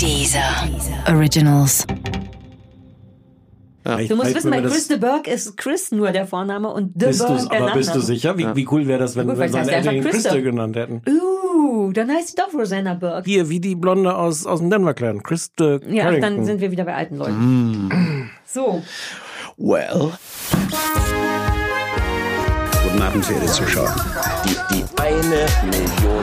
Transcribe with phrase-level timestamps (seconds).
[0.00, 0.68] Dieser
[1.08, 1.86] Originals.
[3.86, 3.96] Ja.
[3.98, 7.08] Du musst wissen, bei wir Chris de Burgh ist Chris nur der Vorname und de
[7.08, 8.36] Bist Burgh der aber bist du sicher?
[8.36, 10.36] Wie, wie cool wäre das, wenn, gut, wenn Christa Christa.
[10.40, 11.02] genannt hätten?
[11.08, 13.22] Uh, dann heißt sie doch Rosanna Burke.
[13.24, 15.22] Hier, wie die Blonde aus, aus dem Denver Clan.
[15.22, 16.36] Christe Ja, Carrington.
[16.36, 18.30] dann sind wir wieder bei alten Leuten.
[18.44, 18.82] So,
[19.56, 20.12] Well.
[22.82, 23.94] Guten Abend, verehrte Zuschauer.
[24.44, 26.22] Die, die eine Million.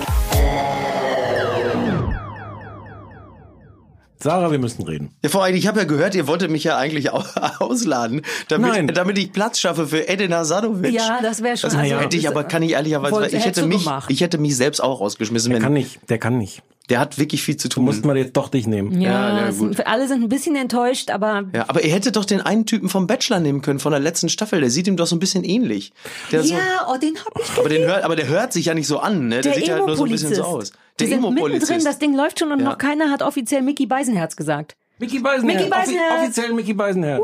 [4.21, 5.11] Sarah, wir müssen reden.
[5.23, 7.23] Ja, vor allem, ich habe ja gehört, ihr wolltet mich ja eigentlich au-
[7.59, 8.87] ausladen, damit, Nein.
[8.87, 10.93] damit ich Platz schaffe für Edin Hasanovic.
[10.93, 11.69] ja, das wäre schon.
[11.71, 14.09] Das also, hätte ich aber, kann ich ehrlicherweise, ich hätte mich, gemacht.
[14.11, 15.49] ich hätte mich selbst auch rausgeschmissen.
[15.49, 16.61] Der wenn- kann nicht, der kann nicht.
[16.91, 17.85] Der hat wirklich viel zu tun.
[17.85, 18.99] musst mal jetzt doch dich nehmen.
[19.01, 22.41] Ja, Ja, sind, alle sind ein bisschen enttäuscht, aber ja, aber ihr hättet doch den
[22.41, 24.59] einen Typen vom Bachelor nehmen können, von der letzten Staffel.
[24.59, 25.93] Der sieht ihm doch so ein bisschen ähnlich.
[26.33, 28.73] Der so, ja, oh, den hab ich aber, den hört, aber der hört sich ja
[28.73, 29.39] nicht so an, ne?
[29.41, 30.73] Der, Der sieht halt nur so ein bisschen so aus.
[30.99, 31.87] Der sind mittendrin, Emo-Polizist.
[31.87, 32.65] das Ding läuft schon und Ja.
[32.65, 34.75] noch keiner hat offiziell Mickey Beisenherz gesagt.
[34.99, 35.55] Mickey Beisenherz.
[35.57, 36.11] Mickey Beisenherz.
[36.11, 37.21] Offi offiziell Mickey Beisenherz.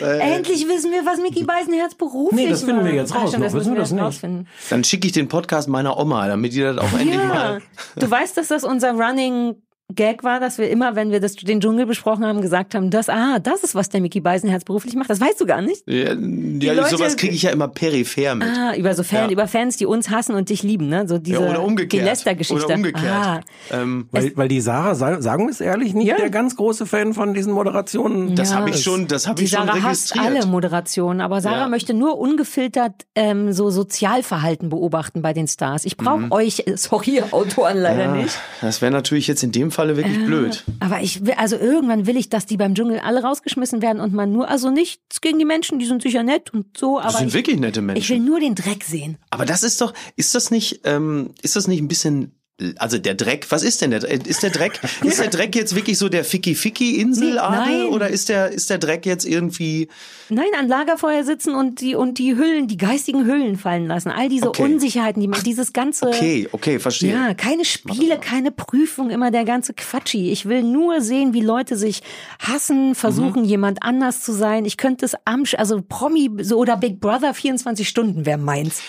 [0.00, 3.44] Äh, endlich wissen wir, was Mickey Beisenherz beruflich Nee, das finden wir jetzt raus stimmt,
[3.44, 3.46] noch.
[3.46, 4.02] das müssen Wissen wir das nicht?
[4.02, 4.48] rausfinden.
[4.70, 7.62] Dann schicke ich den Podcast meiner Oma, damit die das auch endlich Ja, mal.
[7.96, 9.56] du weißt, dass das unser Running
[9.94, 13.08] Gag war, dass wir immer, wenn wir das, den Dschungel besprochen haben, gesagt haben, das,
[13.08, 15.08] ah, das ist, was der Mickey Beisenherz beruflich macht.
[15.08, 15.82] Das weißt du gar nicht.
[15.86, 18.46] Ja, ja Leute- sowas kriege ich ja immer peripher mit.
[18.46, 19.30] Ah, über so Fan, Ja.
[19.30, 21.08] über Fans, die uns hassen und dich lieben, ne?
[21.08, 22.02] So diese ja, oder umgekehrt.
[22.02, 22.66] die Lester-Geschichte.
[22.66, 23.06] Oder umgekehrt.
[23.10, 26.16] Ah, Ähm, Weil, weil die Sarah, sa- sagen wir es ehrlich, nicht Ja.
[26.16, 28.36] der ganz große Fan von diesen Moderationen.
[28.36, 28.56] das Ja.
[28.56, 30.26] habe ich schon, das habe die ich schon Sarah hasst registriert.
[30.42, 31.68] alle Moderationen, aber Sarah Ja.
[31.68, 35.86] möchte nur ungefiltert ähm, so Sozialverhalten beobachten bei den Stars.
[35.86, 36.32] Ich brauche Mhm.
[36.32, 38.38] euch, äh, sorry, Autoren leider nicht.
[38.60, 40.64] Das wäre natürlich jetzt in dem Falle wirklich blöd.
[40.80, 44.12] Aber ich will, also irgendwann will ich, dass die beim Dschungel alle rausgeschmissen werden und
[44.12, 47.18] man nur, also nichts gegen die Menschen, die sind sicher nett und so, aber Das
[47.18, 48.24] sind ich, wirklich nette ich will Menschen.
[48.24, 49.18] nur den Dreck sehen.
[49.30, 52.32] Aber das ist doch, ist das nicht, ähm, ist das nicht ein bisschen,
[52.78, 54.26] also der Dreck, was ist denn der Dreck?
[54.26, 58.50] Ist der Dreck, ist der Dreck jetzt wirklich so der Ficky-Ficky-Inseladel Nee, oder ist der,
[58.50, 59.88] ist der Dreck jetzt irgendwie,
[60.28, 64.10] Nein, an Lagerfeuer sitzen und die und die Hüllen, die geistigen Hüllen fallen lassen.
[64.10, 64.62] All diese Okay.
[64.64, 67.12] Unsicherheiten, die man, dieses ganze okay, okay, verstehe.
[67.12, 70.30] Ja, keine Spiele, keine Prüfung, immer der ganze Quatschi.
[70.30, 72.02] Ich will nur sehen, wie Leute sich
[72.40, 73.48] hassen, versuchen, Mhm.
[73.48, 74.64] jemand anders zu sein.
[74.64, 78.80] Ich könnte es am, also Promi so oder Big Brother 24 Stunden wäre meins.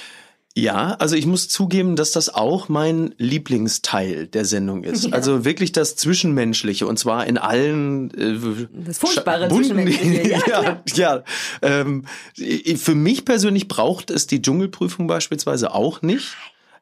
[0.55, 5.13] Ja, also ich muss zugeben, dass das auch mein Lieblingsteil der Sendung ist.
[5.13, 10.83] Also wirklich das Zwischenmenschliche und zwar in allen äh, Das furchtbare bunten- Zwischenmenschliche, ja, ja,
[10.95, 11.23] ja.
[11.61, 12.05] Ähm,
[12.77, 16.35] für mich persönlich braucht es die Dschungelprüfung beispielsweise auch nicht.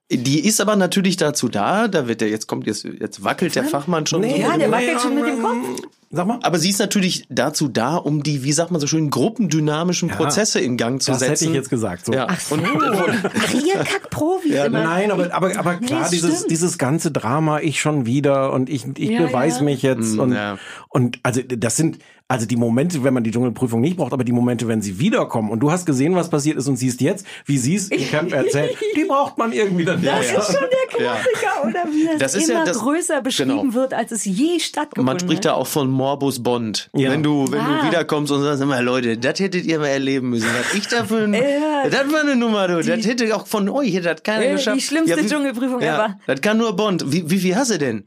[0.09, 3.66] Die ist aber natürlich dazu da, da wird der, jetzt kommt, jetzt, jetzt wackelt der
[3.66, 4.29] Fachmann schon so.
[4.29, 5.81] Ja, der wackelt schon mit dem Kopf.
[6.09, 6.40] Sag mal.
[6.44, 10.62] Aber sie ist natürlich dazu da, um die, wie sagt man so schön, gruppendynamischen Prozesse
[10.62, 11.31] in Gang zu Das setzen.
[11.34, 12.06] hätte ich jetzt gesagt.
[12.06, 12.13] So.
[12.13, 12.28] Ja.
[12.29, 12.56] Ach so.
[12.56, 14.84] Und, Ach, ihr Kackprofis immer.
[14.85, 16.51] Nein, aber, aber, aber Nee, klar, das dieses, stimmt.
[16.51, 19.63] dieses ganze Drama, ich schon wieder und ich, ich Ja, beweis ja.
[19.63, 20.57] mich jetzt Mm, und, ja.
[20.88, 24.33] und also das sind, also die Momente, wenn man die Dschungelprüfung nicht braucht, aber die
[24.33, 27.57] Momente, wenn sie wiederkommen und du hast gesehen, was passiert ist und siehst jetzt, wie
[27.57, 31.65] sie es im Camp erzählt, die braucht man irgendwie dann Das ist schon der Klassiker,
[31.65, 33.73] oder wie das, Das ist ja immer das- größer beschrieben genau.
[33.73, 35.53] wird, als es je stattgefunden Man spricht hat.
[35.53, 36.89] da auch von Morbus Bond.
[36.93, 37.11] Ja.
[37.11, 37.81] Wenn du, wenn Ah.
[37.81, 40.47] du wiederkommst und sagst immer, Leute, das hättet ihr mal erleben müssen.
[40.49, 41.89] Was ich dafür, ein, Ja.
[41.89, 42.81] das war eine Nummer, du.
[42.83, 44.81] Das hätte auch von euch, hätte das keiner Äh, die geschafft.
[44.81, 46.19] schlimmste wie- Dschungelprüfung ja, ever.
[46.27, 47.05] Das kann nur Bond.
[47.11, 48.03] Wie, wie viel hast du denn?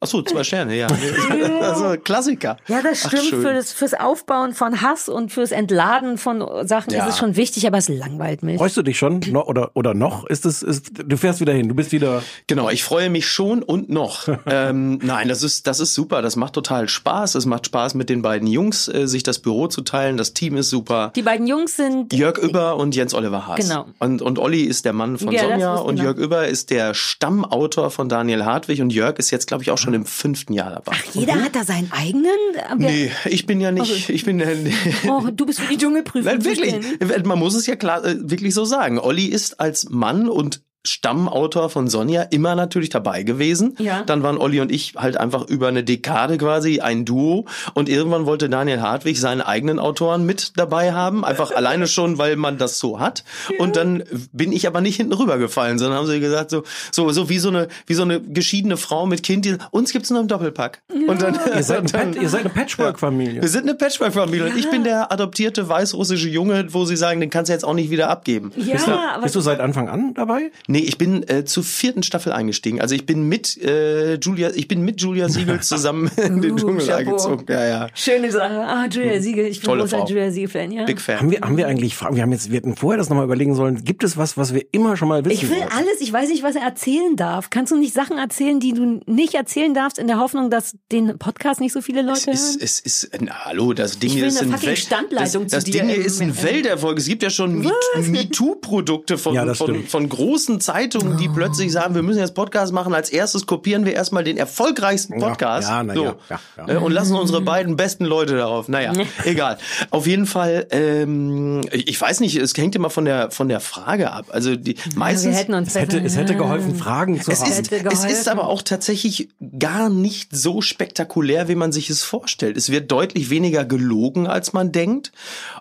[0.00, 0.04] Hm?
[0.04, 0.86] Ach so, zwei Sterne, ja.
[1.60, 2.56] also Klassiker.
[2.68, 3.24] Ja, das Ach, stimmt.
[3.24, 3.42] schön.
[3.42, 7.04] für das, fürs Aufbauen von Hass und fürs Entladen von Sachen Ja.
[7.04, 8.58] ist es schon wichtig, aber es langweilt mich.
[8.58, 9.20] Freust du dich schon?
[9.30, 10.24] No, oder, oder noch?
[10.26, 12.22] Ist es, ist, du fährst wieder hin, du bist wieder.
[12.46, 14.28] Genau, ich freue mich schon und noch.
[14.46, 16.22] ähm, nein, das ist, das ist super.
[16.22, 17.34] Das macht total Spaß.
[17.34, 20.16] Es macht Spaß mit den beiden Jungs, äh, sich das Büro zu teilen.
[20.16, 21.12] Das Team ist super.
[21.16, 23.56] Die beiden Jungs sind Jörg Über und Jens Oliver Haas.
[23.58, 23.86] Genau.
[23.98, 26.04] Und, und Olli ist der Mann von Ja, Sonja und noch.
[26.04, 29.78] Jörg Über ist der Stammautor von Daniel Hartwig und Jörg ist jetzt, glaube ich, auch
[29.78, 30.96] schon im fünften Jahr dabei.
[31.12, 32.32] jeder hat da seinen eigenen.
[32.76, 34.46] Nee, ich bin ja nicht, ich bin ja,
[35.08, 36.32] Oh, du bist für die Dschungelprüfung.
[36.32, 38.98] Nein, wirklich, man muss es ja klar äh, wirklich so sagen.
[38.98, 43.76] Olli ist als Mann und Stammautor von Sonja immer natürlich dabei gewesen.
[43.78, 44.02] Ja.
[44.04, 48.26] Dann waren Olli und ich halt einfach über eine Dekade quasi ein Duo und irgendwann
[48.26, 52.78] wollte Daniel Hartwig seinen eigenen Autoren mit dabei haben, einfach alleine schon, weil man das
[52.78, 53.24] so hat.
[53.58, 57.28] Und dann bin ich aber nicht hinten rübergefallen, sondern haben sie gesagt so so so
[57.28, 60.28] wie so eine wie so eine geschiedene Frau mit Kind, die, uns gibt's nur im
[60.28, 60.82] Doppelpack.
[61.06, 63.42] Und dann, Ihr seid, dann ihr seid eine Patchwork-Familie.
[63.42, 67.30] wir sind eine Patchwork-Familie und ich bin der adoptierte weißrussische Junge, wo sie sagen, den
[67.30, 68.52] kannst du jetzt auch nicht wieder abgeben.
[68.56, 70.50] Ja, aber Bist du seit Anfang an dabei?
[70.70, 72.80] Nee, ich bin äh, zur vierten Staffel eingestiegen.
[72.80, 76.56] Also ich bin mit äh, Julia, ich bin mit Julia Siegel zusammen in den Uh,
[76.56, 76.98] Dschungel Chapeau.
[76.98, 77.46] eingezogen.
[77.48, 77.88] Ja, ja.
[77.94, 78.54] Schöne Sache.
[78.66, 79.46] Ah, Julia Siegel.
[79.46, 80.04] Ich bin großer.
[80.06, 80.84] Julia Siegel-Fan, ja.
[80.84, 81.20] Big Fan.
[81.20, 82.16] Haben wir, haben wir eigentlich Fragen?
[82.16, 83.82] Wir haben jetzt, wir hätten vorher das nochmal überlegen sollen.
[83.82, 86.42] Gibt es was, was wir immer schon mal wissen Ich will alles, ich weiß nicht,
[86.42, 87.48] was er erzählen darf.
[87.48, 91.16] Kannst du nicht Sachen erzählen, die du nicht erzählen darfst, in der Hoffnung, dass den
[91.18, 92.58] Podcast nicht so viele Leute Es ist, hören?
[92.62, 95.88] es ist, na, hallo, das Ding Ich ist eine ein Welt- Standleitung das, das Ding
[95.88, 96.98] hier ist ein Welterfolg.
[96.98, 101.94] Es gibt ja schon Me- MeToo-Produkte von, Ja, von, von großen Zeitungen, die plötzlich sagen,
[101.94, 102.94] wir müssen jetzt Podcast machen.
[102.94, 105.68] Als erstes kopieren wir erstmal den erfolgreichsten Ja, Podcast.
[105.68, 106.74] ja, na so, ja, ja, ja.
[106.74, 108.68] äh, Und lassen unsere beiden besten Leute darauf.
[108.68, 108.92] Naja,
[109.24, 109.58] egal.
[109.90, 114.10] Auf jeden Fall, ähm, ich weiß nicht, es hängt immer von der, von der Frage
[114.12, 114.26] ab.
[114.30, 115.36] Also die wir meistens.
[115.36, 117.50] hätten uns Es hätte, es hätte geholfen, Fragen zu Es haben.
[117.52, 119.28] ist, es ist aber auch tatsächlich
[119.58, 122.56] gar nicht so spektakulär, wie man sich es vorstellt.
[122.56, 125.12] Es wird deutlich weniger gelogen, als man denkt.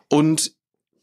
[0.10, 0.54] Und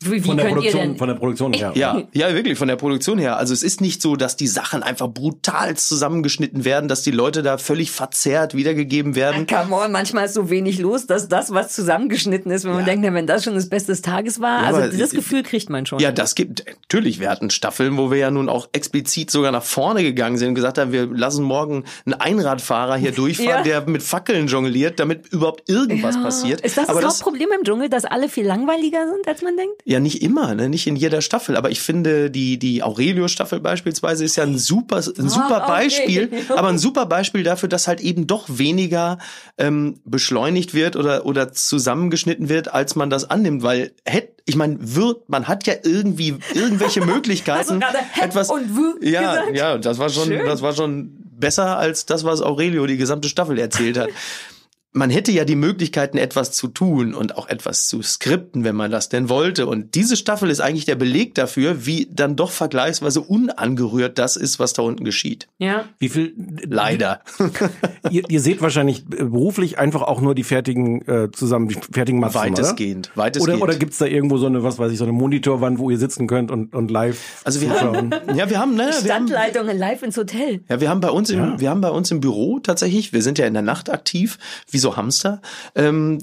[0.05, 0.97] Wie, wie von, der Produktion, denn?
[0.97, 1.73] von der Produktion her.
[1.75, 3.37] ja, ja, wirklich von der Produktion her.
[3.37, 7.43] Also es ist nicht so, dass die Sachen einfach brutal zusammengeschnitten werden, dass die Leute
[7.43, 9.47] da völlig verzerrt wiedergegeben werden.
[9.47, 12.87] Come on, manchmal ist so wenig los, dass das, was zusammengeschnitten ist, wenn man Ja.
[12.87, 15.71] denkt, na, wenn das schon das Beste des Tages war, Ja, also das Gefühl kriegt
[15.71, 15.99] man schon.
[15.99, 17.21] Ja, das gibt natürlich.
[17.21, 20.55] Wir hatten Staffeln, wo wir ja nun auch explizit sogar nach vorne gegangen sind und
[20.55, 23.63] gesagt haben, wir lassen morgen einen Einradfahrer hier durchfahren, Ja.
[23.81, 26.23] der mit Fackeln jongliert, damit überhaupt irgendwas Ja.
[26.23, 26.61] passiert.
[26.63, 29.75] Ist das Aber das Hauptproblem im Dschungel, dass alle viel langweiliger sind, als man denkt?
[29.85, 30.69] Ja, nicht immer, ne?
[30.69, 31.57] nicht in jeder Staffel.
[31.57, 35.67] Aber ich finde, die, die Aurelio-Staffel beispielsweise ist ja ein super, ein super okay.
[35.67, 39.19] Beispiel, aber ein super Beispiel dafür, dass halt eben doch weniger
[39.59, 43.63] ähm, beschleunigt wird oder, oder zusammengeschnitten wird, als man das annimmt.
[43.63, 47.83] Weil hätte, ich meine, wird, man hat ja irgendwie irgendwelche Möglichkeiten,
[48.21, 48.51] etwas.
[49.01, 49.57] ja, gesagt?
[49.57, 50.47] ja, das war schon, Schön.
[50.47, 54.09] das war schon besser als das, was Aurelio die gesamte Staffel erzählt hat
[54.95, 58.93] man hätte ja die Möglichkeiten, etwas zu tun und auch etwas zu skripten, wenn man
[58.93, 59.67] das denn wollte.
[59.67, 64.61] Und diese Staffel ist eigentlich der Beleg dafür, wie dann doch vergleichsweise unangerührt das ist,
[64.61, 65.49] was da unten geschieht.
[65.59, 65.87] Ja.
[65.99, 66.35] Wie viel?
[66.65, 67.21] Leider.
[68.11, 72.21] Ihr, ihr seht wahrscheinlich äh, beruflich einfach auch nur die fertigen äh, zusammen, die fertigen
[72.21, 73.11] Matzen, Weitestgehend.
[73.15, 73.63] Oder, Weitestgehend.
[73.63, 75.99] oder, oder gibt's da irgendwo so eine, was weiß ich, so eine Monitorwand, wo ihr
[75.99, 78.15] sitzen könnt und, und live also wir zuschauen?
[78.15, 80.61] haben, ja, wir haben, ne, wir haben, Standleitungen live ins Hotel.
[80.69, 83.39] Ja, wir haben bei uns im, wir haben bei uns im Büro tatsächlich, wir sind
[83.39, 84.39] ja in der Nacht aktiv,
[84.71, 85.41] wie so Hamster.
[85.75, 86.19] Ähm,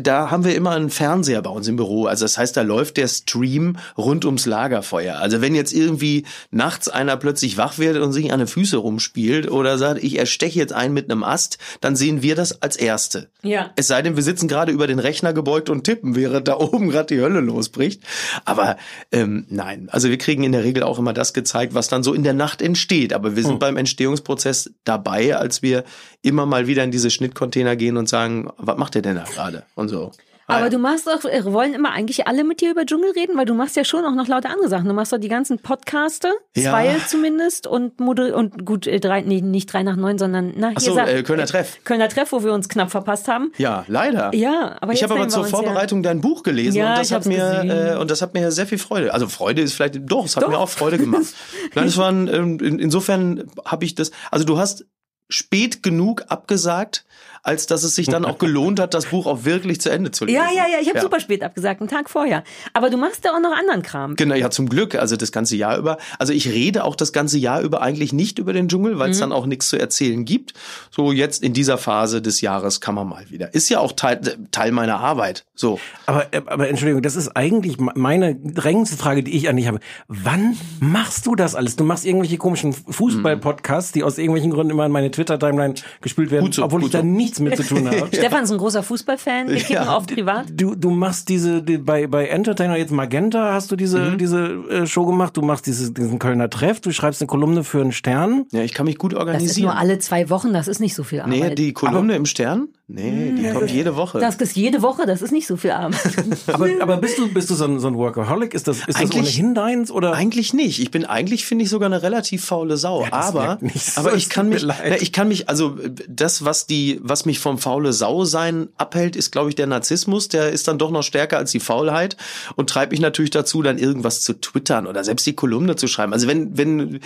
[0.00, 2.06] da haben wir immer einen Fernseher bei uns im Büro.
[2.06, 5.16] Also das heißt, da läuft der Stream rund ums Lagerfeuer.
[5.16, 9.50] Also wenn jetzt irgendwie nachts einer plötzlich wach wird und sich an den Füße rumspielt
[9.50, 13.28] oder sagt, ich ersteche jetzt einen mit einem Ast, dann sehen wir das als Erste.
[13.42, 13.72] Ja.
[13.76, 16.88] Es sei denn, wir sitzen gerade über den Rechner gebeugt und tippen, während da oben
[16.88, 18.02] gerade die Hölle losbricht.
[18.44, 18.76] Aber
[19.12, 22.14] ähm, nein, also wir kriegen in der Regel auch immer das gezeigt, was dann so
[22.14, 23.12] in der Nacht entsteht.
[23.12, 25.84] Aber wir sind beim Entstehungsprozess dabei, als wir
[26.22, 29.64] immer mal wieder in diese Schnittcontainer gehen und sagen, was macht ihr denn da gerade?
[29.74, 30.12] Und so.
[30.48, 33.36] Ah, Aber du machst doch, äh, wollen immer eigentlich alle mit dir über Dschungel reden,
[33.36, 34.86] weil du machst ja schon auch noch lauter andere Sachen.
[34.86, 36.70] Du machst doch die ganzen Podcaste, Ja.
[36.70, 40.68] zwei zumindest und moder und gut äh, drei, nee, nicht drei nach neun, sondern na
[40.68, 41.78] hier Ach so, sag- äh, Kölner Treff.
[41.82, 43.50] Kölner Treff, wo wir uns knapp verpasst haben.
[43.58, 44.32] Ja, leider.
[44.36, 47.10] Ja, aber ich habe aber zur uns ja- Vorbereitung dein Buch gelesen Ja, und das
[47.10, 49.12] hat mir äh, und das hat mir sehr viel Freude.
[49.12, 50.50] Also Freude ist vielleicht doch, es hat Doch.
[50.50, 51.26] mir auch Freude gemacht.
[51.74, 54.12] Nein, es waren ähm, in, insofern habe ich das.
[54.30, 54.86] Also du hast
[55.28, 57.04] spät genug abgesagt,
[57.46, 60.24] als dass es sich dann auch gelohnt hat, das Buch auch wirklich zu Ende zu
[60.24, 60.36] lesen.
[60.36, 62.42] Ja, ja, ja, ich habe super spät abgesagt, einen Tag vorher.
[62.72, 64.16] Aber du machst ja auch noch anderen Kram.
[64.16, 65.98] Genau, ja, zum Glück, also das ganze Jahr über.
[66.18, 69.20] Also ich rede auch das ganze Jahr über eigentlich nicht über den Dschungel, weil es
[69.20, 70.54] dann auch nichts zu erzählen gibt.
[70.90, 73.54] So jetzt in dieser Phase des Jahres kann man mal wieder.
[73.54, 75.44] Ist ja auch Teil, Teil meiner Arbeit.
[75.54, 75.78] So.
[76.06, 79.78] Aber, aber Entschuldigung, das ist eigentlich me- meine drängendste Frage, die ich an dich habe.
[80.08, 81.76] Wann machst du das alles?
[81.76, 86.44] Du machst irgendwelche komischen Fußball-Podcasts, die aus irgendwelchen Gründen immer in meine Twitter-Timeline gespielt werden,
[86.44, 87.04] Gut so, obwohl gut ich da so.
[87.40, 88.08] Nichts mit zu tun habe.
[88.12, 89.96] Stefan ist ein großer Fußballfan, wir kicken Ja.
[89.96, 90.46] auf privat.
[90.50, 94.18] Du, du machst diese, die, bei, bei Entertainer jetzt Magenta hast du diese, Mhm.
[94.18, 97.80] diese äh, Show gemacht, du machst diese, diesen Kölner Treff, du schreibst eine Kolumne für
[97.80, 98.46] einen Stern.
[98.52, 99.64] Ja, ich kann mich gut Das ist organisieren.
[99.68, 101.38] nur alle zwei Wochen, das ist nicht so viel Arbeit.
[101.38, 102.68] Nee, die Kolumne im Stern?
[102.88, 104.20] Nee, die kommt jede Woche.
[104.20, 105.98] das ist jede Woche, das ist nicht so viel Arbeit.
[106.46, 108.54] Aber, aber bist du, bist du so ein, so ein Workaholic?
[108.54, 110.12] Ist das, ist das Eigentlich- ohnehin deins oder?
[110.12, 110.78] Eigentlich nicht.
[110.80, 113.02] Ich bin eigentlich finde ich sogar eine relativ faule Sau.
[113.02, 115.76] Ja, das aber so, aber ich kann mich, na, ich kann mich also
[116.08, 120.28] das was die was mich vom faule Sau sein abhält, ist glaube ich der Narzissmus.
[120.28, 122.16] Der ist dann doch noch stärker als die Faulheit
[122.54, 126.12] und treibt mich natürlich dazu, dann irgendwas zu twittern oder selbst die Kolumne zu schreiben.
[126.12, 127.00] Also wenn wenn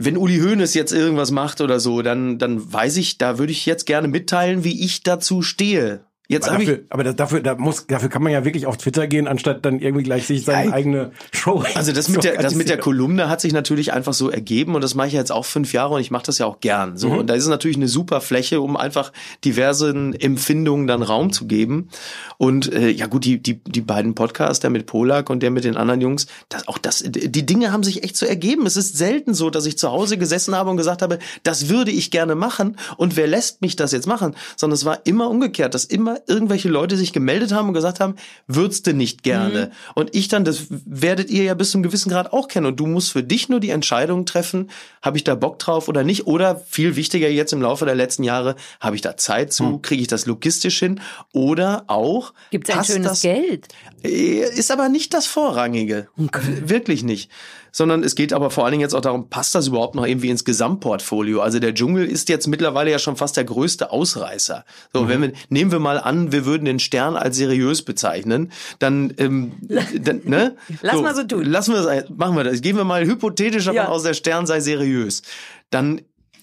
[0.00, 3.66] wenn Uli Hoeneß jetzt irgendwas macht oder so, dann, dann weiß ich, da würde ich
[3.66, 6.04] jetzt gerne mitteilen, wie ich dazu stehe.
[6.30, 8.76] Jetzt aber habe ich dafür, aber dafür, da muss, dafür kann man ja wirklich auf
[8.76, 11.64] Twitter gehen, anstatt dann irgendwie gleich sich seine Ja, eigene Show.
[11.74, 12.76] Also das mit, der, das mit der.
[12.76, 15.94] Kolumne hat sich natürlich einfach so ergeben und das mache ich jetzt auch fünf Jahre
[15.94, 16.98] und ich mache das ja auch gern.
[16.98, 19.10] So und da ist es natürlich eine super Fläche, um einfach
[19.42, 21.88] diversen Empfindungen dann Raum zu geben.
[22.36, 25.64] Und äh, ja gut, die die die beiden Podcasts, der mit Polak und der mit
[25.64, 28.66] den anderen Jungs, das auch das die Dinge haben sich echt so ergeben.
[28.66, 31.90] Es ist selten so, dass ich zu Hause gesessen habe und gesagt habe, das würde
[31.90, 35.72] ich gerne machen und wer lässt mich das jetzt machen, sondern es war immer umgekehrt,
[35.72, 39.70] dass immer irgendwelche Leute sich gemeldet haben und gesagt haben, würdest du nicht gerne.
[39.94, 42.66] Und ich dann, das werdet ihr ja bis zum gewissen Grad auch kennen.
[42.66, 44.70] Und du musst für dich nur die Entscheidung treffen,
[45.02, 46.26] habe ich da Bock drauf oder nicht?
[46.26, 50.02] Oder viel wichtiger jetzt im Laufe der letzten Jahre, habe ich da Zeit zu, kriege
[50.02, 51.00] ich das logistisch hin?
[51.32, 53.68] Oder auch, Gibt es ein schönes das, Geld?
[54.02, 56.08] Äh, Ist aber nicht das Vorrangige.
[56.16, 57.30] Wirklich nicht.
[57.72, 60.30] Sondern es geht aber vor allen Dingen jetzt auch darum, passt das überhaupt noch irgendwie
[60.30, 61.40] ins Gesamtportfolio?
[61.40, 64.64] Also der Dschungel ist jetzt mittlerweile ja schon fast der größte Ausreißer.
[64.92, 65.08] So, Mhm.
[65.08, 69.52] wenn wir, nehmen wir mal an, wir würden den Stern als seriös bezeichnen, dann, ähm,
[70.00, 70.56] dann ne?
[70.82, 71.44] Lass mal so tun.
[71.44, 72.60] Lassen wir das, machen wir das.
[72.60, 73.88] Gehen wir mal hypothetisch davon Ja.
[73.88, 75.22] aus, der Stern sei seriös.
[75.70, 76.00] Dann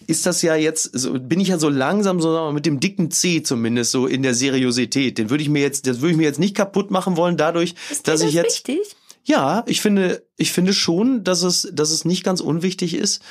[0.08, 3.42] ist das ja jetzt, so, bin ich ja so langsam so mit dem dicken C
[3.42, 5.18] zumindest so in der Seriosität.
[5.18, 7.74] Den würde ich mir jetzt, das würde ich mir jetzt nicht kaputt machen wollen dadurch,
[7.90, 8.96] Ist dass dir ich das jetzt wichtig?
[9.26, 13.22] Ja, ich finde, ich finde schon, dass es, dass es nicht ganz unwichtig ist,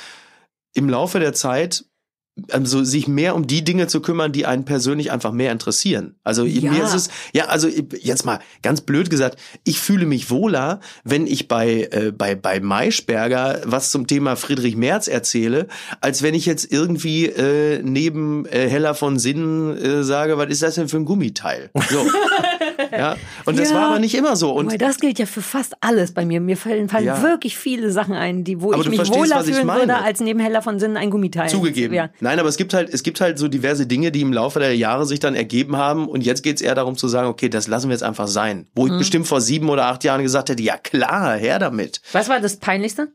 [0.73, 1.85] im Laufe der Zeit
[2.51, 6.15] also sich mehr um die Dinge zu kümmern, die einen persönlich einfach mehr interessieren.
[6.23, 6.69] Also Ja.
[6.69, 11.27] mir ist es, ja, also jetzt mal ganz blöd gesagt, ich fühle mich wohler, wenn
[11.27, 15.67] ich bei, äh, bei, bei Maischberger was zum Thema Friedrich Merz erzähle,
[16.01, 20.61] als wenn ich jetzt irgendwie äh, neben äh, Heller von Sinnen äh, sage, was ist
[20.61, 21.71] das denn für ein Gummiteil?
[21.89, 22.05] So.
[22.91, 23.15] ja.
[23.45, 23.75] Und das Ja.
[23.75, 24.51] war aber nicht immer so.
[24.51, 26.41] Und das gilt ja für fast alles bei mir.
[26.41, 27.21] Mir fallen, fallen Ja.
[27.21, 30.39] wirklich viele Sachen ein, die, wo Aber ich mich wohler ich fühlen würde, als neben
[30.39, 31.49] Heller von Sinnen ein Gummiteil.
[31.49, 31.93] Zugegeben.
[31.93, 32.09] Ja.
[32.19, 34.75] Nein, aber es gibt halt, es gibt halt so diverse Dinge, die im Laufe der
[34.75, 36.07] Jahre sich dann ergeben haben.
[36.07, 38.67] Und jetzt geht's eher darum zu sagen, okay, das lassen wir jetzt einfach sein.
[38.75, 38.97] Wo ich Mhm.
[38.97, 42.01] bestimmt vor sieben oder acht Jahren gesagt hätte, ja klar, her damit.
[42.11, 43.09] Was war das Peinlichste?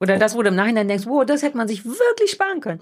[0.00, 2.80] Oder das, wo du im Nachhinein denkst, wow, das hätte man sich wirklich sparen können.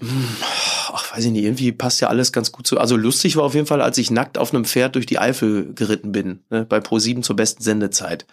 [0.91, 2.79] Ach, weiß ich nicht, irgendwie passt ja alles ganz gut zu.
[2.79, 5.73] Also lustig war auf jeden Fall, als ich nackt auf einem Pferd durch die Eifel
[5.73, 8.25] geritten bin, ne, bei Pro7 zur besten Sendezeit.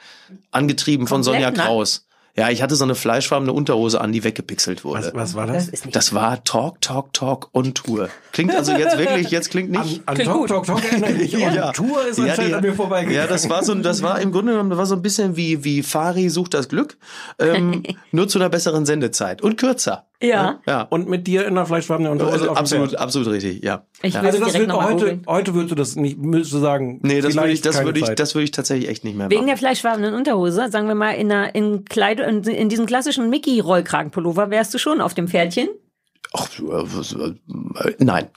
[0.52, 1.66] Angetrieben von Komplett Sonja nackt?
[1.66, 2.06] Kraus.
[2.38, 5.06] Ja, ich hatte so eine fleischfarbene Unterhose an, die weggepixelt wurde.
[5.06, 5.70] Was, was war das?
[5.92, 8.10] Das war Talk, Talk, Talk on Tour.
[8.32, 10.02] Klingt also jetzt wirklich, jetzt klingt nicht.
[10.06, 11.42] An, an Talk, Talk, Talk erinnere ich mich.
[11.54, 11.72] Ja.
[11.72, 13.16] Tour ist anscheinend die- an mir vorbeigegangen.
[13.18, 15.64] Ja, das war so, das war im Grunde genommen, das war so ein bisschen wie,
[15.64, 16.98] wie Fari sucht das Glück,
[17.38, 20.04] ähm, nur zu einer besseren Sendezeit und kürzer.
[20.22, 20.60] Ja.
[20.66, 20.82] Ja.
[20.82, 23.84] Und mit dir in der fleischfarbenen Unterhose Also absolut, absolut richtig, ja.
[24.02, 24.20] Ich ja.
[24.20, 25.22] Also das direkt wird heute, googeln.
[25.26, 27.00] heute würdest du das nicht, müsstest du sagen.
[27.02, 29.40] Nee, das würde ich, das würde ich, das würde ich tatsächlich echt nicht mehr Wegen
[29.40, 29.48] machen.
[29.48, 34.50] der fleischfarbenen Unterhose, sagen wir mal, in, einer, in, Kleid in, in diesem klassischen Mickey-Rollkragenpullover
[34.50, 35.68] wärst du schon auf dem Pferdchen.
[36.32, 37.98] Ach, äh, äh, nein.
[37.98, 38.28] Nein,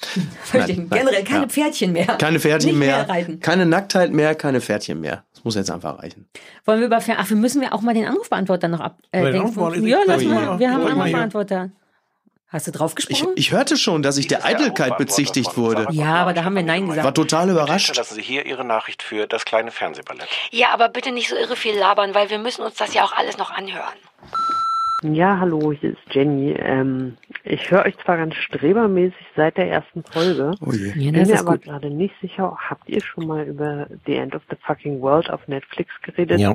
[0.54, 1.50] nein, Generell keine ja.
[1.50, 2.06] Pferdchen mehr.
[2.06, 3.40] Keine Pferdchen Nicht mehr, mehr reiten.
[3.40, 5.26] keine Nacktheit mehr, keine Pferdchen mehr.
[5.40, 6.28] Das muss jetzt einfach reichen.
[6.66, 8.98] Wollen wir über Pferd, ach, wir müssen wir auch mal den Anrufbeantworter noch ab.
[9.14, 10.92] Äh, den ja, lass mal, wir haben einen.
[11.00, 11.72] Anrufbeantworter.
[12.50, 13.34] Hast du drauf Ich, gesprochen?
[13.38, 15.88] ich hörte schon, dass ich der Eitelkeit bezichtigt wurde.
[15.92, 17.16] ja, aber da haben wir Nein War gesagt.
[17.16, 17.96] total überrascht.
[17.96, 20.28] Lassen Sie hier Ihre Nachricht für das kleine Fernsehballett.
[20.52, 23.14] Ja, aber bitte nicht so irre viel labern, weil wir müssen uns das ja auch
[23.14, 23.96] alles noch anhören.
[25.02, 26.52] Ja, hallo, hier ist Jenny.
[26.60, 27.16] Ähm,
[27.46, 30.90] ich höre euch zwar ganz strebermäßig seit der ersten Folge, Oh je.
[30.96, 31.64] Ja, bin das mir aber gut.
[31.64, 35.48] gerade nicht sicher, habt ihr schon mal über The End of the Fucking World auf
[35.48, 36.40] Netflix geredet?
[36.40, 36.54] Ja.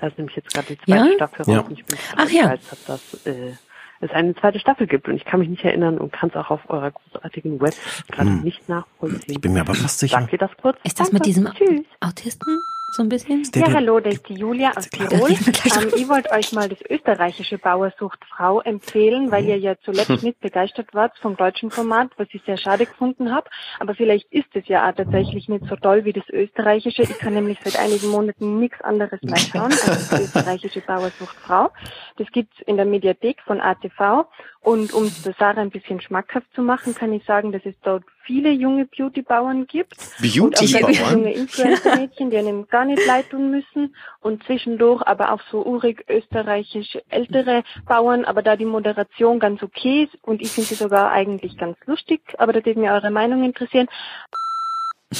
[0.00, 1.14] Da ist nämlich jetzt gerade die zweite Ja?
[1.14, 1.60] Staffel raus Ja.
[1.60, 2.42] und ich bin Ach total ja.
[2.42, 3.52] begeistert, dass äh,
[4.00, 6.50] es eine zweite Staffel gibt und ich kann mich nicht erinnern und kann es auch
[6.50, 8.42] auf eurer großartigen Website gerade Hm.
[8.42, 9.22] nicht nachvollziehen.
[9.26, 10.20] Ich bin mir aber fast sicher.
[10.20, 10.76] Sagt ihr das kurz?
[10.84, 11.80] Ist das mit diesem Tschüss.
[12.00, 13.42] Autisten so ein bisschen?
[13.54, 15.30] Ja, hallo, das ist die Julia aus Da Tirol.
[15.76, 20.40] Ähm, ich wollte euch mal das österreichische Bauersucht Frau empfehlen, weil ihr ja zuletzt nicht
[20.40, 23.50] begeistert wart vom deutschen Format, was ich sehr schade gefunden habe.
[23.80, 27.02] Aber vielleicht ist es ja auch tatsächlich nicht so toll wie das österreichische.
[27.02, 31.70] Ich kann nämlich seit einigen Monaten nichts anderes mehr schauen als das österreichische Bauersucht Frau.
[32.16, 34.26] Das gibt's in der Mediathek von ATV.
[34.66, 38.02] Und um der Sarah ein bisschen schmackhaft zu machen, kann ich sagen, dass es dort
[38.24, 39.94] viele junge Beauty-Bauern gibt.
[40.40, 41.18] Und auch sehr viele Beauty-Bauern?
[41.18, 43.94] junge Influencer-Mädchen, die einem gar nicht leid tun müssen.
[44.20, 50.02] Und zwischendurch aber auch so urig österreichisch ältere Bauern, aber da die Moderation ganz okay
[50.02, 53.44] ist und ich finde sie sogar eigentlich ganz lustig, aber da würde mir eure Meinung
[53.44, 53.86] interessieren.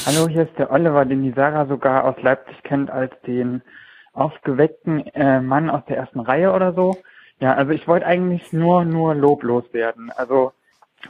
[0.07, 3.63] Hallo, hier ist der Oliver, den die Sarah sogar aus Leipzig kennt als den
[4.13, 6.97] aufgeweckten äh, Mann aus der ersten Reihe oder so.
[7.41, 10.11] Ja, also ich wollte eigentlich nur, nur loblos werden.
[10.17, 10.53] Also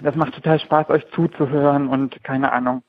[0.02, 2.82] das macht total Spaß, euch zuzuhören und keine Ahnung.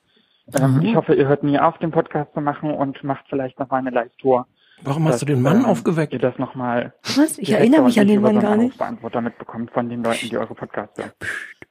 [0.59, 3.69] Ähm, Ich hoffe, ihr hört nie auf, den Podcast zu machen und macht vielleicht noch
[3.69, 4.47] mal eine Live-Tour.
[4.83, 6.13] Warum hast du den Mann ähm, aufgeweckt?
[6.13, 7.37] Ihr das nochmal Was?
[7.37, 8.77] Ich erinnere mich an den Mann gar nicht.
[8.77, 11.11] Beantworter mitbekommt von den Leuten, die eure Podcasts hören.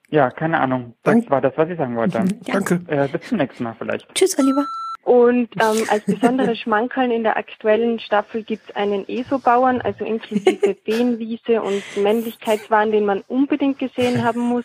[0.08, 0.94] Ja, keine Ahnung.
[1.02, 2.24] Das Dank- war das, was ich sagen wollte.
[2.46, 2.80] Danke.
[2.88, 4.12] Äh, bis zum nächsten Mal vielleicht.
[4.14, 4.64] Tschüss, Oliver.
[5.06, 10.74] Und ähm, als besondere Schmankerln in der aktuellen Staffel gibt es einen ESO-Bauern, also inklusive
[10.84, 14.64] Behenwiese und Männlichkeitswahn, den man unbedingt gesehen haben muss.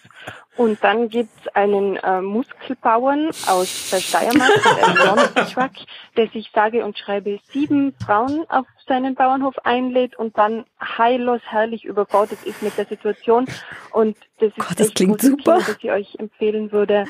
[0.57, 5.73] Und dann gibt's einen äh, Muskelbauern aus der Steiermark, Pischwack,
[6.17, 11.85] der sich sage und schreibe sieben Frauen auf seinen Bauernhof einlädt und dann heillos herrlich
[11.85, 13.45] überfordert ist mit der Situation.
[13.91, 15.59] Und das ist Gott, das klingt super.
[15.59, 17.05] Kino, das ich euch empfehlen würde.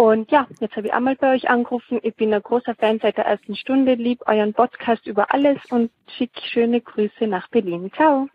[0.00, 2.00] Und ja, jetzt habe ich einmal bei euch angerufen.
[2.02, 5.90] Ich bin ein großer Fan seit der ersten Stunde, lieb euren Podcast über alles und
[6.16, 7.92] schick schöne Grüße nach Berlin.
[7.92, 8.26] Ciao.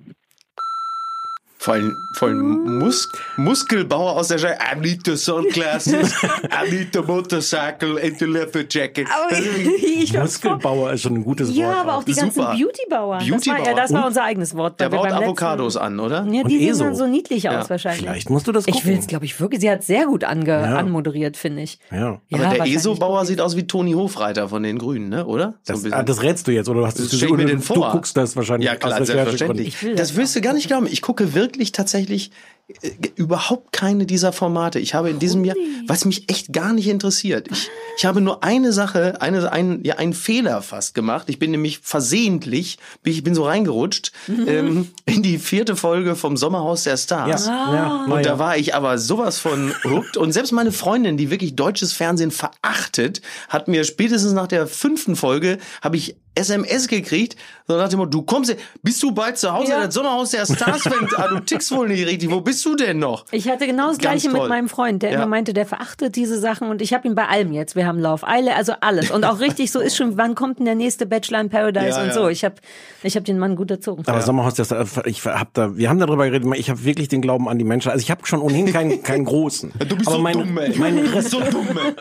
[1.58, 4.58] Vor allem, vor allem Mus Muskelbauer aus der Scheibe.
[4.76, 9.08] I need the sunglasses, I need the motorcycle and the leather jacket.
[9.82, 11.58] Ich Muskelbauer ist schon ein gutes Wort.
[11.58, 12.44] Ja, aber auch die ganzen.
[12.44, 13.18] Beautybauer.
[13.20, 13.66] Das war, Beautybauer.
[13.66, 14.80] ja, das war unser eigenes Wort.
[14.80, 16.28] Der baut beim letzten- Avocados an, oder?
[16.30, 18.02] Ja, die sehen dann so niedlich Ja, aus wahrscheinlich.
[18.02, 18.90] Vielleicht musst du das Ich gucken.
[18.92, 19.62] will es, glaube ich, wirklich.
[19.62, 20.78] Sie hat sehr gut ange Ja.
[20.78, 21.80] anmoderiert, finde ich.
[21.92, 22.20] Ja.
[22.30, 25.26] Ja, Aber der ESO-Bauer sieht aus wie Toni Hofreiter von den Grünen, ne?
[25.26, 25.56] oder?
[25.64, 27.58] So Das, ah, das rätst du jetzt, oder du hast es Das ich mir den
[27.58, 27.76] du, vor.
[27.78, 29.68] du guckst das wahrscheinlich Ja, klar, selbstverständlich.
[29.82, 30.86] Ich Das das willst du gar nicht glauben.
[30.88, 32.32] Ich gucke wirklich tatsächlich
[32.82, 34.80] äh, überhaupt keine dieser Formate.
[34.80, 35.56] Ich habe in diesem Jahr,
[35.88, 37.48] was mich echt gar nicht interessiert.
[37.52, 41.30] Ich, ich habe nur eine Sache, eine, ein, ja, einen Fehler fast gemacht.
[41.30, 46.38] Ich bin nämlich versehentlich, bin, ich bin so reingerutscht ähm, in die vierte Folge vom
[46.38, 47.46] Sommerhaus der Stars.
[47.46, 50.18] Ja, ja, Und na da war ich aber sowas von hooked.
[50.18, 55.16] Und selbst meine Freundin, die wirklich deutsches Fernsehen verachtet, hat mir spätestens nach der fünften
[55.16, 57.36] Folge, habe ich SMS gekriegt,
[57.68, 59.72] so nach dem Motto, du kommst, bist du bald zu Hause?
[59.72, 59.86] Ja.
[59.86, 62.30] Das Sommerhaus der Stars fängt an, du tickst wohl nicht richtig.
[62.30, 63.26] Wo bist du denn noch?
[63.32, 64.50] Ich hatte genau das Ganz Gleiche mit toll.
[64.50, 65.16] meinem Freund, der Ja.
[65.18, 67.76] immer meinte, der verachtet diese Sachen und ich habe ihn bei allem jetzt.
[67.76, 69.10] Wir haben Island, also alles.
[69.12, 72.02] Und auch richtig so ist schon, wann kommt denn der nächste Bachelor in Paradise Ja,
[72.02, 72.14] und ja.
[72.14, 72.28] so.
[72.30, 72.56] Ich habe
[73.02, 74.04] ich hab den Mann gut erzogen.
[74.06, 74.70] Aber Sommerhaus, das,
[75.06, 77.92] ich hab da, wir haben darüber geredet, ich habe wirklich den Glauben an die Menschen.
[77.92, 79.72] Also ich habe schon ohnehin keinen, keinen großen.
[79.88, 80.78] Du bist aber so mein, dumm, ey.
[80.78, 81.94] Mein du bist so dumm, ey.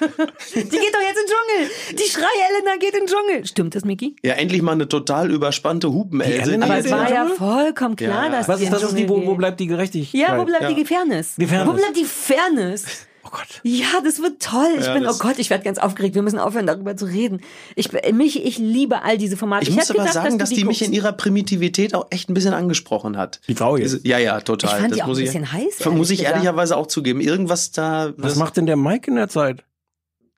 [0.54, 1.96] Die geht doch jetzt in den Dschungel.
[1.98, 3.46] Die Schrei Elena geht in den Dschungel.
[3.46, 4.16] Stimmt das, Miki?
[4.24, 6.56] Ja, endlich mal eine total überspannte Hupenelse.
[6.56, 8.30] Die Aber es war ja vollkommen klar, Ja.
[8.30, 8.82] dass was die ist das?
[8.82, 10.18] Ist die, wo, wo bleibt die Gerechtigkeit?
[10.18, 10.72] Ja, wo bleibt Ja.
[10.72, 11.34] die Fairness?
[11.36, 11.68] Die Fairness.
[11.68, 12.84] Wo bleibt die Fairness?
[13.26, 13.60] Oh Gott.
[13.62, 14.66] Ja, das wird toll.
[14.78, 16.14] Ich Ja, bin, oh Gott, ich werde ganz aufgeregt.
[16.14, 17.40] Wir müssen aufhören, darüber zu reden.
[17.74, 19.64] Ich, mich, ich liebe all diese Formate.
[19.68, 22.06] Ich muss hab aber gedacht, sagen, dass, dass du die mich in ihrer Primitivität auch
[22.10, 23.40] echt ein bisschen angesprochen hat.
[23.48, 24.06] Die Frau jetzt.
[24.06, 24.70] Ja, ja, total.
[24.70, 26.34] Ich fand das die auch muss ein ich, bisschen heiß, Muss ich gesagt.
[26.36, 27.20] ehrlicherweise auch zugeben.
[27.20, 28.12] Irgendwas da.
[28.18, 29.64] Was macht denn der Mike in der Zeit?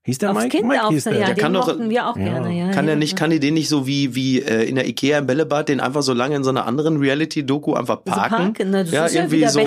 [0.07, 0.57] Hieß der Aufs Mike?
[0.57, 1.13] Kind Mike hieß der.
[1.15, 2.25] ja, Der den kann doch- wir auch Ja.
[2.25, 2.53] gerne.
[2.57, 2.91] Ja, Kann ja.
[2.93, 5.69] der nicht, kann die den nicht so wie, wie äh, in der Ikea im Bällebad
[5.69, 8.37] den einfach so lange in so einer anderen Reality-Doku einfach So parken?
[8.55, 8.85] parken, ne?
[8.85, 9.61] Das ja, irgendwie so.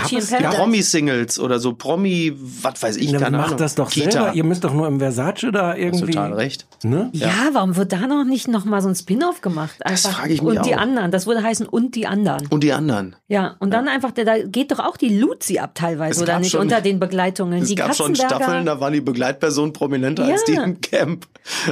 [0.52, 4.12] Promi-Singles oder so Promi, was weiß ich, Na, keine macht das doch Kita.
[4.12, 4.34] selber.
[4.34, 6.14] Ihr müsst doch nur im Versace da Hast irgendwie.
[6.14, 6.66] total recht.
[6.84, 7.10] Ne?
[7.14, 9.76] Ja, warum wird da noch nicht noch mal so ein Spin-off gemacht?
[9.80, 10.20] Das Einfach.
[10.22, 10.80] frage ich mich Und die auch.
[10.80, 12.48] anderen, das würde heißen und die anderen.
[12.50, 13.16] Und die anderen.
[13.28, 16.40] Ja, und dann einfach, der, da geht doch auch die Luzi ab teilweise, Es oder
[16.40, 17.62] nicht, schon- unter den Begleitungen.
[17.62, 18.16] Es die gab schon.
[18.16, 20.34] Staffeln, da waren die Begleitpersonen prominenter Ja.
[20.36, 21.28] als die im Camp.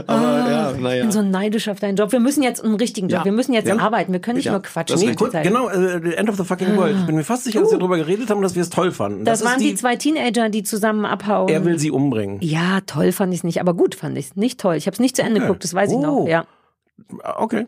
[0.07, 1.01] Aber ja, Ich naja.
[1.03, 2.11] bin so neidisch auf deinen Job.
[2.11, 3.19] Wir müssen jetzt einen richtigen Job.
[3.19, 3.25] Ja.
[3.25, 3.77] Wir müssen jetzt Ja.
[3.77, 4.11] arbeiten.
[4.11, 4.53] Wir können nicht Ja.
[4.53, 4.95] nur quatschen.
[4.99, 5.43] Das die Gut, Zeit.
[5.43, 6.95] genau, äh, End of the fucking World.
[6.99, 9.23] Ich bin mir fast sicher, dass wir darüber geredet haben, dass wir es toll fanden.
[9.25, 11.47] Das, ist waren die, zwei Teenager, die zusammen abhauen.
[11.49, 12.39] Er will sie umbringen.
[12.41, 14.35] ja, toll fand ich es nicht, aber gut fand ich es.
[14.35, 14.75] Nicht toll.
[14.75, 16.01] Ich habe es nicht zu Ende geguckt, das weiß ich Oh.
[16.23, 16.27] noch.
[16.27, 16.45] Ja.
[17.23, 17.67] Ah, Okay.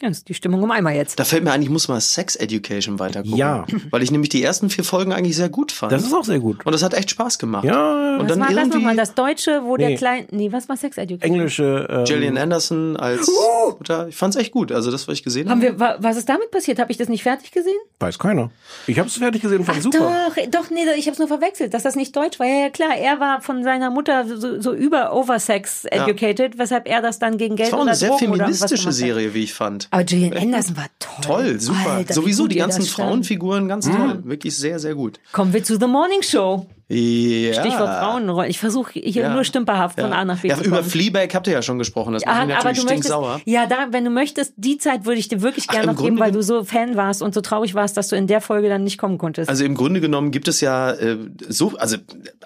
[0.00, 1.18] Ja, das ist die Stimmung um einmal jetzt.
[1.18, 3.36] Da fällt mir ein, ich muss mal Sex Education weitergucken.
[3.38, 3.64] Ja.
[3.90, 5.92] Weil ich nämlich die ersten vier Folgen eigentlich sehr gut fand.
[5.92, 6.64] Das ist auch sehr gut.
[6.66, 7.64] Und das hat echt Spaß gemacht.
[7.64, 8.96] Ja, Und Was dann war das irgendwie nochmal?
[8.96, 9.96] Das Deutsche, wo der Nee.
[9.96, 10.26] kleine.
[10.30, 11.34] Nee, was war Sex Education?
[11.34, 11.86] englische.
[11.90, 13.30] Ähm, Gillian Anderson als
[13.78, 14.08] Mutter.
[14.08, 14.72] Ich fand's echt gut.
[14.72, 15.72] Also das, was ich gesehen Haben habe.
[15.72, 16.78] wir, wa- was ist damit passiert?
[16.78, 17.76] Habe ich das nicht fertig gesehen?
[18.00, 18.50] Weiß keiner.
[18.86, 19.98] Ich habe es fertig gesehen, fand super.
[20.28, 22.46] Doch, doch, nee, ich habe es nur verwechselt, dass das nicht deutsch war.
[22.46, 27.02] Ja, ja, klar, er war von seiner Mutter so, so über Oversex educated, weshalb er
[27.02, 28.92] das dann gegen Geld Das war auch eine sehr Drogen feministische.
[28.92, 29.85] Serie, wie ich fand.
[29.90, 31.24] Aber Gillian Anderson war toll.
[31.24, 31.90] Toll, super.
[31.90, 32.82] Alter, wie Sowieso die ganzen.
[32.82, 34.22] Frauenfiguren, ganz toll.
[34.24, 35.20] Wirklich sehr, sehr gut.
[35.32, 36.66] Kommen wir zu The Morning Show.
[36.88, 37.52] Ja.
[37.54, 38.48] Stichwort Frauenrollen.
[38.50, 39.34] Ich versuche hier Ja.
[39.34, 40.16] nur stümperhaft von Ja.
[40.18, 40.88] A nach B ja, zu über kommen.
[40.88, 42.12] Fleabag habt ihr ja schon gesprochen.
[42.12, 43.40] Das macht mich aber natürlich du möchtest, stinksauer.
[43.44, 46.30] ja, da, wenn du möchtest, die Zeit würde ich dir wirklich gerne noch geben, weil
[46.30, 48.98] du so Fan warst und so traurig warst, dass du in der Folge dann nicht
[48.98, 49.48] kommen konntest.
[49.48, 51.16] Also im Grunde genommen gibt es ja äh,
[51.48, 51.96] so, also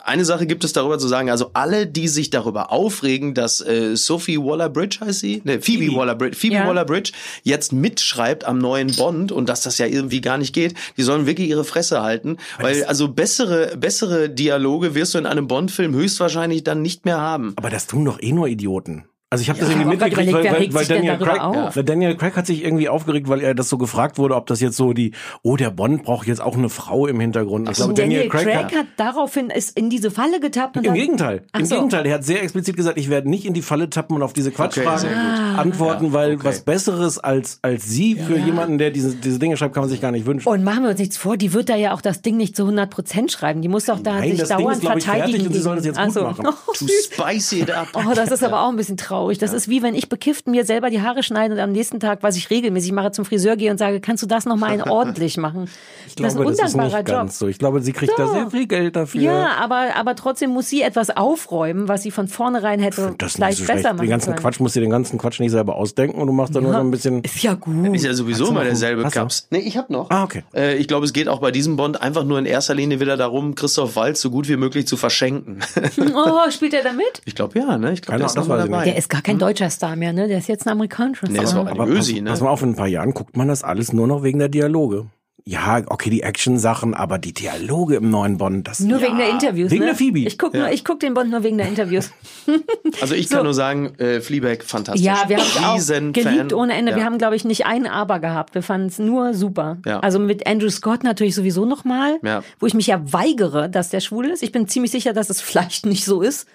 [0.03, 3.95] eine Sache gibt es darüber zu sagen, also alle, die sich darüber aufregen, dass äh,
[3.95, 6.67] Sophie Waller-Bridge heißt sie, ne, Phoebe, Waller-Bridge, Phoebe Ja.
[6.67, 11.03] Waller-Bridge jetzt mitschreibt am neuen Bond und dass das ja irgendwie gar nicht geht, die
[11.03, 15.95] sollen wirklich ihre Fresse halten, weil also bessere bessere Dialoge wirst du in einem Bond-Film
[15.95, 17.53] höchstwahrscheinlich dann nicht mehr haben.
[17.57, 19.05] Aber das tun doch eh nur Idioten.
[19.33, 22.17] Also ich habe das Ja, irgendwie aber mitgekriegt, weil, weil, weil Daniel Craig, weil Daniel
[22.17, 24.93] Craig hat sich irgendwie aufgeregt, weil er das so gefragt wurde, ob das jetzt so
[24.93, 25.13] die,
[25.43, 27.69] oh der Bond braucht jetzt auch eine Frau im Hintergrund.
[27.71, 31.43] Ich glaube, Daniel Craig, hat daraufhin ist in diese Falle getappt und Im dann, Gegenteil.
[31.57, 31.77] Im so.
[31.77, 32.07] Gegenteil.
[32.07, 34.51] Er hat sehr explizit gesagt, ich werde nicht in die Falle tappen und auf diese
[34.51, 35.59] Quatschfragen sehr gut.
[35.59, 39.85] antworten, weil was Besseres als, als sie für jemanden, der diese, diese Dinge schreibt, kann
[39.85, 40.49] man sich gar nicht wünschen.
[40.49, 42.65] Und machen wir uns nichts vor, die wird da ja auch das Ding nicht zu
[42.65, 43.63] 100 Prozent schreiben.
[43.63, 45.31] Die muss doch da Nein, sich das Ding dauernd ist, glaub ich, verteidigen.
[45.31, 46.47] fertig und sie soll das jetzt Ach gut machen.
[46.49, 47.87] Oh, To spice it up.
[47.95, 49.20] Oh, das ist aber auch ein bisschen traurig.
[49.21, 49.39] Traurig.
[49.39, 52.23] Das ist wie wenn ich bekifft mir selber die Haare schneide und am nächsten Tag,
[52.23, 55.37] was ich regelmäßig mache, zum Friseur gehe und sage, kannst du das nochmal in ordentlich
[55.37, 55.69] machen?
[56.07, 57.49] Ich glaube, das ist, nicht ganz so.
[57.49, 58.33] Ich glaube, sie kriegt da Doch.
[58.33, 59.21] sehr viel Geld dafür.
[59.21, 63.59] Ja, aber, aber trotzdem muss sie etwas aufräumen, was sie von vornherein hätte Das vielleicht
[63.59, 64.43] so besser machen Den ganzen können.
[64.43, 66.81] Quatsch musst du den ganzen Quatsch nicht selber ausdenken und du machst dann nur so
[66.81, 67.23] ein bisschen.
[67.23, 67.95] Ist ja gut.
[67.95, 69.03] Ist ja sowieso immer derselbe?
[69.11, 69.47] Kaps.
[69.51, 70.11] Nee, ich hab noch.
[70.11, 70.45] Ah, okay.
[70.55, 73.17] Äh, ich glaube, es geht auch bei diesem Bond einfach nur in erster Linie wieder
[73.17, 75.61] darum, Christoph Waltz so gut wie möglich zu verschenken.
[76.13, 77.23] Oh, spielt er da mit?
[77.25, 77.93] Ich glaube ja, ne?
[77.93, 78.85] Ich glaube, der ist das dabei.
[78.85, 80.27] Der ist gar kein deutscher Star mehr, ne?
[80.29, 81.67] Der ist jetzt ein amerikanischer Nee, das Star.
[81.67, 82.31] war Aber Ösi, pass, ne?
[82.31, 84.49] pass mal auf, in ein paar Jahren guckt man das alles nur noch wegen der
[84.49, 85.07] Dialoge.
[85.47, 89.07] Ja, okay, die Action-Sachen, aber die Dialoge im neuen Bond, das Nur ja.
[89.07, 89.71] wegen der Interviews.
[89.71, 89.87] Wegen ne?
[89.87, 90.19] der Phoebe.
[90.21, 92.11] Ich guck, nur, ich guck den Bond nur wegen der Interviews.
[93.01, 95.05] Also ich kann nur sagen, äh, Fleabag, fantastisch.
[95.07, 96.53] Ja, wir haben es auch Riesen geliebt Fan.
[96.55, 96.91] ohne Ende.
[96.93, 96.99] Ja.
[96.99, 98.55] Wir haben, glaube ich, nicht ein Aber gehabt.
[98.55, 99.79] Wir fanden es nur super.
[99.87, 100.01] Ja.
[100.01, 102.43] Also mit Andrew Scott natürlich sowieso nochmal, Ja.
[102.59, 104.43] wo ich mich ja weigere, dass der schwul ist.
[104.43, 106.47] Ich bin ziemlich sicher, dass es vielleicht nicht so ist.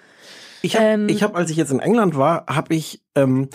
[0.62, 3.48] Ich habe, Ähm, ich hab, als ich jetzt in England war, habe ich, ähm,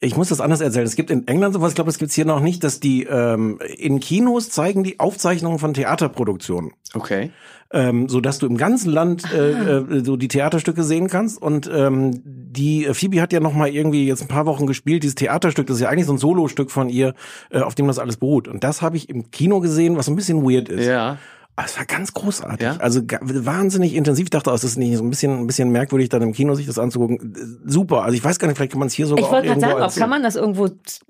[0.00, 0.84] ich muss das anders erzählen.
[0.84, 3.60] Es gibt in England sowas, ich glaube, es gibt's hier noch nicht, dass die ähm,
[3.76, 6.72] in Kinos zeigen die Aufzeichnungen von Theaterproduktionen.
[6.94, 7.30] Okay.
[7.72, 11.40] ähm, so dass du im ganzen Land äh, äh, so die Theaterstücke sehen kannst.
[11.40, 15.02] Und ähm, die äh, Phoebe hat ja noch mal irgendwie jetzt ein paar Wochen gespielt.
[15.02, 17.14] Dieses Theaterstück, das ist ja eigentlich so ein Solostück von ihr,
[17.50, 18.48] äh, auf dem das alles beruht.
[18.48, 20.86] Und das habe ich im Kino gesehen, was ein bisschen weird ist.
[20.86, 21.18] Ja.
[21.58, 22.60] Aber es war ganz großartig.
[22.60, 22.76] Ja?
[22.80, 24.24] Also wahnsinnig intensiv.
[24.24, 26.66] Ich dachte, es ist nicht so ein bisschen, ein bisschen merkwürdig, dann im Kino sich
[26.66, 27.60] das anzugucken.
[27.64, 28.02] Super.
[28.02, 29.60] Also ich weiß gar nicht, vielleicht kann man es hier sogar Ich wollte auch gerade
[29.62, 30.68] sagen, ob als- kann man das irgendwo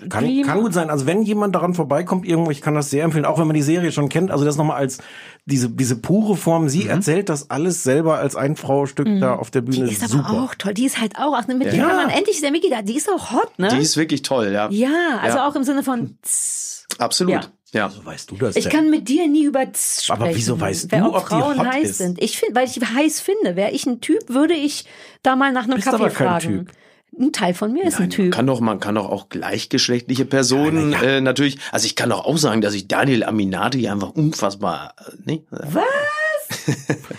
[0.08, 0.44] kann, streamen?
[0.44, 0.88] kann gut sein.
[0.88, 3.62] Also wenn jemand daran vorbeikommt irgendwo, ich kann das sehr empfehlen, auch wenn man die
[3.62, 4.30] Serie schon kennt.
[4.30, 4.98] Also das nochmal als
[5.46, 6.68] diese, diese pure Form.
[6.68, 9.86] Sie erzählt das alles selber als ein Frau-Stück da auf der Bühne.
[9.86, 9.88] Mhm.
[9.88, 10.42] Die ist aber Super.
[10.44, 10.74] auch toll.
[10.74, 11.70] Die ist halt auch, ach, mit Ja.
[11.72, 12.82] der kann man endlich der Mickey da.
[12.82, 13.66] Die ist auch hot, ne?
[13.68, 14.68] Die ist wirklich toll, ja.
[14.70, 15.48] ja, also Ja.
[15.48, 16.86] auch im Sinne von tss.
[16.98, 17.32] Absolut.
[17.34, 17.40] Ja.
[17.72, 17.90] Ja.
[17.90, 18.72] So weißt du das Ich denn?
[18.72, 20.12] kann mit dir nie über sprechen.
[20.22, 21.98] Aber wieso weißt wer du, ob die Frauen hot heiß ist?
[21.98, 22.22] sind?
[22.22, 23.56] Ich finde, weil ich heiß finde.
[23.56, 24.84] Wäre ich ein Typ, würde ich
[25.22, 26.66] da mal nach einem Bist Kaffee aber kein fragen.
[26.66, 26.72] Typ.
[27.18, 28.32] Ein Teil von mir ist ein Man Typ.
[28.34, 31.58] kann doch, man kann doch auch gleichgeschlechtliche Personen äh, natürlich.
[31.72, 34.94] Also ich kann doch auch sagen, dass ich Daniel Aminati einfach unfassbar.
[34.98, 35.42] Äh, nee?
[35.50, 35.82] Was?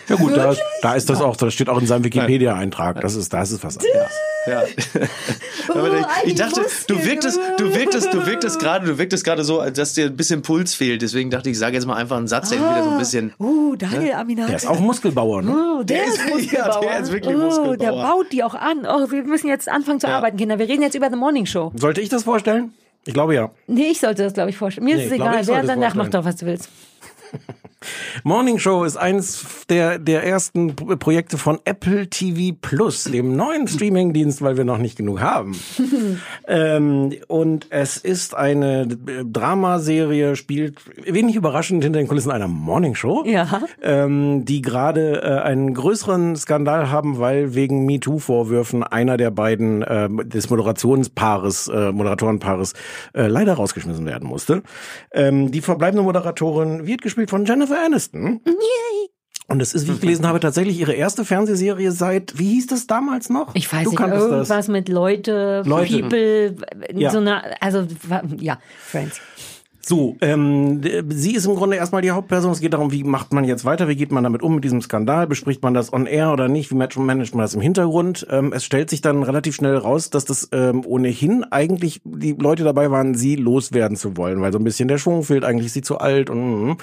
[0.07, 3.01] Ja gut, da, da ist das auch, das steht auch in seinem Wikipedia-Eintrag.
[3.01, 4.11] Das ist, da ist es was anderes.
[4.47, 4.63] Ja.
[5.69, 9.43] Aber Oh, ich ein dachte, du wirktest, du wirktest, du wirktest gerade, du wirktest gerade
[9.43, 11.01] so, dass dir ein bisschen Puls fehlt.
[11.01, 13.33] Deswegen dachte ich, ich sage jetzt mal einfach einen Satz, der wieder so ein bisschen.
[13.39, 14.47] Uh, Daniel Aminati.
[14.47, 15.51] Der ist auch Muskelbauer, ne?
[15.79, 16.83] Oh, der, Der ist Muskelbauer.
[16.83, 17.77] ja, der ist wirklich oh, Muskelbauer.
[17.77, 18.85] Der baut die auch an.
[18.87, 20.57] Oh, wir müssen jetzt anfangen zu arbeiten, Kinder.
[20.59, 21.73] Wir reden jetzt über The Morning Show.
[21.75, 22.73] Sollte ich das vorstellen?
[23.05, 23.51] Ich glaube ja.
[23.67, 24.85] Nee, ich sollte das, glaube ich, vorstellen.
[24.85, 25.41] Mir Nee, ist es ich egal.
[25.41, 25.97] ich Wer danach vorstellen.
[25.97, 26.69] macht doch, was du willst.
[28.23, 34.41] Morning Show ist eins der, der ersten Projekte von Apple TV Plus, dem neuen Streamingdienst,
[34.41, 35.55] weil wir noch nicht genug haben.
[36.47, 43.23] ähm, und es ist eine Dramaserie, spielt wenig überraschend hinter den Kulissen einer Morning Show.
[43.25, 43.61] Ja.
[43.81, 50.09] ähm, die gerade äh, einen größeren Skandal haben, weil wegen MeToo-Vorwürfen einer der beiden äh,
[50.25, 52.73] des Moderationspaares, äh, Moderatorenpaares
[53.13, 54.63] äh, leider rausgeschmissen werden musste.
[55.11, 58.41] Ähm, die verbleibende Moderatorin wird gespielt von Jennifer Aniston.
[59.49, 62.85] Und es ist, wie ich gelesen habe, tatsächlich ihre erste Fernsehserie seit, wie hieß das
[62.85, 63.55] damals noch?
[63.55, 64.67] Ich weiß du nicht, irgendwas das.
[64.67, 65.99] mit Leute, Leute.
[65.99, 66.55] People,
[66.93, 67.11] Ja.
[67.11, 67.87] so eine, also,
[68.39, 69.21] ja, Friends.
[69.87, 72.51] So, ähm, sie ist im Grunde erstmal die Hauptperson.
[72.51, 74.81] Es geht darum, wie macht man jetzt weiter, wie geht man damit um mit diesem
[74.81, 78.27] Skandal, bespricht man das on air oder nicht, wie managt managt man das im Hintergrund.
[78.29, 82.65] Ähm, es stellt sich dann relativ schnell raus, dass das ähm, ohnehin eigentlich die Leute
[82.65, 85.73] dabei waren, sie loswerden zu wollen, weil so ein bisschen der Schwung fehlt, eigentlich ist
[85.75, 86.77] sie zu alt und mhm.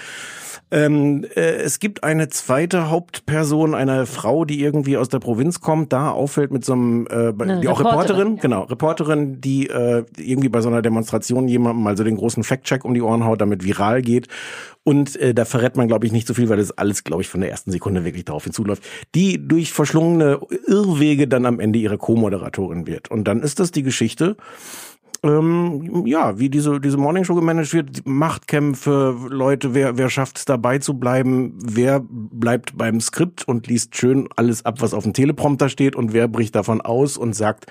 [0.74, 5.92] Ähm, äh, es gibt eine zweite Hauptperson, eine Frau, die irgendwie aus der Provinz kommt,
[5.92, 8.42] da auffällt mit so einem, äh, Eine die auch Reporterin, Reporterin, ja.
[8.42, 12.84] genau, Reporterin, die äh, irgendwie bei so einer Demonstration jemandem mal so den großen Fact-Check
[12.84, 14.26] um die Ohren haut, damit viral geht.
[14.82, 17.28] Und äh, da verrät man, glaube ich, nicht so viel, weil das alles, glaube ich,
[17.28, 18.82] von der ersten Sekunde wirklich darauf hinzuläuft.
[19.14, 23.12] Die durch verschlungene Irrwege dann am Ende ihre Co-Moderatorin wird.
[23.12, 24.36] Und dann ist das die Geschichte,
[25.24, 30.78] ähm, ja, wie diese, diese Morningshow gemanagt wird, Machtkämpfe, Leute, wer, wer schafft es dabei
[30.78, 35.70] zu bleiben, wer bleibt beim Skript und liest schön alles ab, was auf dem Teleprompter
[35.70, 37.66] steht und wer bricht davon aus und sagt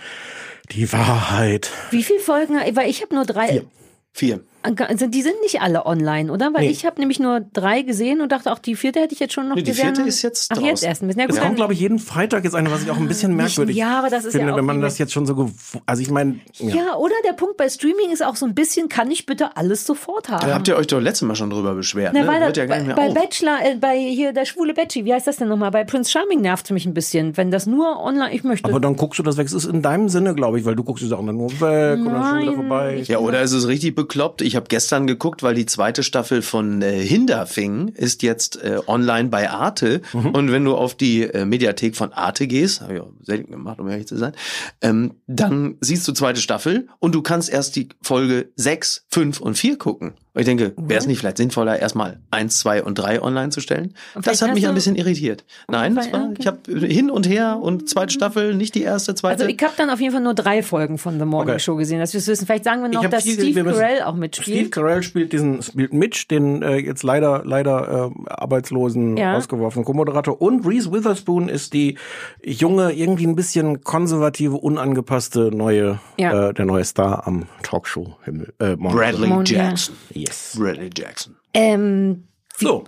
[0.72, 1.72] die Wahrheit.
[1.92, 3.66] Wie viele Folgen, weil ich habe nur drei, Vier.
[4.14, 4.40] Vier.
[4.64, 6.54] Also die sind nicht alle online, oder?
[6.54, 6.70] Weil Nee.
[6.70, 9.50] ich habe nämlich nur drei gesehen und dachte auch, die vierte hätte ich jetzt schon
[9.50, 9.94] noch Nee, die gesehen.
[9.96, 10.88] vierte ist jetzt Ach, jetzt draußen.
[10.88, 11.20] erst ein bisschen.
[11.22, 13.36] Ja, gut, Es kommt, glaube ich, jeden Freitag jetzt eine, was ich auch ein bisschen
[13.36, 15.50] merkwürdig ja, aber das ist ja finde, auch wenn man das jetzt schon so,
[15.86, 16.76] also ich meine, ja.
[16.76, 19.86] Ja, oder der Punkt bei Streaming ist auch so ein bisschen, kann ich bitte alles
[19.86, 20.48] sofort haben?
[20.48, 22.14] Da habt ihr euch doch letztes Mal schon drüber beschwert.
[22.14, 22.28] Na, ne?
[22.28, 23.14] weil Hört da, ja gar nicht bei, mehr bei auf.
[23.14, 25.72] Bachelor, äh, bei hier der schwule Betsy, wie heißt das denn nochmal?
[25.72, 28.70] Bei Prince Charming nervt es mich ein bisschen, wenn das nur online, ich möchte.
[28.70, 29.48] Aber dann guckst du das weg.
[29.48, 32.00] Es ist in deinem Sinne, glaube ich, weil du guckst die Sachen dann nur weg
[32.00, 33.04] und dann schon wieder Nein, vorbei.
[33.08, 34.42] Ja, oder ist es richtig bekloppt?
[34.42, 38.80] Ich ich habe gestern geguckt, weil die zweite Staffel von äh, Hinterfing ist jetzt äh,
[38.86, 40.04] online bei Arte.
[40.14, 40.28] Mhm.
[40.28, 43.80] Und wenn du auf die äh, Mediathek von Arte gehst, habe ich auch selten gemacht,
[43.80, 44.34] um ehrlich zu sein,
[44.82, 49.58] ähm, dann siehst du zweite Staffel und du kannst erst die Folge 6, 5 und
[49.58, 50.14] 4 gucken.
[50.36, 53.60] Und ich denke, wäre es nicht vielleicht sinnvoller, erstmal 1, 2 und 3 online zu
[53.62, 53.94] stellen?
[54.16, 55.46] Und Das hat mich ein bisschen irritiert.
[55.70, 56.36] Nein, das war, Okay.
[56.40, 59.44] ich habe hin und her und zweite Staffel, nicht die erste, zweite.
[59.44, 61.60] Also ich habe dann auf jeden Fall nur drei Folgen von The Morning Okay.
[61.60, 62.48] Show gesehen, dass wir es wissen.
[62.48, 64.72] Vielleicht sagen wir Ich noch, dass viel- Steve Carell auch Steve mitspielt.
[64.72, 69.36] Carell spielt diesen spielt Mitch, den äh, jetzt leider leider äh, arbeitslosen Ja.
[69.38, 71.98] ausgeworfenen Co-Moderator und Reese Witherspoon ist die
[72.44, 76.50] junge irgendwie ein bisschen konservative unangepasste neue Ja.
[76.50, 79.66] äh, der neue Star am Talkshow Himmel äh, Morning Bradley Mon- ja.
[79.70, 79.96] Jackson.
[80.28, 80.56] Yes.
[80.58, 81.36] Bradley Jackson.
[81.54, 82.86] Ähm, So.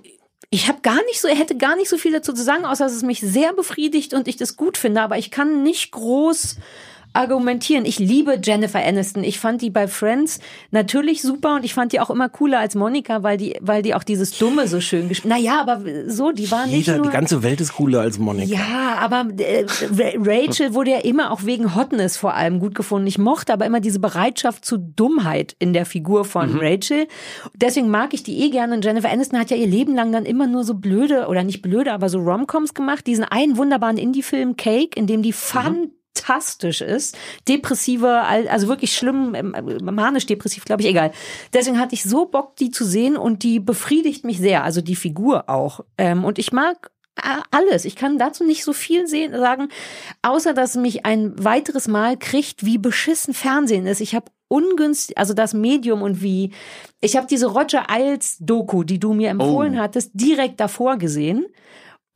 [0.52, 2.86] Ich habe gar nicht so, er hätte gar nicht so viel dazu zu sagen, außer
[2.86, 6.58] dass es mich sehr befriedigt und ich das gut finde, aber ich kann nicht groß
[7.16, 7.86] argumentieren.
[7.86, 9.24] Ich liebe Jennifer Aniston.
[9.24, 10.40] Ich fand die bei Friends
[10.72, 13.94] natürlich super und ich fand die auch immer cooler als Monika, weil die, weil die
[13.96, 15.34] auch dieses Dumme so schön gespielt.
[15.34, 17.06] Naja, aber so, die war nicht Jeder, nur.
[17.08, 18.54] die ganze Welt ist cooler als Monika.
[18.54, 19.66] Ja, aber äh,
[19.98, 23.08] Ra- Rachel wurde ja immer auch wegen Hotness vor allem gut gefunden.
[23.08, 26.60] Ich mochte aber immer diese Bereitschaft zu Dummheit in der Figur von Mhm.
[26.62, 27.08] Rachel.
[27.56, 28.76] Deswegen mag ich die eh gerne.
[28.76, 31.62] Und Jennifer Aniston hat ja ihr Leben lang dann immer nur so blöde, oder nicht
[31.62, 33.08] blöde, aber so Romcoms gemacht.
[33.08, 35.92] Diesen einen wunderbaren Indie-Film Cake, in dem die Mhm.
[36.16, 37.18] Fantastisch ist.
[37.48, 41.12] Depressive, al- also wirklich schlimm, ähm, manisch-depressiv, glaube ich, egal.
[41.54, 44.96] Deswegen hatte ich so Bock, die zu sehen und die befriedigt mich sehr, also die
[44.96, 45.82] Figur auch.
[45.98, 47.86] Ähm, und ich mag äh, alles.
[47.86, 49.70] Ich kann dazu nicht so viel sehen, sagen,
[50.22, 54.02] außer dass mich ein weiteres Mal kriegt, wie beschissen Fernsehen ist.
[54.02, 56.52] Ich habe ungünstig, also das Medium und wie,
[57.02, 59.82] ich habe diese Roger Ailes Doku, die du mir empfohlen Oh.
[59.82, 61.46] hattest, direkt davor gesehen.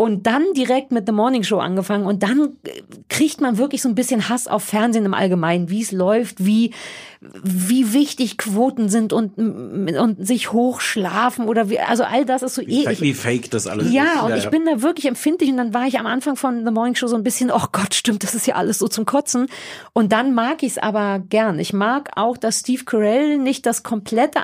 [0.01, 3.89] Und dann direkt mit The Morning Show angefangen und dann äh, kriegt man wirklich so
[3.89, 6.73] ein bisschen Hass auf Fernsehen im Allgemeinen, wie es läuft, wie,
[7.19, 12.61] wie wichtig Quoten sind und, und sich hochschlafen oder wie, also all das ist so
[12.61, 12.85] eh.
[12.89, 13.93] ich- Wie fake das alles ist.
[13.93, 16.71] ja, und ich bin da wirklich empfindlich und dann war ich am Anfang von The
[16.71, 19.47] Morning Show so ein bisschen, oh Gott, stimmt, das ist ja alles so zum Kotzen.
[19.91, 21.59] Und dann mag ich es aber gern.
[21.59, 24.39] Ich mag auch, dass Steve Carell nicht das komplette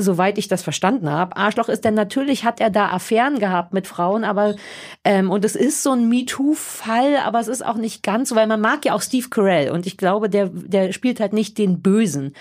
[0.00, 3.86] soweit ich das verstanden habe, Arschloch ist, denn natürlich hat er da Affären gehabt mit
[3.86, 4.56] Frauen, aber
[5.04, 8.46] ähm, und es ist so ein MeToo-Fall, aber es ist auch nicht ganz so, weil
[8.46, 11.80] man mag ja auch Steve Carell und ich glaube, der, der spielt halt nicht den
[11.80, 12.34] Bösen.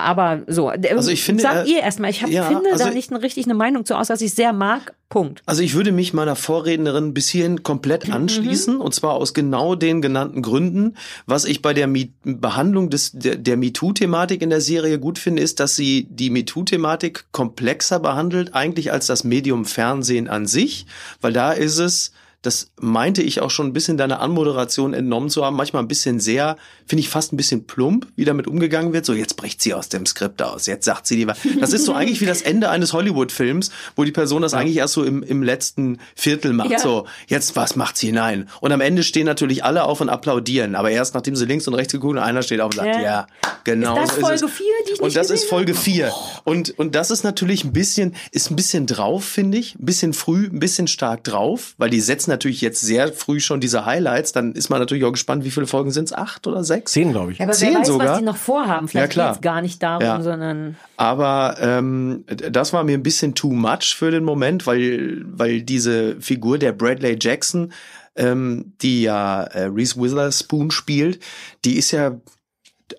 [0.00, 2.90] Aber so, Also ich finde, sag äh, ihr erstmal, ich hab, ja, finde also- da
[2.90, 4.94] nicht eine, richtig eine Meinung zu, außer dass ich sehr mag.
[5.08, 5.42] Punkt.
[5.44, 10.00] Also ich würde mich meiner Vorrednerin bis hierhin komplett anschließen und zwar aus genau den
[10.02, 10.96] genannten Gründen.
[11.26, 15.42] Was ich bei der Mi Behandlung des, der, der MeToo-Thematik in der Serie gut finde,
[15.42, 20.86] ist, dass sie die MeToo-Thematik komplexer behandelt, eigentlich als das Medium Fernsehen an sich,
[21.20, 25.44] weil da ist es das meinte ich auch schon ein bisschen deiner Anmoderation entnommen zu
[25.44, 26.56] haben, manchmal ein bisschen sehr,
[26.90, 29.06] finde ich fast ein bisschen plump, wie damit umgegangen wird.
[29.06, 31.40] So, jetzt bricht sie aus dem Skript aus, jetzt sagt sie die Wahrheit.
[31.60, 34.94] Das ist so eigentlich wie das Ende eines Hollywood-Films, wo die Person das eigentlich erst
[34.94, 36.70] so im, im letzten Viertel macht.
[36.70, 36.78] Ja.
[36.80, 38.48] So, jetzt was macht sie hinein?
[38.60, 41.74] Und am Ende stehen natürlich alle auf und applaudieren, aber erst nachdem sie links und
[41.74, 43.00] rechts geguckt und einer steht auf und sagt, Ja.
[43.00, 43.26] ja,
[43.62, 44.50] genau Ist das so Folge ist es.
[44.50, 46.12] 4, die ich Und das ist Folge 4.
[46.42, 49.76] Und, und das ist natürlich ein bisschen, ist ein bisschen drauf, finde ich.
[49.76, 53.60] Ein bisschen früh, ein bisschen stark drauf, weil die setzen natürlich jetzt sehr früh schon
[53.60, 54.32] diese Highlights.
[54.32, 56.12] Dann ist man natürlich auch gespannt, wie viele Folgen sind es?
[56.12, 56.79] Acht oder sechs?
[56.88, 57.38] Zehn, glaube ich.
[57.38, 58.08] Ja, aber Zehn wer weiß, sogar?
[58.10, 58.86] was die noch vorhaben.
[58.86, 59.32] Ja, Vielleicht klar.
[59.32, 60.20] geht's gar nicht darum, Ja.
[60.22, 65.62] sondern Aber ähm, das war mir ein bisschen too much für den Moment, weil, weil
[65.62, 67.72] diese Figur der Bradley Jackson,
[68.16, 71.20] ähm, die ja äh, Reese Witherspoon spielt,
[71.64, 72.16] die ist ja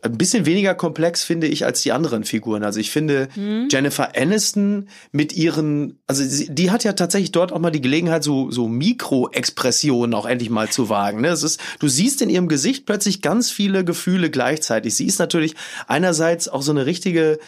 [0.01, 2.63] ein bisschen weniger komplex, finde ich, als die anderen Figuren.
[2.63, 3.30] Also ich finde
[3.69, 8.23] Jennifer Aniston mit ihren, also sie, die hat ja tatsächlich dort auch mal die Gelegenheit,
[8.23, 11.21] so, so Mikroexpressionen auch endlich mal zu wagen.
[11.21, 11.30] Ne?
[11.30, 14.95] Es ist, du siehst in ihrem Gesicht plötzlich ganz viele Gefühle gleichzeitig.
[14.95, 15.56] Sie ist natürlich
[15.88, 17.39] einerseits auch so eine richtige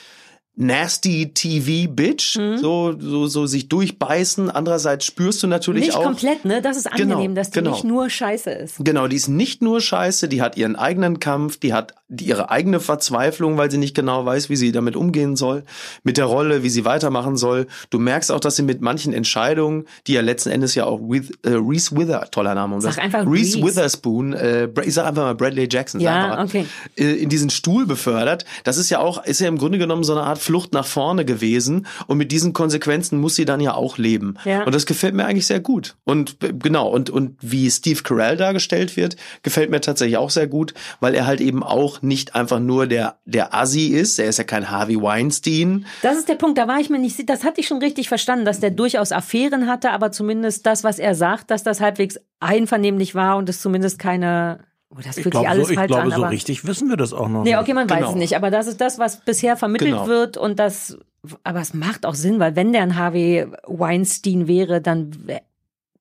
[0.56, 4.52] nasty TV-Bitch, so, so, so sich durchbeißen.
[4.52, 6.04] Andererseits spürst du natürlich nicht auch.
[6.04, 6.62] komplett, ne?
[6.62, 7.72] Das ist Genau, angenehm, dass die genau.
[7.72, 8.76] nicht nur scheiße ist.
[8.80, 12.52] Genau, die ist nicht nur scheiße, die hat ihren eigenen Kampf, die hat die, ihre
[12.52, 15.64] eigene Verzweiflung, weil sie nicht genau weiß, wie sie damit umgehen soll,
[16.04, 17.66] mit der Rolle, wie sie weitermachen soll.
[17.90, 21.32] Du merkst auch, dass sie mit manchen Entscheidungen, die ja letzten Endes ja auch with,
[21.44, 23.66] äh, Reese Wither, toller Name, um Sag das, einfach Reese Reese.
[23.66, 26.66] Witherspoon, äh, ich sag einfach mal Bradley Jackson, sag Ja, mal, okay.
[26.98, 28.46] äh, in diesen Stuhl befördert.
[28.64, 31.26] Das ist ja auch, ist ja im Grunde genommen so eine Art Flucht nach vorne
[31.26, 31.88] gewesen.
[32.08, 34.36] Und mit diesen Konsequenzen muss sie dann ja auch leben.
[34.46, 34.64] Ja.
[34.64, 35.96] Und das gefällt mir eigentlich sehr gut.
[36.04, 40.48] Und äh, genau, und, und wie Steve Carell dargestellt wird, gefällt mir tatsächlich auch sehr
[40.48, 44.20] gut, weil er halt eben auch nicht einfach nur der, der Assi ist.
[44.20, 45.86] Er ist ja kein Harvey Weinstein.
[46.02, 48.10] Das ist der Punkt, da war ich mir nicht sicher, das hatte ich schon richtig
[48.10, 52.20] verstanden, dass der durchaus Affären hatte, aber zumindest das, was er sagt, dass das halbwegs
[52.40, 54.60] einvernehmlich war und es zumindest keine
[54.96, 56.10] Oh, das Ich fühlt sich glaube, alles so, ich falsch glaube an.
[56.12, 57.44] so aber richtig wissen wir das auch noch.
[57.44, 58.10] Nee, okay, man weiß Genau.
[58.12, 60.08] es nicht, aber das ist das, was bisher vermittelt Genau.
[60.08, 60.98] wird und das,
[61.44, 65.12] aber es macht auch Sinn, weil wenn der ein Harvey Weinstein wäre, dann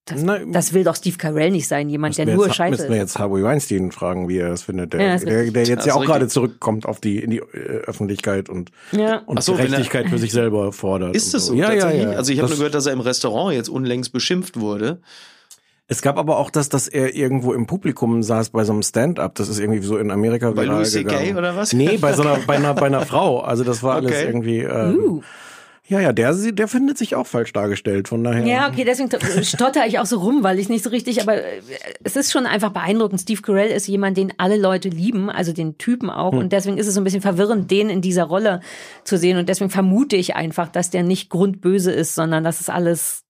[0.05, 2.57] das, Na, das will doch Steve Carell nicht sein, jemand, der Müssen wir nur jetzt,
[2.57, 3.02] Scheiße müssen wir ist.
[3.02, 4.92] jetzt Harvey Weinstein fragen, wie er das findet.
[4.94, 7.38] Der, Ja, ist der, der jetzt Das ja auch gerade zurückkommt auf die in die
[7.38, 9.22] äh, Öffentlichkeit und, Ja.
[9.26, 11.14] und so, wenn er- Gerechtigkeit für sich selber fordert.
[11.14, 11.55] Ist das so?
[11.55, 12.02] Ja, ja, tatsächlich?
[12.02, 12.18] ja.
[12.18, 15.00] Also ich habe Das- nur gehört, dass er im Restaurant jetzt unlängst beschimpft wurde.
[15.88, 19.34] Es gab aber auch das, dass er irgendwo im Publikum saß bei so einem Stand-up.
[19.34, 21.10] Das ist irgendwie so in Amerika Bei viral Louis C.K.
[21.10, 21.36] gegangen.
[21.36, 21.72] oder was?
[21.72, 23.40] Nee, bei so einer, bei einer, bei einer Frau.
[23.40, 24.26] Also das war alles Okay.
[24.26, 24.58] irgendwie.
[24.60, 25.22] Ähm, Uh.
[25.88, 28.06] Ja, ja, der, der findet sich auch falsch dargestellt.
[28.08, 28.46] Von daher.
[28.46, 29.10] Ja, okay, deswegen
[29.44, 31.60] stotter ich auch so rum, weil ich nicht so richtig, aber äh,
[32.04, 33.20] es ist schon einfach beeindruckend.
[33.20, 36.32] Steve Carell ist jemand, den alle Leute lieben, also den Typen auch.
[36.32, 38.60] Und deswegen ist es so ein bisschen verwirrend, den in dieser Rolle
[39.04, 39.36] zu sehen.
[39.36, 43.24] Und deswegen vermute ich einfach, dass der nicht grundböse ist, sondern das ist alles,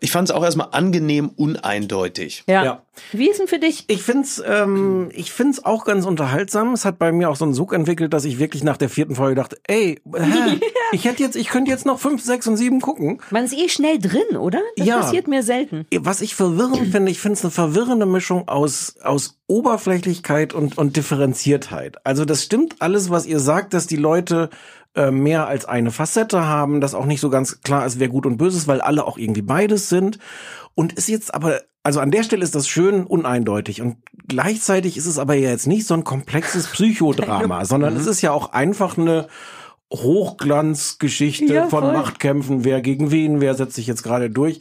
[0.00, 2.44] Ich fand es auch erstmal angenehm uneindeutig.
[2.46, 2.64] ja.
[2.64, 2.82] Ja.
[3.12, 3.84] Wie ist denn für dich?
[3.88, 6.72] Ich find's, ähm, ich find's auch ganz unterhaltsam.
[6.72, 9.14] Es hat bei mir auch so einen Sog entwickelt, dass ich wirklich nach der vierten
[9.14, 10.60] Folge dachte, ey, hä,
[10.92, 13.20] ich hätte jetzt, ich könnte jetzt noch fünf, sechs und sieben gucken.
[13.30, 14.60] Man ist eh schnell drin, oder?
[14.78, 15.00] Das Ja.
[15.00, 15.84] passiert mir selten.
[16.00, 20.96] Was ich verwirrend finde, ich finde es eine verwirrende Mischung aus, aus Oberflächlichkeit und, und
[20.96, 21.98] Differenziertheit.
[22.04, 24.48] Also das stimmt alles, was ihr sagt, dass die Leute
[24.96, 28.26] äh, mehr als eine Facette haben, dass auch nicht so ganz klar ist, wer gut
[28.26, 30.18] und böse ist, weil alle auch irgendwie beides sind.
[30.74, 33.82] Und ist jetzt aber, also an der Stelle ist das schön uneindeutig.
[33.82, 38.22] Und gleichzeitig ist es aber ja jetzt nicht so ein komplexes Psychodrama, sondern es ist
[38.22, 39.28] ja auch einfach eine
[39.92, 41.92] Hochglanzgeschichte Ja, von.
[41.92, 44.60] Machtkämpfen, wer gegen wen, wer setzt sich jetzt gerade durch.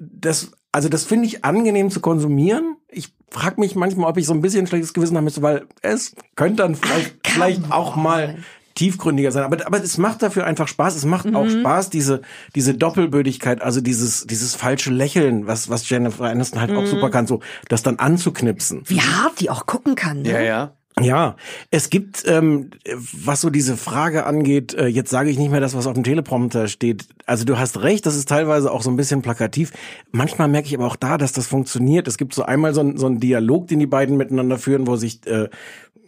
[0.00, 2.76] Das, also das finde ich angenehm zu konsumieren.
[2.88, 6.14] Ich frage mich manchmal, ob ich so ein bisschen schlechtes Gewissen haben müsste, weil es
[6.36, 8.36] könnte dann vielleicht, vielleicht auch mal
[8.74, 9.44] tiefgründiger sein.
[9.44, 10.96] Aber, aber es macht dafür einfach Spaß.
[10.96, 12.22] Es macht auch Spaß, diese,
[12.54, 17.26] diese Doppelbödigkeit, also dieses, dieses falsche Lächeln, was, was Jennifer Aniston halt auch super kann,
[17.26, 18.82] so, das dann anzuknipsen.
[18.86, 20.22] Wie hart die auch gucken kann.
[20.22, 20.30] Ne?
[20.30, 20.72] Ja, ja.
[21.00, 21.34] Ja,
[21.72, 25.74] es gibt, ähm, was so diese Frage angeht, äh, jetzt sage ich nicht mehr das,
[25.74, 27.08] was auf dem Teleprompter steht.
[27.26, 29.72] Also du hast recht, das ist teilweise auch so ein bisschen plakativ.
[30.12, 32.06] Manchmal merke ich aber auch da, dass das funktioniert.
[32.08, 34.96] Es gibt so einmal so, ein, so einen Dialog, den die beiden miteinander führen, wo
[34.96, 35.48] sich äh,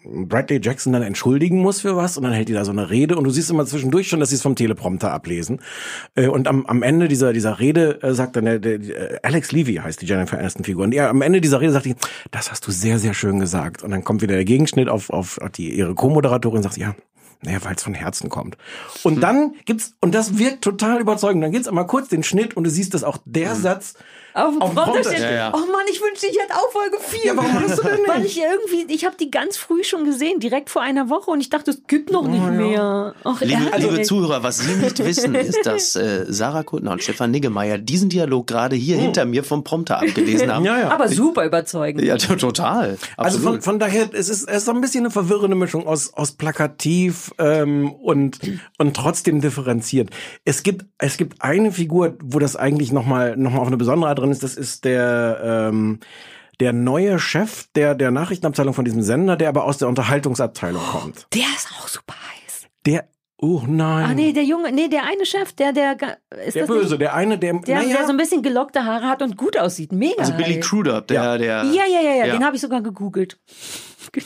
[0.09, 3.17] Bradley Jackson dann entschuldigen muss für was und dann hält die da so eine Rede
[3.17, 5.61] und du siehst immer zwischendurch schon, dass sie es vom Teleprompter ablesen.
[6.15, 9.53] Äh, Und am, am Ende dieser, dieser Rede äh, sagt dann der, der, der Alex
[9.53, 11.97] Levy heißt die Jennifer Aniston Figur und ja, am Ende dieser Rede sagt die,
[12.31, 13.83] das hast du sehr, sehr schön gesagt.
[13.83, 16.95] Und dann kommt wieder der Gegenschnitt auf, auf die, ihre Co-Moderatorin und sagt, ja,
[17.43, 18.57] naja, weil es von Herzen kommt.
[19.03, 22.65] Und dann gibt's, und das wirkt total überzeugend, dann gibt's einmal kurz den Schnitt und
[22.65, 23.95] du siehst, dass auch der Satz
[24.37, 25.21] Auf dem Prompter steht.
[25.21, 25.53] Ja, ja.
[25.55, 27.25] oh Mann, ich wünschte, ich hätte auch Folge 4.
[27.25, 28.09] Ja, warum hast du denn nicht?
[28.09, 31.41] Weil ich irgendwie, ich habe die ganz früh schon gesehen, direkt vor einer Woche und
[31.41, 33.15] ich dachte, es gibt noch nicht mehr.
[33.25, 37.31] Ach, Liebe, liebe Zuhörer, was Sie nicht wissen, ist, dass äh, Sarah Kuttner und Stefan
[37.31, 40.65] Niggemeier diesen Dialog gerade hier hinter mir vom Prompter abgelesen haben.
[40.65, 40.91] Ja, ja.
[40.91, 42.05] Aber super überzeugend.
[42.05, 42.99] Ja, to- total.
[43.17, 43.65] Also von, Absolut.
[43.65, 47.33] von daher, es ist, es ist so ein bisschen eine verwirrende Mischung aus, aus plakativ
[47.39, 48.39] ähm, und,
[48.79, 50.11] und trotzdem differenziert.
[50.45, 54.11] Es gibt, es gibt eine Figur, wo das eigentlich nochmal noch mal auf eine besondere
[54.11, 56.01] Art drin ist, das ist der ähm,
[56.61, 61.27] der neue Chef der, der Nachrichtenabteilung von diesem Sender, der aber aus der Unterhaltungsabteilung kommt.
[61.35, 62.67] Der ist auch super heiß.
[62.87, 63.09] Der,
[63.39, 64.05] oh nein.
[64.07, 65.93] Ah nee, der Junge, nee, der eine Chef, der, der,
[66.47, 67.01] ist der das Böse, nicht?
[67.03, 69.93] der eine, der, Der, naja, der so ein bisschen gelockte Haare hat und gut aussieht.
[69.93, 70.15] Mega.
[70.19, 70.61] Also Billy.
[70.61, 71.65] Crudup, der, der.
[71.65, 72.33] Ja, ja, ja, ja, Ja.
[72.33, 73.39] den habe ich sogar gegoogelt.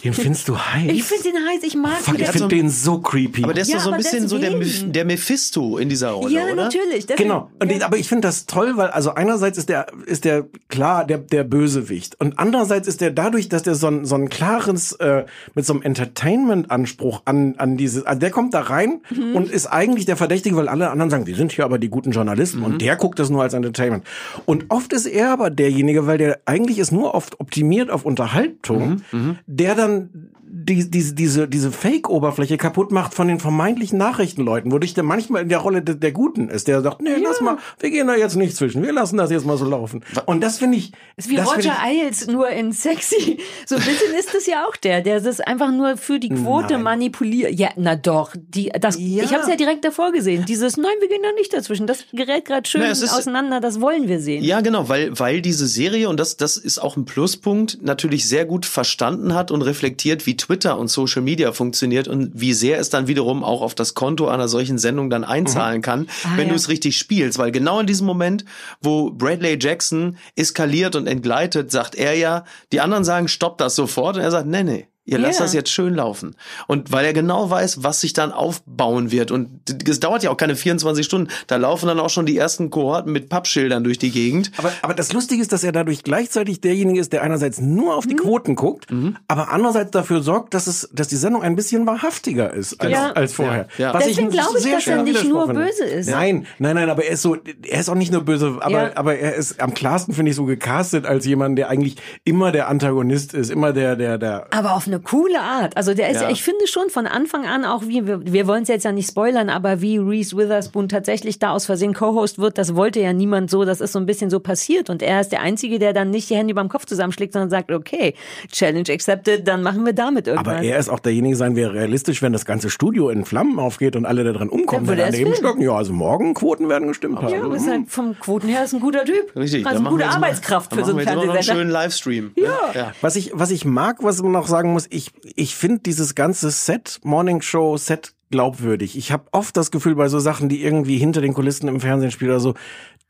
[0.05, 0.91] Den findest du heiß?
[0.93, 2.25] Ich finde den heiß, ich mag Fuck, den.
[2.25, 3.45] ich finde den so creepy.
[3.45, 6.35] Aber der ist Ja, doch so ein bisschen so der, der Mephisto in dieser Rolle,
[6.35, 6.55] ja, oder?
[6.55, 7.07] natürlich.
[7.07, 7.51] Deswegen- Genau.
[7.61, 11.05] Und ich, aber ich finde das toll, weil also einerseits ist der ist der klar
[11.07, 14.93] der der Bösewicht und andererseits ist der dadurch, dass der so ein so ein klares
[14.93, 19.37] äh, mit so einem Entertainment-Anspruch an an diese, also der kommt da rein Mhm.
[19.37, 22.11] und ist eigentlich der Verdächtige, weil alle anderen sagen, wir sind hier aber die guten
[22.13, 22.65] Journalisten Mhm.
[22.65, 24.05] und der guckt das nur als Entertainment.
[24.47, 29.03] Und oft ist er aber derjenige, weil der eigentlich ist nur oft optimiert auf Unterhaltung,
[29.13, 34.95] Mhm, der dann die, diese, diese, diese Fake-Oberfläche kaputt macht von den vermeintlichen Nachrichtenleuten, wodurch
[34.95, 37.91] der manchmal in der Rolle de, der Guten ist, der sagt, nee, lass mal, wir
[37.91, 40.05] gehen da jetzt nicht zwischen, wir lassen das jetzt mal so laufen.
[40.27, 43.39] Und das finde ich, Ist wie Roger Ailes, nur in sexy.
[43.65, 46.75] So ein bisschen ist es ja auch der, der das einfach nur für die Quote
[46.75, 46.83] Nein.
[46.83, 47.53] manipuliert.
[47.59, 48.35] Ja, na doch.
[48.37, 49.23] Die, das, Ja.
[49.23, 50.45] Ich habe es ja direkt davor gesehen.
[50.47, 51.87] Dieses, nein, wir gehen da nicht dazwischen.
[51.87, 54.43] Das gerät gerade schön Na, ist- auseinander, das wollen wir sehen.
[54.43, 58.45] Ja, genau, weil, weil diese Serie, und das, das ist auch ein Pluspunkt, natürlich sehr
[58.47, 62.91] gut verstanden hat und reflektiert, wie Twitter und Social Media funktioniert und wie sehr es
[62.91, 66.51] dann wiederum auch auf das Konto einer solchen Sendung dann einzahlen kann, Ah, wenn ja.
[66.51, 67.39] du es richtig spielst.
[67.39, 68.45] Weil genau in diesem Moment,
[68.81, 74.17] wo Bradley Jackson eskaliert und entgleitet, sagt er ja, die anderen sagen, stopp das sofort.
[74.17, 74.87] Und er sagt, nee, nee.
[75.11, 75.45] Ihr lasst Ja.
[75.45, 76.37] das jetzt schön laufen.
[76.67, 79.31] Und weil er genau weiß, was sich dann aufbauen wird.
[79.31, 79.51] Und
[79.89, 81.29] es dauert ja auch keine 24 Stunden.
[81.47, 84.53] Da laufen dann auch schon die ersten Kohorten mit Pappschildern durch die Gegend.
[84.57, 88.07] Aber, aber das Lustige ist, dass er dadurch gleichzeitig derjenige ist, der einerseits nur auf
[88.07, 88.87] die Quoten guckt,
[89.29, 93.13] aber andererseits dafür sorgt, dass es, dass die Sendung ein bisschen wahrhaftiger ist als, Ja.
[93.13, 93.67] als vorher.
[93.79, 93.95] Ja, ja.
[93.95, 96.09] Was Deswegen glaube ich, sehr dass er nicht nur böse ist.
[96.09, 97.37] Nein, nein, nein, aber er ist so,
[97.69, 98.91] er ist auch nicht nur böse, aber, Ja.
[98.95, 102.69] aber er ist am klarsten, finde ich, so gecastet als jemand, der eigentlich immer der
[102.69, 105.77] Antagonist ist, immer der, der, der, Aber auf eine coole Art.
[105.77, 106.31] Also der ist, Ja.
[106.31, 109.09] ich finde schon von Anfang an auch wie, wir, wir wollen es jetzt ja nicht
[109.09, 113.51] spoilern, aber wie Reese Witherspoon tatsächlich da aus Versehen Co-Host wird, das wollte ja niemand
[113.51, 116.11] so, das ist so ein bisschen so passiert und er ist der Einzige, der dann
[116.11, 118.15] nicht die Hände über dem Kopf zusammenschlägt, sondern sagt, okay,
[118.51, 120.55] Challenge accepted, dann machen wir damit irgendwas.
[120.57, 123.97] aber er ist auch derjenige sein, wäre realistisch, wenn das ganze Studio in Flammen aufgeht
[123.97, 125.63] und alle da drin umkommen, Dann er daneben stocken.
[125.63, 127.29] Ja, also morgen Quoten werden gestimmt haben.
[127.35, 129.35] ja, aber ist halt vom Quoten her ist ein guter Typ.
[129.37, 129.67] Richtig.
[129.67, 131.61] Also eine gute wir mal- Arbeitskraft dann für so einen wir mal noch einen Fernsehsender.
[131.61, 132.33] schönen Livestream.
[132.37, 132.93] Ja.
[133.01, 136.51] Was ich, was ich mag, was man noch sagen muss, ich, ich finde dieses ganze
[136.51, 138.97] Set, Morning Show, Set glaubwürdig.
[138.97, 142.11] Ich habe oft das Gefühl bei so Sachen, die irgendwie hinter den Kulissen im Fernsehen
[142.11, 142.55] spielen oder so,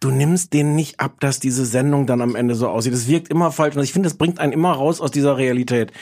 [0.00, 2.94] du nimmst denen nicht ab, dass diese Sendung dann am Ende so aussieht.
[2.94, 5.92] Das wirkt immer falsch und ich finde, das bringt einen immer raus aus dieser Realität.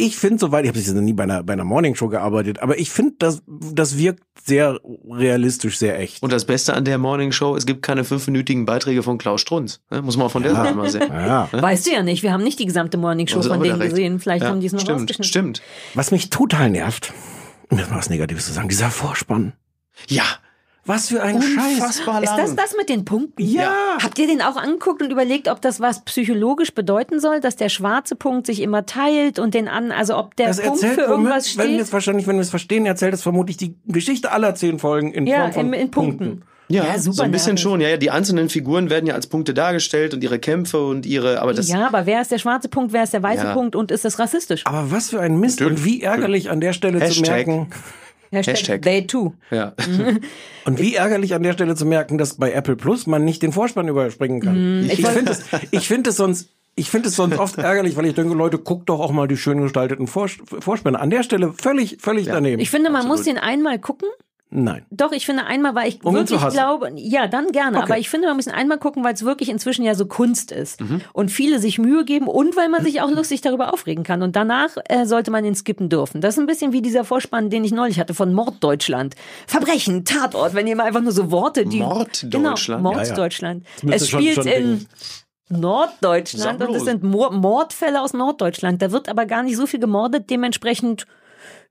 [0.00, 2.78] Ich finde soweit, ich habe jetzt nie bei einer, bei einer Morning Show gearbeitet, aber
[2.78, 6.22] ich finde, das, das wirkt sehr realistisch, sehr echt.
[6.22, 9.80] Und das Beste an der Morning Show, es gibt keine fünfminütigen Beiträge von Klaus Strunz.
[9.90, 10.02] Ne?
[10.02, 11.02] Muss man auch von der Seite mal sehen.
[11.10, 11.48] Ja.
[11.52, 14.20] Weißt du ja nicht, wir haben nicht die gesamte Morning Show Also von denen gesehen.
[14.20, 15.24] Vielleicht Ja, haben die es noch Stimmt, rausgeschnitten.
[15.24, 15.62] stimmt.
[15.94, 17.12] Was mich total nervt,
[17.68, 19.52] um jetzt mal was Negatives zu sagen, dieser Vorspann.
[20.08, 20.24] Ja,
[20.90, 21.74] Was für ein Scheiß.
[21.74, 22.38] unfassbar Ist lang.
[22.38, 23.42] das das mit den Punkten?
[23.42, 23.72] Ja.
[24.02, 27.68] Habt ihr den auch angeguckt und überlegt, ob das was psychologisch bedeuten soll, dass der
[27.68, 31.06] schwarze Punkt sich immer teilt und den an, also ob der Das Punkt erzählt, für
[31.10, 31.80] irgendwas wenn wir steht?
[31.82, 35.26] es wahrscheinlich, wenn wir es verstehen, erzählt es vermutlich die Geschichte aller zehn Folgen in
[35.26, 36.42] Ja, Form von in, in Punkten.
[36.68, 37.62] Ja, Ja, super so ein bisschen nervig.
[37.62, 37.80] schon.
[37.80, 41.42] Ja, ja, die einzelnen Figuren werden ja als Punkte dargestellt und ihre Kämpfe und ihre,
[41.42, 43.52] aber das, Ja, aber wer ist der schwarze Punkt, wer ist der weiße Ja.
[43.54, 44.64] Punkt und ist das rassistisch?
[44.66, 47.46] Aber was für ein Mist und wie ärgerlich an der Stelle zu Hashtag.
[47.48, 47.70] merken.
[48.32, 48.82] Hashtag, Hashtag.
[48.82, 49.32] they too.
[49.50, 49.74] ja.
[50.64, 53.52] Und wie ärgerlich an der Stelle zu merken, dass bei Apple Plus man nicht den
[53.52, 54.82] Vorspann überspringen kann.
[54.82, 54.90] Mhm.
[54.90, 58.14] ich finde es, ich finde es sonst, ich finde es sonst oft ärgerlich, weil ich
[58.14, 61.00] denke, Leute, guckt doch auch mal die schön gestalteten Vors Vorspänne.
[61.00, 62.60] An der Stelle völlig, völlig daneben.
[62.60, 64.08] Ich finde, man muss den einmal gucken.
[64.52, 64.84] Nein.
[64.90, 67.76] Doch, ich finde einmal, weil ich Um wirklich glaube, ja, dann gerne.
[67.78, 67.84] Okay.
[67.86, 70.80] Aber ich finde, man muss einmal gucken, weil es wirklich inzwischen ja so Kunst ist.
[70.80, 71.02] Mhm.
[71.12, 74.22] Und viele sich Mühe geben und weil man sich auch lustig darüber aufregen kann.
[74.22, 76.20] Und danach äh, sollte man ihn skippen dürfen.
[76.20, 79.14] Das ist ein bisschen wie dieser Vorspann, den ich neulich hatte von Morddeutschland.
[79.46, 81.78] Verbrechen, Tatort, wenn ihr mal einfach nur so Worte, die.
[81.78, 82.34] Morddeutschland?
[82.34, 82.78] Genau, Ja, ja.
[82.78, 83.64] Morddeutschland.
[83.76, 84.52] Das müsste Es schon- spielt schon in.
[84.52, 84.86] denken.
[85.52, 88.80] Norddeutschland und es sind Mor- Mordfälle aus Norddeutschland.
[88.82, 91.06] Da wird aber gar nicht so viel gemordet, dementsprechend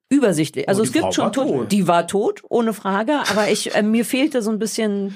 [0.09, 0.67] übersichtlich.
[0.67, 1.71] Also Oh, es die gibt Frau schon tot.
[1.71, 5.15] Die war tot, ohne Frage, aber ich äh, mir fehlte so ein bisschen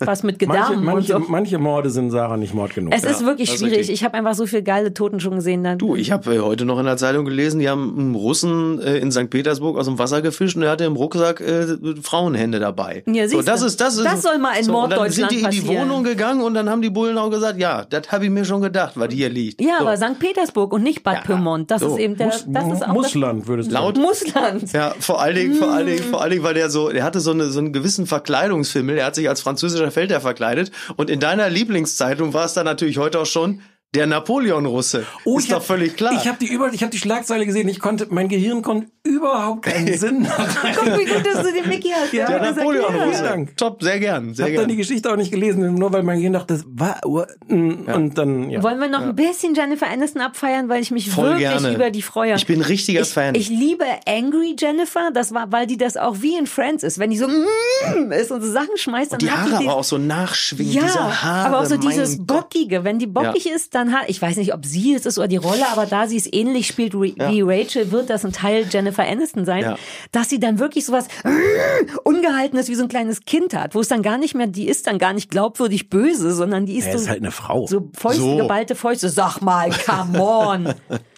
[0.00, 1.30] was mit Manche, Gedärmen manche, und so.
[1.30, 2.94] manche Morde sind Sarah nicht Mord genug.
[2.96, 3.78] Es ist wirklich ist schwierig.
[3.80, 3.94] richtig.
[3.94, 5.62] Ich habe einfach so viele geile Toten schon gesehen.
[5.64, 5.76] Dann.
[5.78, 8.96] Du, ich habe äh, heute noch in der Zeitung gelesen, die haben einen Russen äh,
[8.98, 9.28] in St.
[9.28, 11.66] Petersburg aus dem Wasser gefischt und er hatte im Rucksack äh,
[12.02, 13.02] Frauenhände dabei.
[13.06, 13.66] Ja, so, das du.
[13.66, 15.60] ist das ist Das soll mal in so, und dann Norddeutschland sind die in die
[15.60, 15.88] passieren.
[15.90, 18.62] Wohnung gegangen und dann haben die Bullen auch gesagt, ja, das habe ich mir schon
[18.62, 19.60] gedacht, was hier liegt.
[19.60, 19.86] ja, so.
[19.86, 20.18] aber St.
[20.18, 21.70] Petersburg und nicht Bad Ja, Pyrmont.
[21.70, 21.88] Das so.
[21.88, 22.28] ist eben der.
[22.28, 24.06] Das ist auch Mussland, würdest du Laut- sagen.
[24.24, 24.72] Das Mussland.
[24.72, 27.20] Ja, vor allen Dingen, vor allen Dingen, vor allen Dingen, weil der so, der hatte
[27.20, 28.96] so, eine, so einen gewissen Verkleidungsfimmel.
[28.96, 30.70] Der hat sich als französischer Feldherr verkleidet.
[30.96, 33.60] Und in deiner Lieblingszeitung war es dann natürlich heute auch schon
[33.94, 35.04] der Napoleon-Russe.
[35.24, 36.12] Oh, ist ich doch hab- völlig klar.
[36.14, 37.68] Ich habe die über, ich habe die Schlagzeile gesehen.
[37.68, 40.26] Ich konnte, mein Gehirn konnte überhaupt keinen Sinn.
[40.74, 42.12] Guck, wie gut, dass du den Mickey hast.
[42.12, 43.22] Ja, der Napoleon-Russe.
[43.22, 43.56] Dank.
[43.56, 44.76] Top, sehr gern, Ich sehr habe dann die.
[44.76, 48.62] Geschichte auch nicht gelesen, nur weil mein Gehirn dachte, das war, und dann, ja.
[48.62, 51.74] Wollen wir noch ein bisschen Jennifer Aniston abfeiern, weil ich mich Voll wirklich gerne.
[51.74, 52.34] über die freue.
[52.34, 53.34] Ich bin ein richtiger ich, Fan.
[53.34, 56.98] Ich liebe Angry Jennifer, das war, weil die das auch wie in Friends ist.
[56.98, 59.76] Wenn die so mm, ist und so Sachen schmeißt, dann die hat Haare die aber
[59.76, 61.48] auch so nachschwingen, ja, diese Haare.
[61.48, 62.26] aber auch so dieses Gott.
[62.26, 62.84] Bockige.
[62.84, 65.38] Wenn die bockig ist, dann hat, ich weiß nicht, ob sie es ist oder die
[65.38, 69.02] Rolle, aber da sie es ähnlich spielt wie wie Rachel, wird das ein Teil Jennifer
[69.02, 69.78] Aniston sein, Ja.
[70.12, 71.08] dass sie dann wirklich sowas
[72.04, 74.86] Ungehaltenes wie so ein kleines Kind hat, wo es dann gar nicht mehr, die ist
[74.86, 77.66] dann gar nicht glaubwürdig böse, sondern die ist Er so, ist halt eine Frau.
[77.66, 78.36] so Fäuste, So.
[78.36, 79.08] geballte Fäuste.
[79.08, 80.74] Sag mal, come on.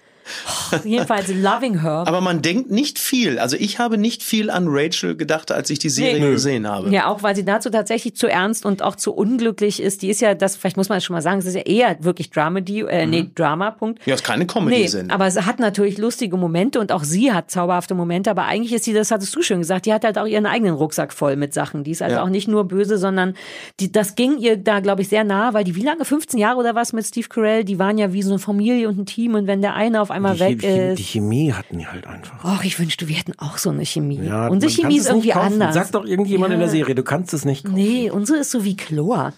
[0.84, 2.04] Jedenfalls loving her.
[2.06, 3.38] Aber man denkt nicht viel.
[3.38, 6.30] Also ich habe nicht viel an Rachel gedacht, als ich die Serie Nee.
[6.32, 6.90] gesehen habe.
[6.90, 10.02] Ja, auch weil sie dazu tatsächlich zu ernst und auch zu unglücklich ist.
[10.02, 11.96] Die ist ja, das, vielleicht muss man es schon mal sagen, es ist ja eher
[12.00, 14.04] wirklich Dramedy, äh, nee, Drama, Punkt.
[14.06, 15.10] Ja, ist keine Nee, Comedy-Sendung.
[15.14, 18.84] aber es hat natürlich lustige Momente und auch sie hat zauberhafte Momente, aber eigentlich ist
[18.84, 21.54] sie, das hattest du schon gesagt, die hat halt auch ihren eigenen Rucksack voll mit
[21.54, 21.84] Sachen.
[21.84, 22.22] Die ist also Ja.
[22.22, 23.34] auch nicht nur böse, sondern
[23.80, 26.58] die, das ging ihr da, glaube ich, sehr nah, weil die, wie lange, 15 Jahre
[26.58, 29.34] oder was mit Steve Carell, die waren ja wie so eine Familie und ein Team
[29.34, 30.98] und wenn der eine auf einmal die, weg die, ist.
[30.98, 32.42] die Chemie hatten die halt einfach.
[32.44, 34.20] Och, ich wünschte, wir hätten auch so eine Chemie.
[34.22, 35.74] Ja, Unsere Chemie ist irgendwie anders.
[35.74, 36.66] Sagt doch irgendjemand in Ja.
[36.66, 37.74] der Serie, du kannst es nicht kaufen.
[37.76, 39.32] Nee, unsere ist so wie Chlor.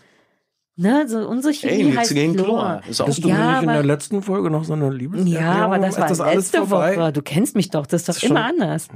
[0.79, 2.45] Ne, so unsere Chemie Ey, nichts heißt gegen Chlor.
[2.47, 2.81] Chlor.
[2.87, 4.91] Ist auch Hattest du Ja, mir nicht in aber- der letzten Folge noch so eine
[4.91, 6.99] Liebes Ja, aber das war ist das alles letzte vorbei?
[6.99, 7.13] Woche.
[7.15, 8.89] Du kennst mich doch, das ist doch schon- immer anders.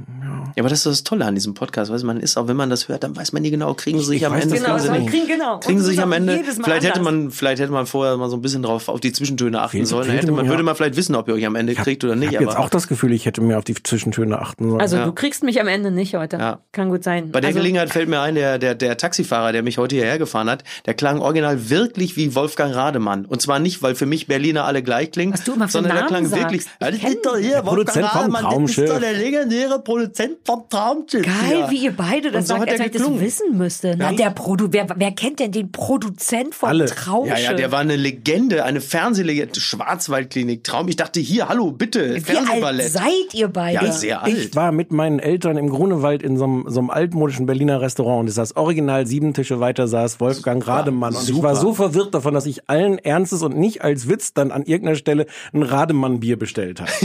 [0.55, 1.91] Ja, aber das ist das Tolle an diesem Podcast.
[1.91, 3.97] Weißt, du, man ist auch, wenn man das hört, dann weiß man nie genau, kriegen
[3.97, 5.09] sie sich Ich am Ende, das Genau, kriegen sie wir nicht.
[5.09, 5.59] kriegen genau.
[5.59, 6.39] Kriegen sie sich das am ist Ende.
[6.63, 9.59] Vielleicht hätte man, vielleicht hätte man vorher mal so ein bisschen drauf auf die Zwischentöne
[9.59, 10.07] achten Fehlt- sollen.
[10.11, 12.19] Hätte man, mir- würde man vielleicht wissen, ob ihr euch am Ende kriegt oder Ich
[12.19, 12.35] nicht.
[12.35, 14.81] habe jetzt auch das Gefühl, ich hätte mehr auf die Zwischentöne achten sollen.
[14.81, 15.05] Also Ja.
[15.05, 16.37] du kriegst mich am Ende nicht heute.
[16.37, 16.59] Ja.
[16.73, 17.31] Kann gut sein.
[17.31, 20.19] bei der also, Gelegenheit fällt mir ein, der, der, der Taxifahrer, der mich heute hierher
[20.19, 23.25] gefahren hat, der klang original wirklich wie Wolfgang Rademann.
[23.25, 25.95] Und zwar nicht, weil für mich Berliner alle gleich klingen, Was du immer für sondern
[25.97, 26.65] der klang wirklich.
[26.65, 26.77] sagst.
[26.81, 30.37] Ja, Ich das ist doch hier, der vom Rademann, Das ist doch der legendäre Produzent
[30.45, 31.23] vom Traumschiff.
[31.25, 31.69] Geil, hier.
[31.71, 33.95] wie ihr beide das so sagt, als ich das wissen müsste.
[33.97, 36.85] Na, der Produ, wer, wer kennt denn den Produzent vom Alle.
[36.85, 37.37] Traumschiff?
[37.37, 40.87] Ja, ja, der war eine Legende, eine Fernsehlegende, Schwarzwaldklinik, Traum.
[40.89, 42.91] Ich dachte, hier, hallo, bitte, Wie alt Fernsehballett.
[42.91, 43.85] seid ihr beide?
[43.85, 44.37] Ja, sehr alt.
[44.37, 48.21] Ich war mit meinen Eltern im Grunewald in so einem, so einem altmodischen Berliner Restaurant
[48.21, 51.43] und es saß original sieben Tische weiter saß Wolfgang Rademann und ich super.
[51.43, 54.97] war so verwirrt davon, dass ich allen Ernstes und nicht als Witz dann an irgendeiner
[54.97, 56.91] Stelle ein Rademann-Bier bestellt habe.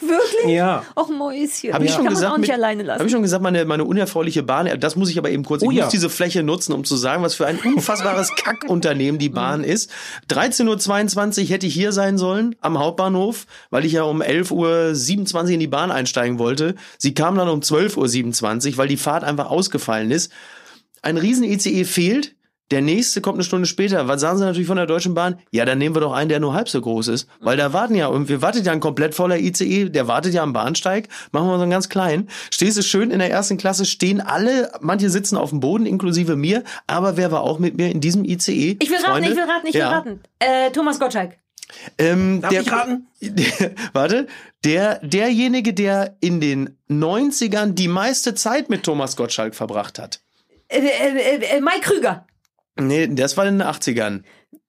[0.00, 0.54] Wirklich?
[0.54, 0.84] Ja.
[0.96, 1.72] Och, Mäuschen.
[1.74, 2.98] Habe ich schon kann man gesagt, auch nicht mit- alleine lassen.
[3.00, 5.68] Habe ich schon gesagt, meine, meine unerfreuliche Bahn, das muss ich aber eben kurz, ich
[5.68, 5.84] Oh ja.
[5.84, 9.90] muss diese Fläche nutzen, um zu sagen, was für ein unfassbares Kackunternehmen die Bahn ist.
[10.30, 15.48] 13.22 Uhr hätte ich hier sein sollen, am Hauptbahnhof, weil ich ja um 11.27 Uhr
[15.50, 16.74] in die Bahn einsteigen wollte.
[16.96, 20.32] Sie kam dann um 12.27 Uhr, weil die Fahrt einfach ausgefallen ist.
[21.02, 22.34] Ein riesen ICE fehlt.
[22.70, 24.08] Der nächste kommt eine Stunde später.
[24.08, 25.38] Was sagen sie natürlich von der Deutschen Bahn?
[25.50, 27.26] Ja, dann nehmen wir doch einen, der nur halb so groß ist.
[27.40, 30.42] Weil da warten ja, und wir wartet ja ein komplett voller ICE, der wartet ja
[30.42, 31.08] am Bahnsteig.
[31.32, 32.28] Machen wir so einen ganz kleinen.
[32.50, 36.36] Stehst du schön in der ersten Klasse, stehen alle, manche sitzen auf dem Boden, inklusive
[36.36, 36.62] mir.
[36.86, 38.76] Aber wer war auch mit mir in diesem ICE?
[38.80, 39.30] Ich will raten, Freunde?
[39.30, 39.88] ich will raten, ich will Ja.
[39.90, 40.20] raten.
[40.38, 41.38] Äh, Thomas Gottschalk.
[41.98, 43.06] Ähm, Darf der, ich raten?
[43.20, 44.26] Der, warte,
[44.64, 50.20] der, derjenige, der in den 90ern die meiste Zeit mit Thomas Gottschalk verbracht hat.
[50.68, 52.26] Äh, äh, äh, Mike Krüger.
[52.80, 54.22] Nee, das war in den 80ern.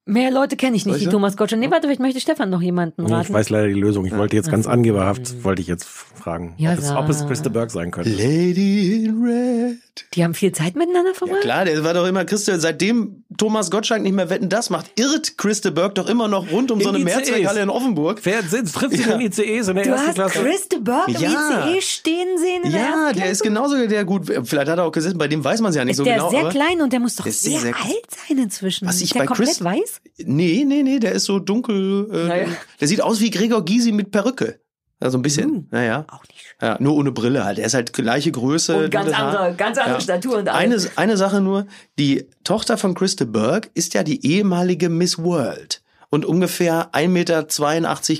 [0.09, 1.11] Mehr Leute kenne ich nicht, Weißt die du?
[1.11, 1.59] Thomas Gottschalk.
[1.61, 3.27] Nee, warte, vielleicht möchte Stefan noch jemanden Nee, raten.
[3.27, 4.05] ich weiß leider die Lösung.
[4.05, 7.27] Ich wollte jetzt ganz angeberhaft, wollte ich jetzt fragen, Ja, ob, es, ob es.
[7.27, 8.09] Christa Berg sein könnte.
[8.09, 9.77] Lady in Red.
[10.13, 11.41] Die haben viel Zeit miteinander verbracht?
[11.41, 15.37] Klar, der war doch immer Christe, seitdem Thomas Gottschalk nicht mehr Wetten das macht, irrt
[15.37, 17.15] Christe Berg doch immer noch rund um so In eine ICEs.
[17.17, 18.19] Mehrzweckhalle in Offenburg.
[18.19, 19.15] Fährt, sitzt, trifft sich Ja.
[19.15, 20.39] in ICEs in der Du ersten hast Klasse.
[20.39, 21.67] Chris de Burgh im Ja.
[21.69, 24.25] ICE stehen sehen in der Ja, der ist genauso der gut.
[24.25, 26.15] Vielleicht hat er auch gesessen, bei dem weiß man es ja nicht Ist so der
[26.15, 26.29] genau.
[26.29, 28.87] sehr aber- klein und der muss doch Der ist sehr, sehr, sehr- alt sein inzwischen.
[28.87, 29.98] Was ich ist der bei komplett Chris- weiß?
[30.17, 32.09] Nee, nee, nee, der ist so dunkel.
[32.11, 32.47] Äh, Naja.
[32.79, 34.59] Der sieht aus wie Gregor Gysi mit Perücke.
[34.99, 35.67] Also ein bisschen.
[35.71, 36.05] Naja.
[36.09, 36.55] Auch nicht schön.
[36.61, 37.57] Ja, nur ohne Brille halt.
[37.57, 38.85] Er ist halt gleiche Größe.
[38.85, 39.27] Und ganz Haar.
[39.37, 40.01] andere, ganz andere Ja.
[40.01, 40.87] Statur und alles.
[40.87, 45.81] Eine, eine Sache nur, die Tochter von Christa Berg ist ja die ehemalige Miss World
[46.09, 47.43] und ungefähr 1,82 Meter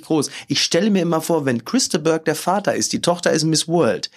[0.03, 0.31] groß.
[0.47, 3.67] Ich stelle mir immer vor, wenn Christa Berg der Vater ist, die Tochter ist Miss
[3.67, 4.09] World,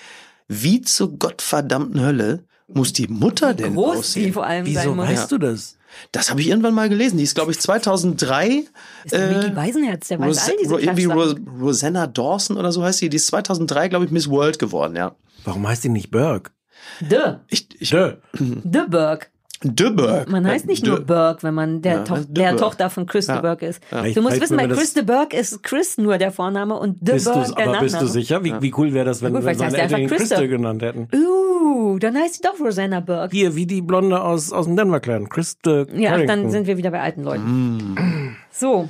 [0.46, 4.26] wie zur gottverdammten Hölle muss die Mutter denn Groß aussehen?
[4.26, 5.76] die vor allem sein Wieso weißt du das?
[6.12, 7.18] Das habe ich irgendwann mal gelesen.
[7.18, 8.64] Die ist, glaube ich, 2003.
[9.04, 11.34] Ist der Mickey Beisenherz, der weiß Ros all diese Ro irgendwie Ros.
[11.60, 13.08] Rosanna Dawson oder so heißt sie.
[13.08, 15.14] Die ist 2003, glaube ich, Miss World geworden, ja.
[15.44, 16.52] Warum heißt die nicht Berg?
[17.00, 18.14] De, Ich, ich, Dö.
[18.38, 19.31] De Berg.
[19.64, 20.28] De Berg.
[20.30, 22.56] Man heißt nicht De- nur Berg, wenn man der, Ja, Toch De der.
[22.56, 23.40] Tochter von Chris de Ja.
[23.40, 23.80] Berg ist.
[24.04, 27.14] Ich Du musst wissen, bei Chris de Berg ist Chris nur der Vorname und De
[27.14, 28.00] Bist du, der aber bist Nachname.
[28.00, 28.42] du sicher?
[28.44, 30.50] Wie, wie cool wäre das, wenn, gut, wenn seine er Eltern ihn einfach Christa Christa.
[30.50, 31.08] genannt hätten?
[31.14, 33.30] Uh, dann heißt sie doch Rosanna Berg.
[33.32, 35.28] Hier, wie die Blonde aus, aus dem Denver Clan.
[35.28, 36.26] Christa Ja, Carrington.
[36.26, 37.94] dann sind wir wieder bei alten Leuten.
[37.94, 38.36] Mm.
[38.50, 38.88] So,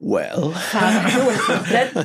[0.00, 0.54] Well.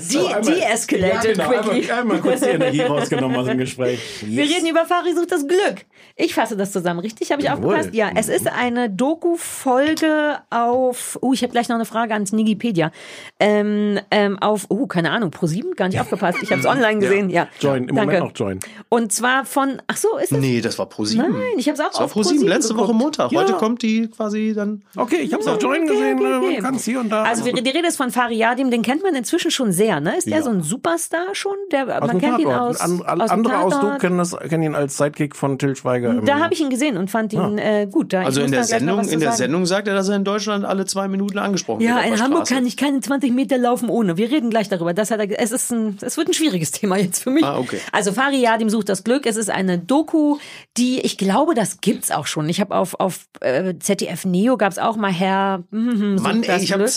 [0.09, 1.81] de-escalated ja, genau, quickly.
[1.91, 3.99] einmal, einmal kurz die Energie rausgenommen aus dem Gespräch.
[4.25, 5.85] Wir reden über Fari sucht das Glück.
[6.15, 7.31] Ich fasse das zusammen, richtig?
[7.31, 7.75] Habe ich Jawohl.
[7.75, 7.93] aufgepasst?
[7.93, 12.91] Ja, es ist eine Doku-Folge auf, uh, ich habe gleich noch eine Frage ans Nigipedia.
[13.39, 16.39] Ähm, ähm, auf, uh, keine Ahnung, Pro7, gar nicht aufgepasst.
[16.41, 17.47] Ich habe es online gesehen, ja.
[17.59, 18.15] Join, im Danke.
[18.15, 18.59] Moment noch Join.
[18.89, 20.39] Und zwar von, ach so, ist es?
[20.39, 21.21] Nee, das war Pro 7.
[21.21, 23.03] Nein, ich habe es auch Das war auf Pro 7 Pro7 letzte Woche geguckt.
[23.03, 23.31] Montag.
[23.31, 23.41] Ja.
[23.41, 24.81] Heute kommt die quasi dann.
[24.95, 26.57] Okay, ich hab's auf Join Okay, gesehen, okay, äh, okay.
[26.59, 27.23] kann's hier und da.
[27.23, 30.17] Also wir, die Rede ist von Fariadim, den kennt man inzwischen schon sehr, ne?
[30.17, 30.43] Ist der Ja.
[30.43, 31.55] so ein Superstar schon?
[31.71, 32.69] Der, aus man kennt ihn Tatort.
[32.71, 35.75] aus, An, an, aus andere aus du kennen, das, kennen ihn als Sidekick von Till
[35.75, 36.13] Schweiger.
[36.25, 38.13] Da habe ich ihn gesehen und fand ihn äh, gut.
[38.13, 39.37] Da, Also in der Sendung, in der sagen.
[39.37, 41.97] Sendung sagt er, dass er in Deutschland alle zwei Minuten angesprochen Ja, wird.
[41.99, 42.53] auf in der Hamburg Straße.
[42.55, 44.17] kann ich keine 20 Meter laufen ohne.
[44.17, 44.93] Wir reden gleich darüber.
[44.93, 47.43] Das hat er, es ist ein, es wird ein schwieriges Thema jetzt für mich.
[47.45, 47.79] Ah, okay.
[47.91, 49.25] Also Fari Yadim sucht das Glück.
[49.25, 50.37] Es ist eine Doku,
[50.77, 52.47] die ich glaube, das gibt's auch schon.
[52.49, 55.63] Ich habe auf auf äh, ZDF Neo gab's auch mal Herr.
[55.71, 56.93] sucht Mann, ey, ich habe Glück.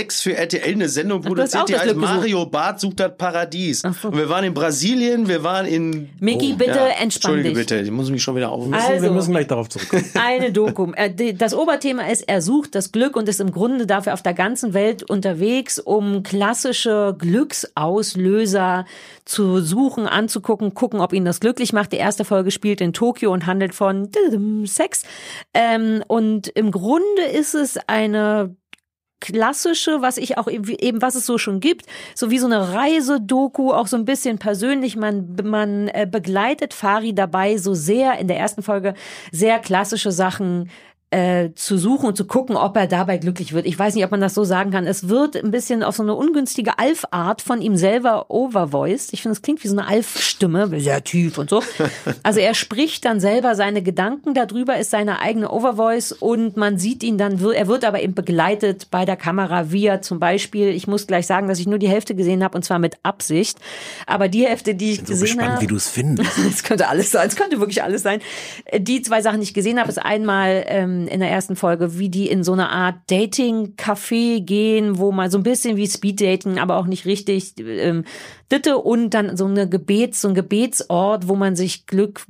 [0.00, 1.96] 6 für RTL eine Sendung produziert, die das heißt.
[1.96, 3.80] Mario Barth sucht das Paradies.
[3.80, 4.08] So.
[4.08, 6.08] Und wir waren in Brasilien, wir waren in...
[6.20, 7.58] Miki, bitte entspann Entschuldige dich.
[7.58, 8.66] bitte, ich muss mich schon wieder auf.
[8.72, 10.04] Also- wir müssen gleich darauf zurückkommen.
[10.14, 10.92] Eine Doku.
[10.92, 14.34] Äh, Das Oberthema ist, er sucht das Glück und ist im Grunde dafür auf der
[14.34, 18.86] ganzen Welt unterwegs, um klassische Glücksauslöser
[19.24, 21.92] zu suchen, anzugucken, gucken, ob ihn das glücklich macht.
[21.92, 24.08] Die erste Folge spielt in Tokio und handelt von
[24.64, 25.02] Sex.
[25.54, 28.56] Ähm, und im Grunde ist es eine
[29.20, 33.72] klassische, was ich auch eben, was es so schon gibt, so wie so eine Reisedoku,
[33.72, 34.96] auch so ein bisschen persönlich.
[34.96, 38.94] Man, man äh, begleitet Fari dabei, so sehr in der ersten Folge
[39.30, 40.70] sehr klassische Sachen
[41.10, 43.66] äh, zu suchen und zu gucken, ob er dabei glücklich wird.
[43.66, 44.86] Ich weiß nicht, ob man das so sagen kann.
[44.86, 49.12] Es wird ein bisschen auf so eine ungünstige Alf-Art von ihm selber overvoiced.
[49.12, 51.62] Ich finde, es klingt wie so eine Alf-Stimme, sehr tief und so.
[52.22, 57.02] Also er spricht dann selber seine Gedanken darüber, ist seine eigene Overvoice und man sieht
[57.02, 60.86] ihn dann, er wird aber eben begleitet bei der Kamera, wie er zum Beispiel, ich
[60.86, 63.58] muss gleich sagen, dass ich nur die Hälfte gesehen habe und zwar mit Absicht,
[64.06, 66.38] aber die Hälfte, die ich So gesehen gespannt, habe, wie du es findest.
[66.50, 68.20] es könnte alles sein, es könnte wirklich alles sein.
[68.66, 71.98] Äh, Die zwei Sachen, die ich gesehen habe, ist einmal ähm, in der ersten Folge,
[71.98, 76.58] wie die in so eine Art Dating-Café gehen, wo mal so ein bisschen wie Speed-Dating,
[76.58, 78.04] aber auch nicht richtig ähm,
[78.50, 82.22] Ditte und dann so eine Gebets, so ein Gebetsort, wo man sich Glück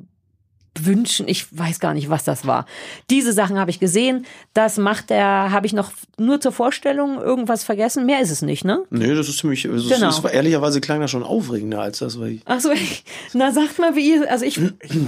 [0.83, 2.65] wünschen, ich weiß gar nicht, was das war.
[3.11, 4.25] Diese Sachen habe ich gesehen.
[4.55, 8.07] Das macht er, habe ich noch nur zur Vorstellung irgendwas vergessen.
[8.07, 8.85] Mehr ist es nicht, ne?
[8.89, 10.07] Nee, das ist ziemlich, also Genau.
[10.07, 12.43] das war ehrlicherweise klang das schon aufregender als das, weil ich.
[12.45, 12.71] Ach so,
[13.35, 14.59] na sagt mal, wie ihr, also ich,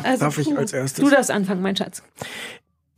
[0.03, 1.03] also Darf ich du- als erstes?
[1.05, 2.03] Du darfst anfangen, mein Schatz.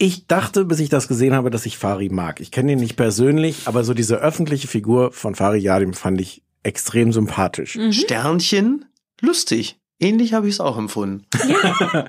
[0.04, 2.38] Ich dachte, bis ich das gesehen habe, dass ich Fari mag.
[2.38, 6.42] Ich kenne ihn nicht persönlich, aber so diese öffentliche Figur von Fari Yadim fand ich
[6.62, 7.76] extrem sympathisch.
[7.76, 7.90] Mhm.
[7.90, 8.84] Sternchen,
[9.22, 9.78] lustig.
[9.98, 11.24] Ähnlich habe ich es auch empfunden.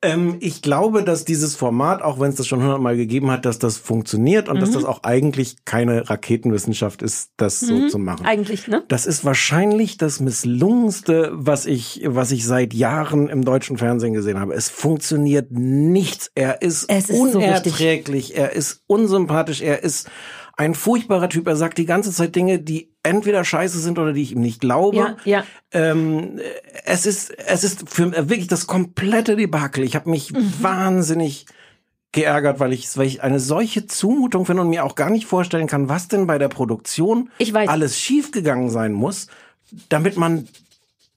[0.00, 3.58] Ähm, ich glaube, dass dieses Format, auch wenn es das schon hundertmal gegeben hat, dass
[3.58, 4.74] das funktioniert und dass Mhm.
[4.74, 7.88] das auch eigentlich keine Raketenwissenschaft ist, das so Mhm.
[7.88, 8.24] zu machen.
[8.24, 8.84] Eigentlich, ne?
[8.86, 14.38] Das ist wahrscheinlich das misslungenste, was ich, was ich seit Jahren im deutschen Fernsehen gesehen
[14.38, 14.54] habe.
[14.54, 16.30] Es funktioniert nichts.
[16.36, 18.36] Er ist, Es ist so unerträglich.
[18.36, 19.60] er ist unsympathisch.
[19.62, 20.08] Er ist
[20.58, 21.46] ein furchtbarer Typ.
[21.46, 24.60] Er sagt die ganze Zeit Dinge, die entweder scheiße sind oder die ich ihm nicht
[24.60, 24.96] glaube.
[24.96, 25.44] Ja, ja.
[25.72, 26.40] Ähm,
[26.84, 29.84] es ist, es ist für wirklich das komplette Debakel.
[29.84, 30.52] Ich habe mich Mhm.
[30.60, 31.46] wahnsinnig
[32.12, 35.66] geärgert, weil ich, weil ich eine solche Zumutung finde und mir auch gar nicht vorstellen
[35.68, 37.30] kann, was denn bei der Produktion
[37.68, 39.28] alles schiefgegangen sein muss,
[39.88, 40.48] damit man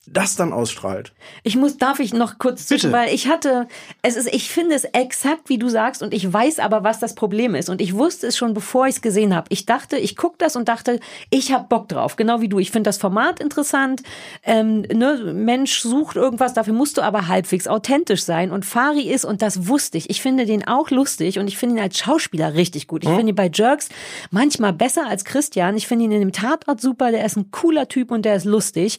[0.06, 1.12] das dann ausstrahlt.
[1.44, 3.04] Ich muss, darf ich noch kurz zwischen, Bitte.
[3.04, 3.68] weil ich hatte,
[4.02, 7.14] es ist, ich finde es exakt, wie du sagst, und ich weiß aber, was das
[7.14, 7.68] Problem ist.
[7.68, 9.46] Und ich wusste es schon, bevor ich es gesehen habe.
[9.50, 10.98] Ich dachte, ich guck das und dachte,
[11.30, 12.58] ich hab Bock drauf, genau wie du.
[12.58, 14.02] Ich finde das Format interessant.
[14.42, 18.50] Ähm, ne, Mensch sucht irgendwas, dafür musst du aber halbwegs authentisch sein.
[18.50, 21.76] Und Fari ist, und das wusste ich, ich finde den auch lustig und ich finde
[21.76, 23.04] ihn als Schauspieler richtig gut.
[23.04, 23.88] Ich finde ihn bei Jerks
[24.32, 25.76] manchmal besser als Christian.
[25.76, 28.46] Ich finde ihn in dem Tatort super, der ist ein cooler Typ und der ist
[28.46, 28.98] lustig.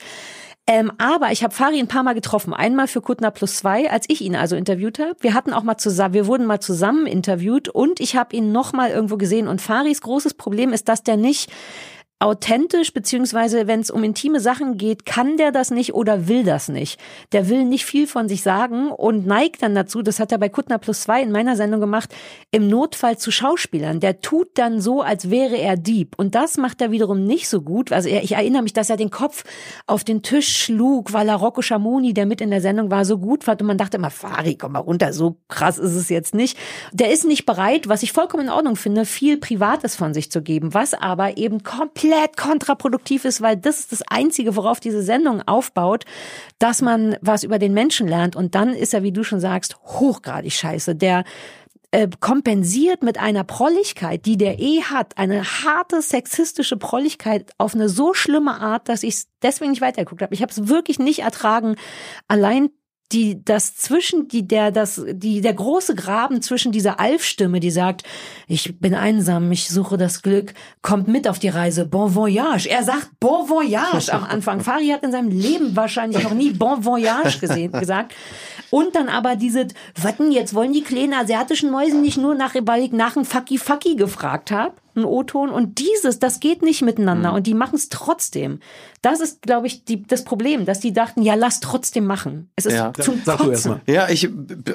[0.66, 2.53] Ähm, aber ich habe Fari ein paar Mal getroffen.
[2.53, 5.16] Einmal für Kuttner plus zwei, als ich ihn also interviewt habe.
[5.20, 8.72] Wir hatten auch mal zusammen, wir wurden mal zusammen interviewt und ich habe ihn noch
[8.72, 9.49] mal irgendwo gesehen.
[9.49, 11.51] Und Faris großes Problem ist, dass der nicht
[12.24, 16.69] authentisch, beziehungsweise wenn es um intime Sachen geht, kann der das nicht oder will das
[16.69, 16.99] nicht.
[17.34, 20.47] Der will nicht viel von sich sagen und neigt dann dazu, das hat er bei
[20.47, 22.15] Kuttner plus zwei in meiner Sendung gemacht,
[22.51, 23.99] im Notfall zu Schauspielern.
[23.99, 26.15] Der tut dann so, als wäre er Dieb.
[26.17, 27.91] Und das macht er wiederum nicht so gut.
[27.91, 29.43] Also er, ich erinnere mich, dass er den Kopf
[29.86, 33.17] auf den Tisch schlug, weil er Rocco Schamoni, der mit in der Sendung war, so
[33.17, 33.61] gut fand.
[33.61, 36.57] Und man dachte immer, Fari, komm mal runter, so krass ist es jetzt nicht.
[36.93, 40.41] Der ist nicht bereit, was ich vollkommen in Ordnung finde, viel Privates von sich zu
[40.41, 45.41] geben, was aber eben komplett kontraproduktiv ist, weil das ist das Einzige, worauf diese Sendung
[45.45, 46.05] aufbaut,
[46.59, 48.36] dass man was über den Menschen lernt.
[48.36, 50.95] Und dann ist er, wie du schon sagst, hochgradig scheiße.
[50.95, 51.24] Der
[51.93, 57.88] äh, kompensiert mit einer Prolligkeit, die der eh hat, eine harte sexistische Prolligkeit auf eine
[57.88, 60.34] so schlimme Art, dass ich es deswegen nicht weitergeguckt habe.
[60.34, 61.76] Ich habe es wirklich nicht ertragen,
[62.28, 62.70] allein
[63.12, 68.04] die das zwischen die der das die der große Graben zwischen dieser Alf-Stimme, die sagt,
[68.47, 72.68] ich bin einsam, ich suche das Glück, kommt mit auf die Reise, bon voyage.
[72.68, 74.60] Er sagt bon voyage am Anfang.
[74.64, 78.14] Fari hat in seinem Leben wahrscheinlich noch nie bon voyage gesehen gesagt.
[78.70, 79.68] Und dann aber diese,
[80.01, 83.26] was denn jetzt wollen die kleinen asiatischen Mäuse nicht nur nach, weil ich nach einem
[83.26, 87.75] Fucky Fucky gefragt habe, ein O-Ton und dieses, das geht nicht miteinander und die machen
[87.75, 88.59] es trotzdem.
[89.01, 92.49] Das ist, glaube ich, die, das Problem, dass die dachten, ja, lass trotzdem machen.
[92.55, 92.93] Es ist Ja.
[92.93, 93.71] zum Sag du erst Kotzen.
[93.71, 93.93] mal.
[93.93, 94.29] Ja, ich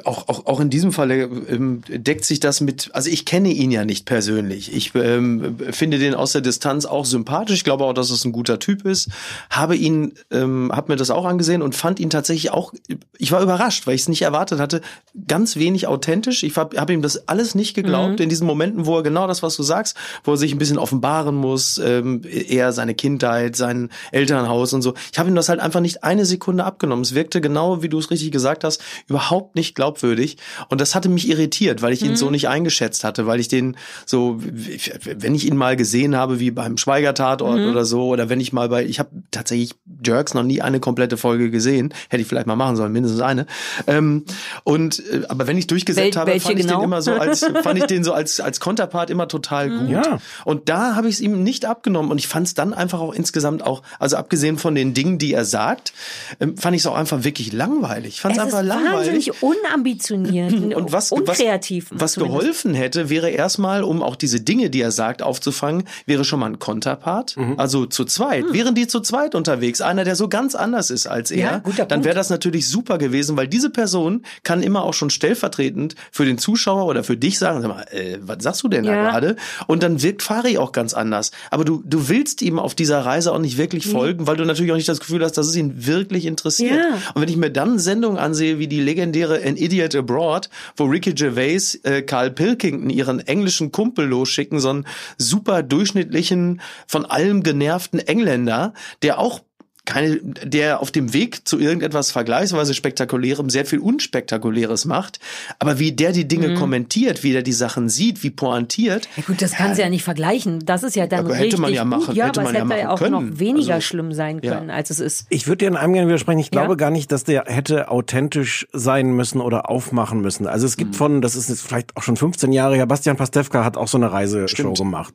[0.04, 3.70] auch, auch, auch in diesem Falle ähm, deckt sich das mit, also ich kenne ihn
[3.70, 4.74] ja nicht persönlich.
[4.74, 7.56] Ich ähm, finde den aus der Distanz auch sympathisch.
[7.56, 9.08] Ich glaube auch, dass es ein guter Typ ist.
[9.50, 12.72] Habe ihn, ähm, habe mir das auch angesehen und fand ihn tatsächlich auch,
[13.16, 14.82] ich war überrascht, weil ich es nicht erwartet hatte,
[15.26, 16.42] ganz wenig authentisch.
[16.42, 19.42] Ich habe hab ihm das alles nicht geglaubt in diesen Momenten, wo er genau das,
[19.42, 23.90] was du sagst, wo er sich ein bisschen offenbaren muss, ähm, er seine Kindheit, sein
[24.12, 24.94] Elternhaus und so.
[25.12, 27.02] Ich habe ihm das halt einfach nicht eine Sekunde abgenommen.
[27.02, 30.36] Es wirkte genau, wie du es richtig gesagt hast, überhaupt nicht glaubwürdig.
[30.68, 32.16] Und das hatte mich irritiert, weil ich ihn Mhm.
[32.16, 36.50] so nicht eingeschätzt hatte, weil ich den so, wenn ich ihn mal gesehen habe, wie
[36.50, 37.70] beim Schweiger-Tatort Mhm.
[37.70, 41.16] oder so, oder wenn ich mal bei, ich habe tatsächlich Jerks noch nie eine komplette
[41.16, 43.46] Folge gesehen, hätte ich vielleicht mal machen sollen, mindestens eine.
[43.86, 44.24] Ähm,
[44.64, 46.78] und äh, aber wenn ich durchgesetzt Wel- habe, fand ich genau?
[46.80, 49.88] den immer so als, fand ich den so als als Konterpart immer total gut.
[49.90, 49.97] Ja.
[50.44, 53.12] Und da habe ich es ihm nicht abgenommen und ich fand es dann einfach auch
[53.14, 55.92] insgesamt auch, also abgesehen von den Dingen, die er sagt,
[56.40, 58.14] ähm, fand ich es auch einfach wirklich langweilig.
[58.14, 59.28] Ich fand es einfach ist langweilig.
[59.30, 61.88] wahnsinnig unambitioniert Und was, was, unkreativ.
[61.90, 62.40] was zumindest.
[62.40, 66.46] geholfen hätte, wäre erstmal, um auch diese Dinge, die er sagt, aufzufangen, wäre schon mal
[66.46, 67.36] ein Konterpart.
[67.36, 67.54] Mhm.
[67.58, 68.44] Also zu zweit.
[68.52, 71.86] Wären die zu zweit unterwegs, einer, der so ganz anders ist als er, Ja, guter
[71.86, 76.24] dann wäre das natürlich super gewesen, weil diese Person kann immer auch schon stellvertretend für
[76.24, 79.10] den Zuschauer oder für dich sagen, sag mal, äh, was sagst du denn da Ja.
[79.10, 79.36] gerade?
[79.66, 81.30] Und dann wirkt Fari auch ganz anders.
[81.50, 84.72] Aber du, du willst ihm auf dieser Reise auch nicht wirklich folgen, weil du natürlich
[84.72, 86.76] auch nicht das Gefühl hast, dass es ihn wirklich interessiert.
[86.76, 86.98] Ja.
[87.14, 91.12] Und wenn ich mir dann Sendungen ansehe, wie die legendäre An Idiot Abroad, wo Ricky
[91.14, 94.86] Gervais äh, Carl Pilkington ihren englischen Kumpel losschicken, so einen
[95.16, 99.40] super durchschnittlichen, von allem genervten Engländer, der auch
[99.88, 105.18] keine, der auf dem Weg zu irgendetwas vergleichsweise spektakulärem sehr viel unspektakuläres macht,
[105.58, 109.40] aber wie der die Dinge kommentiert, wie der die Sachen sieht, wie pointiert, Ja gut,
[109.40, 110.64] das kannst du ja nicht vergleichen.
[110.66, 111.90] Das ist ja dann Aber hätte richtig man ja gut.
[111.90, 113.30] machen- ja, hätte aber man es ja hätte machen auch können.
[113.32, 114.54] noch weniger Also, schlimm sein ja.
[114.56, 115.26] können, als es ist.
[115.30, 116.38] Ich würde dir in einem gerne widersprechen.
[116.40, 116.50] Ich Ja.
[116.60, 120.46] glaube gar nicht, dass der hätte authentisch sein müssen oder aufmachen müssen.
[120.46, 120.78] Also es Mhm.
[120.78, 123.88] gibt von, das ist jetzt vielleicht auch schon 15 Jahre her, Bastian Pastewka hat auch
[123.88, 125.14] so eine Reiseshow gemacht.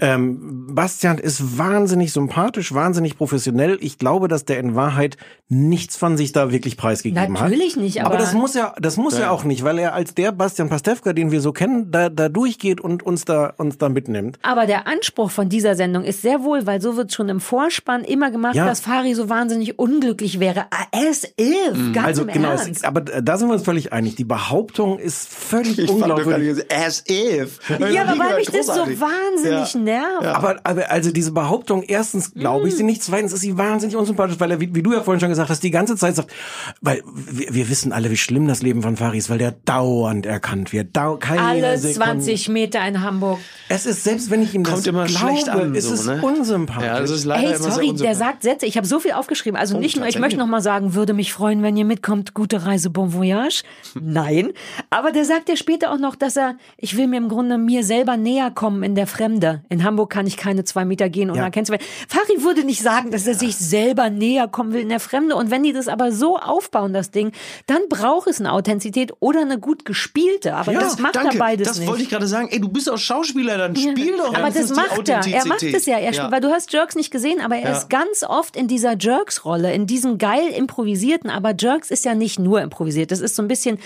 [0.00, 3.78] ähm, Bastian ist wahnsinnig sympathisch, wahnsinnig professionell.
[3.80, 5.16] Ich glaube, dass der in Wahrheit
[5.48, 7.50] nichts von sich da wirklich preisgegeben hat.
[7.50, 9.30] Natürlich nicht, Aber aber- das muss ja, das muss ja.
[9.30, 12.80] auch nicht, weil er als der Bastian Pastewka, den wir so kennen, da, da durchgeht
[12.80, 14.38] und uns da, uns da mitnimmt.
[14.42, 18.02] Aber der Anspruch von dieser Sendung ist sehr wohl, weil so wird schon im Vorspann
[18.04, 18.66] immer gemacht, Ja.
[18.66, 20.66] dass Fari so wahnsinnig unglücklich wäre.
[20.92, 22.68] As if, ganz also im genau, Ernst.
[22.68, 24.14] es, aber da sind wir uns völlig einig.
[24.16, 26.64] Die Behauptung ist völlig ich fand unglaubwürdig.
[26.72, 27.60] as if.
[27.68, 29.80] ja, aber weil mich das so wahnsinnig Ja.
[29.80, 30.26] nervt.
[30.26, 32.76] Aber, aber also diese Behauptung, erstens glaube ich Mm.
[32.78, 35.28] sie nicht, zweitens ist sie wahnsinnig unsympathisch, weil er, wie, wie du ja vorhin schon
[35.28, 36.32] gesagt hast, die ganze Zeit sagt,
[36.80, 40.26] weil wir, wir wissen alle, wie schlimm das Leben von Faris ist, weil der dauernd
[40.26, 40.96] erkannt wird.
[40.96, 42.22] Dau keine Alle Sekunde.
[42.22, 43.38] 20 Meter in Hamburg.
[43.68, 46.06] Es ist, selbst wenn ich ihm Kommt das immer glaube, schlecht an, ist so, es
[46.06, 46.20] ne?
[46.22, 46.86] unsympathisch.
[46.86, 48.66] Ja, ist leider Hey, sorry, der sagt Sätze.
[48.66, 49.58] Ich habe so viel aufgeschrieben.
[49.58, 52.34] Also Oh, nicht nur, ich möchte noch mal sagen, würde mich freuen, wenn ihr mitkommt.
[52.34, 53.62] Gute Reise, bon voyage.
[54.00, 54.52] Nein.
[54.90, 57.84] Aber der sagt ja später auch noch, dass er, ich will mir im Grunde mir
[57.84, 59.64] selber näher kommen in der Fremde.
[59.68, 61.42] In Hamburg kann ich keine zwei Meter gehen und Ja.
[61.42, 65.00] man kennt Fari würde nicht sagen, dass er sich selber näher kommen will in der
[65.00, 65.36] Fremde.
[65.36, 67.32] Und wenn die das aber so aufbauen, das Ding,
[67.66, 70.54] dann braucht es eine Authentizität oder eine gut gespielte.
[70.54, 71.34] Aber Ja, das macht danke.
[71.36, 71.88] er beides das nicht.
[71.88, 72.48] wollte ich gerade sagen.
[72.50, 75.20] Ey, du bist auch Schauspieler, dann spiel doch Aber das macht er.
[75.26, 75.98] Er macht es ja.
[75.98, 76.30] Er Ja.
[76.30, 77.76] Weil du hast Jerks nicht gesehen, aber er Ja.
[77.76, 81.28] ist ganz oft in dieser Jerks-Rolle, in diesem geil improvisierten.
[81.28, 83.10] Aber Jerks ist ja nicht nur improvisiert.
[83.10, 83.78] Das ist so ein bisschen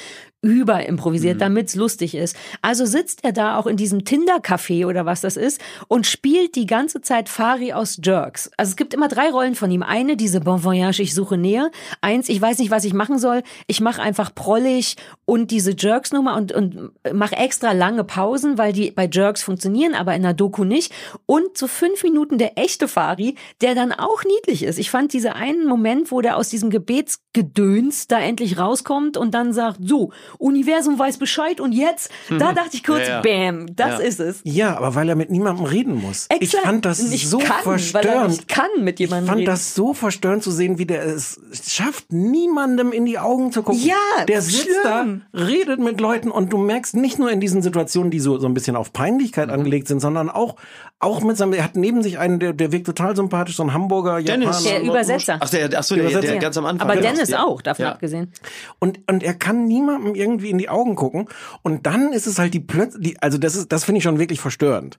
[0.43, 1.41] überimprovisiert, Mhm.
[1.41, 2.35] damit's lustig ist.
[2.63, 6.65] Also sitzt er da auch in diesem Tinder-Café oder was das ist und spielt die
[6.67, 8.51] ganze Zeit Fari aus Jerks.
[8.57, 9.80] Also es gibt immer drei Rollen von ihm.
[9.83, 11.71] Eine, diese Bon Voyage, ich suche näher.
[12.01, 13.43] Eins, ich weiß nicht, was ich machen soll.
[13.67, 18.91] Ich mache einfach prollig und diese Jerks-Nummer und, und mache extra lange Pausen, weil die
[18.91, 20.93] bei Jerks funktionieren, aber in der Doku nicht.
[21.27, 24.79] Und so fünf Minuten der echte Fari, der dann auch niedlich ist.
[24.79, 29.53] Ich fand diese einen Moment, wo der aus diesem Gebetsgedöns da endlich rauskommt und dann
[29.53, 33.51] sagt, so, Universum weiß Bescheid und jetzt, da dachte ich kurz, Ja, ja.
[33.51, 34.07] bam, das Ja.
[34.07, 34.41] ist es.
[34.45, 36.27] Ja, aber weil er mit niemandem reden muss.
[36.29, 36.43] Exakt.
[36.43, 38.29] Ich fand das Nicht so kann, weil er verstörend.
[38.31, 39.47] nicht kann mit jemandem Ich fand reden.
[39.51, 43.83] das so verstörend zu sehen, wie der es schafft, niemandem in die Augen zu gucken.
[43.83, 45.23] Ja, der sitzt schlimm.
[45.33, 48.47] da, redet mit Leuten und du merkst nicht nur in diesen Situationen, die so, so
[48.47, 49.55] ein bisschen auf Peinlichkeit Mhm.
[49.55, 50.57] angelegt sind, sondern auch,
[50.99, 53.73] auch mit seinem, er hat neben sich einen, der, der wirkt total sympathisch, so ein
[53.73, 54.65] Hamburger, Dennis.
[54.65, 54.81] Japaner.
[54.81, 55.37] Der Übersetzer.
[55.41, 56.37] Ach, der, ach so, der, der, Übersetzer.
[56.39, 56.89] ganz am Anfang.
[56.91, 57.13] Aber genau.
[57.13, 57.45] Dennis Ja.
[57.45, 57.93] auch, davon Ja.
[57.93, 58.33] abgesehen.
[58.79, 61.29] Und, und er kann niemandem irgendwie in die Augen gucken.
[61.63, 64.41] Und dann ist es halt die plötzlich, also das ist, das finde ich schon wirklich
[64.41, 64.99] verstörend.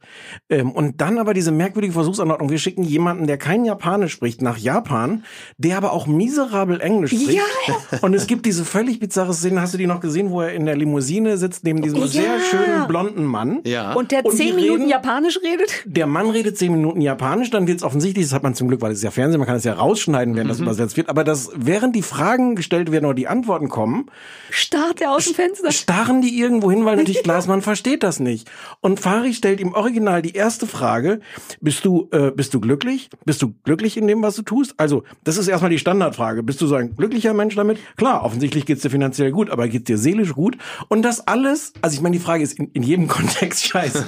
[0.49, 2.49] Ähm, und dann aber diese merkwürdige Versuchsanordnung.
[2.49, 5.23] Wir schicken jemanden, der kein Japanisch spricht, nach Japan,
[5.57, 7.33] der aber auch miserabel Englisch spricht.
[7.33, 7.99] Ja.
[8.01, 10.65] Und es gibt diese völlig bizarre Szene, hast du die noch gesehen, wo er in
[10.65, 12.07] der Limousine sitzt, neben diesem Ja.
[12.07, 13.59] sehr schönen blonden Mann.
[13.65, 13.93] Ja.
[13.93, 15.71] Und der Und zehn Minuten reden- Japanisch redet?
[15.85, 18.81] Der Mann redet zehn Minuten Japanisch, dann wird es offensichtlich, das hat man zum Glück,
[18.81, 21.23] weil es ist ja Fernsehen, man kann es ja rausschneiden, während das übersetzt wird, aber
[21.23, 24.05] das, während die Fragen gestellt werden oder die Antworten kommen,
[24.49, 25.71] Starrt er aus dem Fenster.
[25.71, 28.49] Starren die irgendwo hin, weil natürlich Glasmann versteht das nicht.
[28.81, 31.21] Und Fari stellt ihm original die erste Frage,
[31.61, 33.09] bist du, äh, bist du glücklich?
[33.25, 34.50] Bist du glücklich in dem, was du tust?
[34.77, 36.43] Also, das ist erstmal die Standardfrage.
[36.43, 37.79] Bist du so ein glücklicher Mensch damit?
[37.97, 40.57] Klar, offensichtlich geht's dir finanziell gut, aber geht's dir seelisch gut?
[40.89, 44.05] Und das alles, also ich meine, die Frage ist in, in jedem Kontext scheiße.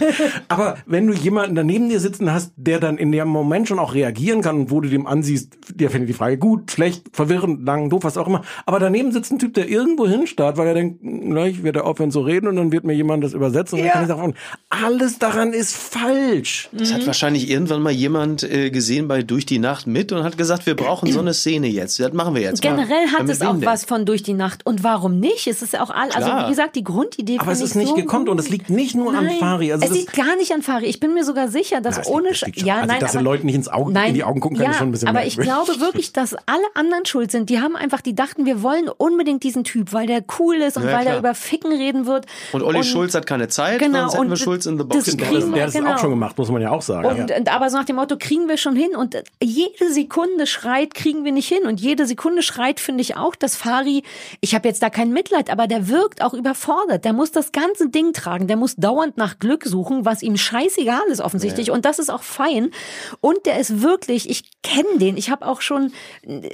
[0.47, 3.93] aber wenn du jemanden daneben dir sitzen hast, der dann in dem Moment schon auch
[3.93, 7.89] reagieren kann und wo du dem ansiehst, der findet die Frage gut, schlecht, verwirrend, lang,
[7.89, 8.41] doof, was auch immer.
[8.65, 12.11] Aber daneben sitzt ein Typ, der irgendwo hinstarrt, weil er denkt, gleich wird er aufhören
[12.11, 13.79] zu reden und dann wird mir jemand das übersetzen.
[13.79, 13.93] Und Ja.
[13.93, 14.33] dann kann ich sagen,
[14.69, 16.69] alles daran ist falsch.
[16.71, 16.93] Das Mhm.
[16.95, 20.65] hat wahrscheinlich irgendwann mal jemand äh, gesehen bei Durch die Nacht mit und hat gesagt,
[20.65, 21.99] wir brauchen so eine Szene jetzt.
[21.99, 22.61] Das machen wir jetzt.
[22.61, 23.19] Generell mal.
[23.19, 23.65] hat es auch denn?
[23.65, 24.65] was von durch die Nacht.
[24.65, 25.47] Und warum nicht?
[25.47, 26.45] Es ist ja auch all, also Klar.
[26.45, 28.95] wie gesagt, die Grundidee Aber es ist ich nicht so gekonnt und es liegt nicht
[28.95, 29.71] nur an Nein, Fari.
[29.71, 30.85] Also es liegt gar nicht an Fari.
[30.85, 33.45] Ich bin mir sogar sicher, dass Na, ohne liegt- ja, also, nein, dass den Leuten
[33.45, 35.37] nicht ins Auge- in die Augen gucken kann, ja, ist schon ein bisschen Aber ich
[35.37, 37.49] glaube wirklich, dass alle anderen schuld sind.
[37.49, 40.83] Die haben einfach, die dachten, wir wollen unbedingt diesen Typ, weil der cool ist und
[40.83, 41.13] Ja, weil klar.
[41.13, 42.25] der über Ficken reden wird.
[42.51, 45.05] Und Olli Schulz hat keine Zeit, Genau, sonst hätten wir und Schulz in the Box.
[45.05, 45.93] der, hat das- der hat es genau.
[45.93, 47.07] auch schon gemacht, muss man ja auch sagen.
[47.07, 50.93] Und, und aber so nach dem Motto, kriegen wir schon hin und jede Sekunde schreit,
[50.93, 54.03] kriegen wir nicht hin und jede Sekunde schreit, finde ich auch, dass Fari,
[54.41, 57.05] ich habe jetzt da kein Mitleid, aber der wirkt auch überfordert.
[57.05, 61.03] Der muss das ganze Ding tragen, der muss dauernd nach Glück suchen, was ihm scheißegal
[61.09, 62.71] ist offensichtlich und das ist auch fein
[63.21, 65.91] und der ist wirklich, ich kenne den, ich habe auch schon,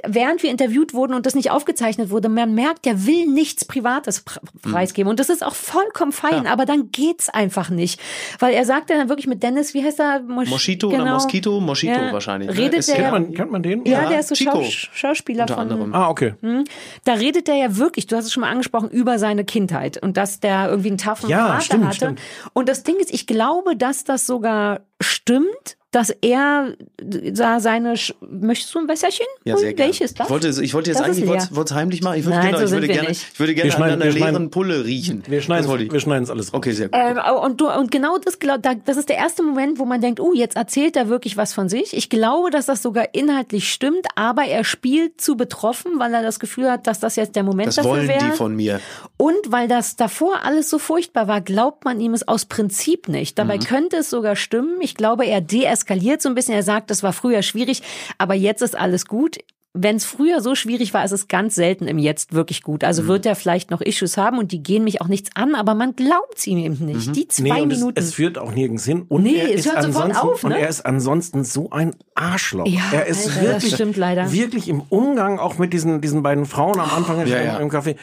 [0.07, 4.25] während wir interviewt wurden und das nicht aufgezeichnet wurde, man merkt, der will nichts Privates
[4.25, 7.99] pr- preisgeben und das ist auch vollkommen fein, aber dann geht's einfach nicht,
[8.39, 10.21] weil er sagt dann wirklich mit Dennis, wie heißt er?
[10.21, 11.13] Mosch- Moschito oder genau.
[11.13, 11.59] Moskito?
[11.59, 12.11] Moschito Ja.
[12.13, 12.49] wahrscheinlich.
[12.49, 12.57] ne?
[12.57, 13.11] Redet Ist der- kennt, ja.
[13.11, 13.85] man, kennt man den?
[13.85, 14.61] Ja, Ja, der ist so Chico.
[14.63, 15.63] Schaus Schauspieler Unter von.
[15.63, 15.93] anderem.
[15.93, 16.35] Ah, okay.
[16.41, 16.63] Hm?
[17.05, 20.17] Da redet der ja wirklich, du hast es schon mal angesprochen, über seine Kindheit und
[20.17, 21.95] dass der irgendwie einen taffen Ja, Vater stimmt, hatte.
[21.95, 22.21] stimmt.
[22.53, 27.97] Und das Ding ist, ich glaube, dass das sogar stimmt, dass er da seine.
[27.97, 29.25] Sch Möchtest du ein Wässerchen?
[29.43, 29.89] Ja, sehr gerne.
[29.89, 30.27] Welches das?
[30.27, 32.19] Ich wollte, ich wollte jetzt Das eigentlich, wollte, wollte es heimlich machen.
[32.19, 33.27] Ich würde, Nein, genau, so ich würde gerne, nicht.
[33.33, 35.23] ich würde gerne Wir schneiden- an einer wir schneiden- leeren Pulle riechen.
[35.27, 36.57] Wir schneiden Das wir schneiden es alles raus.
[36.57, 36.99] Okay, sehr gut.
[37.01, 38.37] Ähm, und, du, und genau das,
[38.85, 41.69] das ist der erste Moment, wo man denkt, oh, jetzt erzählt er wirklich was von
[41.69, 41.95] sich.
[41.97, 46.39] Ich glaube, dass das sogar inhaltlich stimmt, aber er spielt zu betroffen, weil er das
[46.39, 48.25] Gefühl hat, dass das jetzt der Moment Das dafür wollen wäre.
[48.25, 48.79] die von mir.
[49.17, 53.39] Und weil das davor alles so furchtbar war, glaubt man ihm es aus Prinzip nicht.
[53.39, 53.61] Dabei Mhm.
[53.63, 54.77] könnte es sogar stimmen.
[54.81, 55.78] Ich glaube, er deeskaliert
[56.21, 56.53] so ein bisschen.
[56.55, 57.81] Er sagt, das war früher schwierig,
[58.17, 59.37] aber jetzt ist alles gut.
[59.73, 62.81] Wenn es früher so schwierig war, ist es ganz selten im Jetzt wirklich gut.
[62.81, 62.87] Mhm.
[62.87, 65.75] Also wird er vielleicht noch Issues haben und die gehen mich auch nichts an, aber
[65.75, 67.15] man glaubt es ihm eben nicht.
[67.15, 67.53] Die zwei Mhm.
[67.53, 67.99] Nee, und es, Minuten.
[67.99, 69.05] es führt auch nirgends hin.
[69.07, 70.49] Und Nee, er es ist hört sofort ansonsten, auf, ne?
[70.55, 72.65] Und er ist ansonsten so ein Arschloch.
[72.67, 74.31] Ja, er ist Alter, das wirklich, stimmt leider.
[74.31, 77.57] wirklich im Umgang auch mit diesen, diesen beiden Frauen am Anfang Ja, im, ja.
[77.59, 77.95] im Café.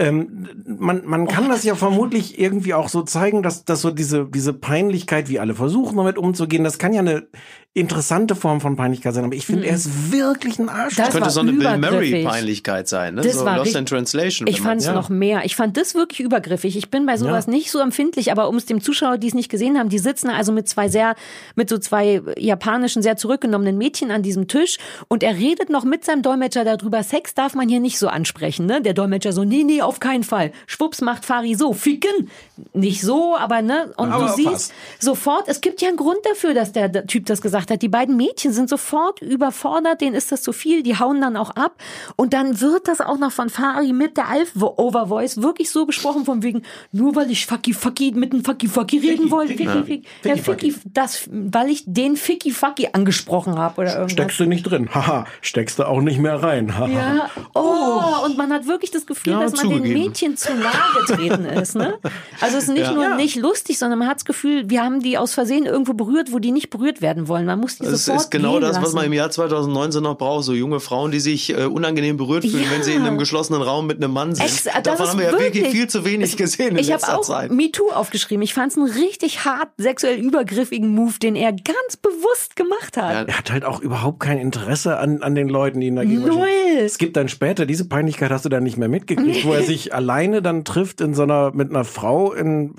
[0.00, 4.24] Ähm, man, man kann das ja vermutlich irgendwie auch so zeigen, dass, dass so diese,
[4.26, 7.28] diese Peinlichkeit, wie alle versuchen, damit umzugehen, das kann ja eine
[7.74, 9.24] interessante Form von Peinlichkeit sein.
[9.24, 11.06] Aber ich finde, er ist wirklich ein Arschloch.
[11.06, 11.78] Das könnte so eine Bill.
[11.78, 13.14] Murray-Peinlichkeit sein.
[13.14, 13.22] Ne?
[13.22, 14.46] Das so war Lost in Translation.
[14.46, 14.92] Ich fand es ja.
[14.92, 15.44] noch mehr.
[15.44, 16.76] Ich fand das wirklich übergriffig.
[16.76, 19.48] Ich bin bei sowas nicht so empfindlich, aber um es dem Zuschauer, die es nicht
[19.48, 21.14] gesehen haben, die sitzen also mit zwei sehr,
[21.54, 26.04] mit so zwei japanischen, sehr zurückgenommenen Mädchen an diesem Tisch und er redet noch mit
[26.04, 28.80] seinem Dolmetscher darüber, Sex darf man hier nicht so ansprechen, ne?
[28.82, 30.52] Der Dolmetscher so, nee, nee, auf keinen Fall.
[30.66, 32.30] Schwupps macht Fari so, ficken.
[32.72, 33.92] Nicht so, aber ne?
[33.96, 34.72] Und Aber du siehst fast.
[35.00, 37.82] sofort, es gibt ja einen Grund dafür, dass der Typ das gesagt hat.
[37.82, 41.50] Die beiden Mädchen sind sofort überfordert, denen ist das zu viel, die hauen dann auch
[41.50, 41.74] ab.
[42.16, 46.42] Und dann wird das auch noch von Fari mit der Alf-Overvoice wirklich so besprochen, von
[46.42, 49.52] wegen, nur weil ich Fucky Fucky mit einem Fucky Fucky reden wollte.
[49.54, 54.12] Ficky, Ficky, ja, Ficky, das, weil ich den Ficky Fucky angesprochen habe oder irgendwas.
[54.12, 54.88] Steckst du nicht drin.
[54.94, 56.78] Haha, steckst du auch nicht mehr rein.
[56.78, 56.86] Haha.
[56.88, 60.00] Ja, oh, und man hat wirklich das Gefühl, Ja, dass man den zugegeben.
[60.00, 60.72] Mädchen zu nahe
[61.06, 61.74] getreten ist.
[61.74, 61.98] Ne?
[62.40, 62.92] Also es ist nicht Ja.
[62.92, 63.16] nur Ja.
[63.16, 66.38] nicht lustig, sondern man hat das Gefühl, wir haben die aus Versehen irgendwo berührt, wo
[66.38, 67.46] die nicht berührt werden wollen.
[67.46, 68.96] Man muss die Das sofort ist genau gehen das, was lassen.
[68.96, 70.44] man im Jahr 2019 noch braucht.
[70.44, 72.70] So junge Frauen, die sich äh, unangenehm berührt fühlen, Ja.
[72.70, 74.44] wenn sie in einem geschlossenen Raum mit einem Mann sind.
[74.44, 77.08] Ex das Davon ist haben wir ja wirklich viel zu wenig gesehen in Ich letzter
[77.08, 77.50] habe auch Zeit.
[77.50, 78.42] MeToo aufgeschrieben.
[78.42, 83.28] Ich fand es einen richtig hart sexuell übergriffigen Move, den er ganz bewusst gemacht hat.
[83.28, 86.46] Er hat halt auch überhaupt kein Interesse an, an den Leuten, die ihn dagegen Null.
[86.84, 89.94] Es gibt dann später, diese Peinlichkeit hast du dann nicht mehr mitgekriegt, wo er sich
[89.94, 92.74] alleine dann trifft in so einer, mit einer Frau in,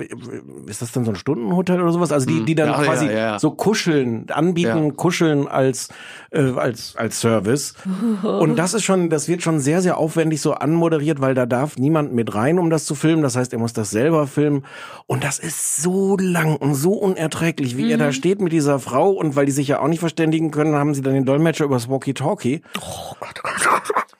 [0.67, 2.11] ist das dann so ein Stundenhotel oder sowas?
[2.11, 3.39] Also die, die dann Ja, ja, quasi ja, ja.
[3.39, 4.91] so kuscheln, anbieten, Ja.
[4.93, 5.89] kuscheln als,
[6.31, 7.75] äh, als, als Service.
[8.23, 11.77] Und das ist schon, das wird schon sehr, sehr aufwendig so anmoderiert, weil da darf
[11.77, 13.23] niemand mit rein, um das zu filmen.
[13.23, 14.63] Das heißt, er muss das selber filmen.
[15.07, 19.11] Und das ist so lang und so unerträglich, wie er da steht mit dieser Frau.
[19.11, 21.89] Und weil die sich ja auch nicht verständigen können, haben sie dann den Dolmetscher übers
[21.89, 22.61] Walkie-Talkie.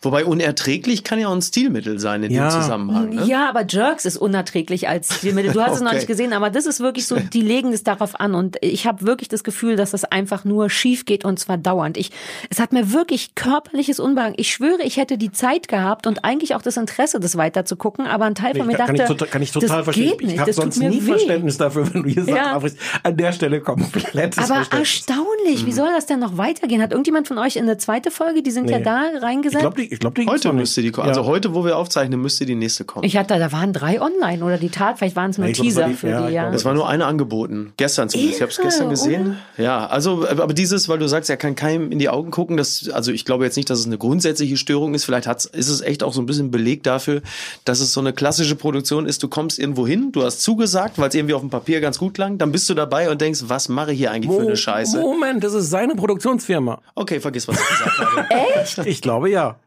[0.03, 2.49] Wobei unerträglich kann ja auch ein Stilmittel sein in Ja.
[2.49, 3.09] dem Zusammenhang.
[3.15, 3.23] Ne?
[3.25, 5.53] Ja, aber Jerks ist unerträglich als Stilmittel.
[5.53, 5.95] Du hast es noch Okay.
[5.97, 9.05] nicht gesehen, aber das ist wirklich so, die legen es darauf an und ich habe
[9.05, 11.97] wirklich das Gefühl, dass das einfach nur schief geht und zwar dauernd.
[11.97, 12.11] Ich,
[12.49, 14.35] es hat mir wirklich körperliches Unbehagen.
[14.37, 17.75] Ich schwöre, ich hätte die Zeit gehabt und eigentlich auch das Interesse, das weiter zu
[17.75, 20.09] gucken, aber ein Teil von mir kann, dachte, ich kann ich total das verstehen.
[20.11, 21.11] geht nicht, ich habe das tut sonst mir nie weh.
[21.11, 22.51] Verständnis dafür, wenn du hier Sachen Ja.
[22.53, 22.77] abbrichst.
[23.03, 26.81] An der Stelle komplettes Aber erstaunlich, wie soll das denn noch weitergehen?
[26.81, 28.83] Hat irgendjemand von euch in eine zweite Folge, die sind ja Nee.
[28.83, 29.61] da Ich reingesetzt?
[29.61, 31.07] glaube, die, ich glaub, die Heute müsste die kommen.
[31.07, 33.05] Also heute, wo wir aufzeichnen, müsste die nächste kommen.
[33.05, 35.87] Ich hatte, da waren drei online oder die Tat, vielleicht waren es nur Nee, Teaser
[35.87, 36.41] die- für ja, die, ja.
[36.43, 37.73] glaube, Es war nur eine angeboten.
[37.77, 38.37] Gestern zumindest.
[38.37, 39.37] Ich habe es Irre, gestern gesehen.
[39.57, 42.89] Ja, also, aber dieses, weil du sagst, er kann keinem in die Augen gucken, das,
[42.89, 45.05] also ich glaube jetzt nicht, dass es eine grundsätzliche Störung ist.
[45.05, 47.21] Vielleicht hat's, ist es echt auch so ein bisschen Beleg dafür,
[47.65, 49.21] dass es so eine klassische Produktion ist.
[49.23, 52.13] Du kommst irgendwo hin, du hast zugesagt, weil es irgendwie auf dem Papier ganz gut
[52.15, 54.99] klang, dann bist du dabei und denkst, was mache ich hier eigentlich für eine Scheiße?
[54.99, 56.81] Moment, das ist seine Produktionsfirma.
[56.95, 58.25] Okay, vergiss, was ich gesagt habe.
[58.61, 58.77] Echt?
[58.85, 59.57] Ich glaube ja.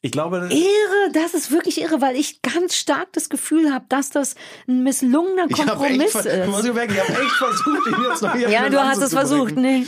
[0.00, 4.10] Ich glaube, Irre, das ist wirklich irre, weil ich ganz stark das Gefühl habe, dass
[4.10, 4.36] das
[4.68, 6.74] ein misslungener Ich echt, Kompromiss du musst ist.
[6.74, 9.86] merken, ich habe echt versucht, ihn jetzt noch hier Ja, du hast es versucht, nee.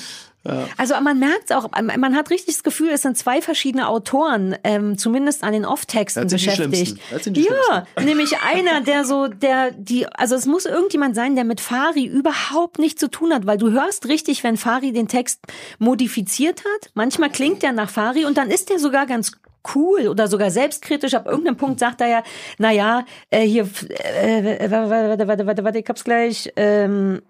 [0.79, 4.97] Also man merkt auch, man hat richtig das Gefühl, es sind zwei verschiedene Autoren, ähm,
[4.97, 6.99] zumindest an den Off-Texten Das beschäftigt.
[7.11, 11.61] Das ja, nämlich einer, der so, der, die, also es muss irgendjemand sein, der mit
[11.61, 15.41] Fari überhaupt nichts zu tun hat, weil du hörst richtig, wenn Fari den Text
[15.79, 16.91] modifiziert hat.
[16.95, 19.33] Manchmal klingt der nach Fari und dann ist der sogar ganz
[19.75, 21.15] cool oder sogar selbstkritisch.
[21.15, 22.23] Ab irgendeinem Punkt sagt er ja,
[22.59, 27.23] na ja, äh, hier, äh, warte, warte, warte, warte, warte, ich hab's gleich, ähm,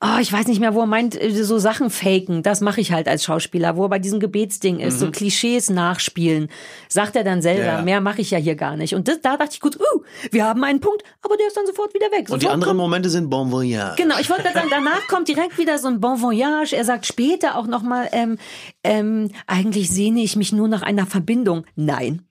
[0.00, 2.92] Oh, ich weiß nicht mehr, wo er meint, äh, so Sachen faken, das mache ich
[2.92, 6.48] halt als Schauspieler, wo er bei diesem Gebetsding ist, so Klischees nachspielen,
[6.90, 7.66] sagt er dann selber, Mhm.
[7.78, 7.82] Ja.
[7.82, 8.94] mehr mache ich ja hier gar nicht.
[8.94, 11.64] Und das, da dachte ich gut, uh, wir haben einen Punkt, aber der ist dann
[11.66, 12.28] sofort wieder weg.
[12.28, 13.94] Und die Sofort anderen kommt- Momente sind Bon Voyage.
[14.02, 16.74] Genau, ich wollte gerade sagen, danach kommt direkt wieder so ein Bon Voyage.
[16.76, 18.36] Er sagt später auch nochmal, ähm,
[18.82, 21.64] ähm, eigentlich sehne ich mich nur nach einer Verbindung.
[21.76, 22.26] Nein.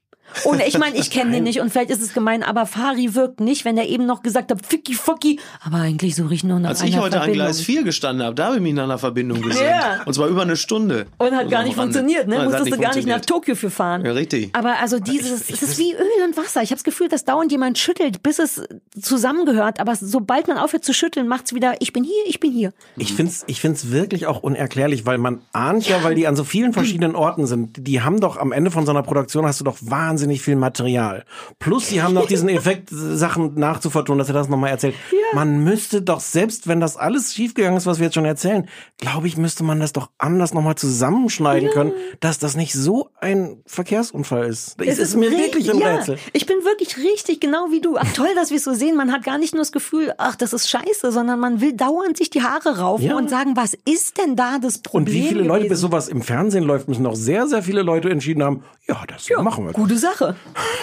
[0.46, 3.40] Und ich meine, ich kenne den nicht und vielleicht ist es gemein, aber Fari wirkt
[3.40, 6.70] nicht, wenn er eben noch gesagt hat, Ficky Fucky, aber eigentlich suche ich nur nach
[6.70, 7.46] Als einer ich heute an Verbindung.
[7.46, 9.66] Gleis 4 gestanden habe, da habe ich mich nach einer Verbindung gesehen.
[9.66, 10.02] Ja.
[10.06, 11.06] Und zwar über eine Stunde.
[11.18, 12.36] Und hat So gar am nicht funktioniert, ne?
[12.36, 13.22] Nein, es Musstest du gar nicht nach.
[13.22, 14.06] Tokio für fahren.
[14.06, 14.50] Ja, richtig.
[14.54, 16.62] Aber also dieses, es ist wie Öl und Wasser.
[16.62, 18.64] Ich habe das Gefühl, dass dauernd jemand schüttelt, bis es
[19.00, 19.80] zusammengehört.
[19.80, 22.74] Aber sobald man aufhört zu schütteln, macht's wieder, ich bin hier, ich bin hier.
[22.98, 26.44] Ich find's, ich find's wirklich auch unerklärlich, weil man ahnt ja, weil die an so
[26.44, 27.88] vielen verschiedenen Orten sind.
[27.88, 31.26] Die haben doch am Ende von so einer Produktion hast du doch wahnsinnig viel Material.
[31.60, 34.96] Plus, sie haben noch diesen Effekt, Sachen nachzuvertonen, dass er das nochmal erzählt.
[35.34, 38.68] Man müsste doch, selbst wenn das alles schiefgegangen ist, was wir jetzt schon erzählen,
[38.98, 43.62] glaube ich, müsste man das doch anders nochmal zusammenschneiden können, dass das nicht so ein
[43.66, 44.80] Verkehrsunfall ist.
[44.80, 46.18] Das Es ist, mir wirklich ein ja, Rätsel.
[46.34, 47.98] Ich bin wirklich richtig genau wie du.
[47.98, 48.96] Ach toll, dass wir es so sehen.
[48.96, 52.18] Man hat gar nicht nur das Gefühl, ach, das ist scheiße, sondern man will dauernd
[52.18, 53.18] sich die Haare raufen Ja.
[53.18, 55.08] und sagen, was ist denn da das Problem?
[55.08, 55.82] Und wie viele Leute, bis gewesen?
[55.82, 59.66] sowas im Fernsehen läuft, müssen noch sehr, sehr viele Leute entschieden haben, ja, das machen
[59.66, 59.74] wir.
[59.74, 60.13] Gute Sache.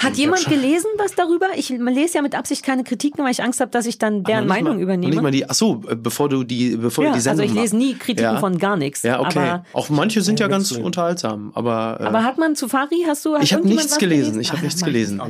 [0.01, 1.47] Hat jemand gelesen was darüber?
[1.57, 4.47] Ich lese ja mit Absicht keine Kritiken, weil ich Angst habe, dass ich dann deren
[4.47, 5.13] Meinung mal, übernehme.
[5.13, 7.55] Nicht mal die, ach so, äh, bevor du die, bevor Ja, du die Sendung also
[7.55, 9.39] ich lese nie Kritiken von gar nichts, Ja, okay.
[9.39, 13.25] aber- auch manche sind ja ganz unterhaltsam, aber, äh, Aber hat man zu Fari, hast
[13.25, 14.41] du hat ich habe nichts was gelesen.
[14.41, 15.21] Ich habe nichts gelesen.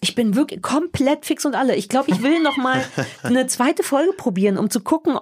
[0.00, 1.74] Ich bin wirklich komplett fix und alle.
[1.76, 2.82] Ich glaube, ich will noch mal
[3.22, 5.18] eine zweite Folge probieren, um zu gucken,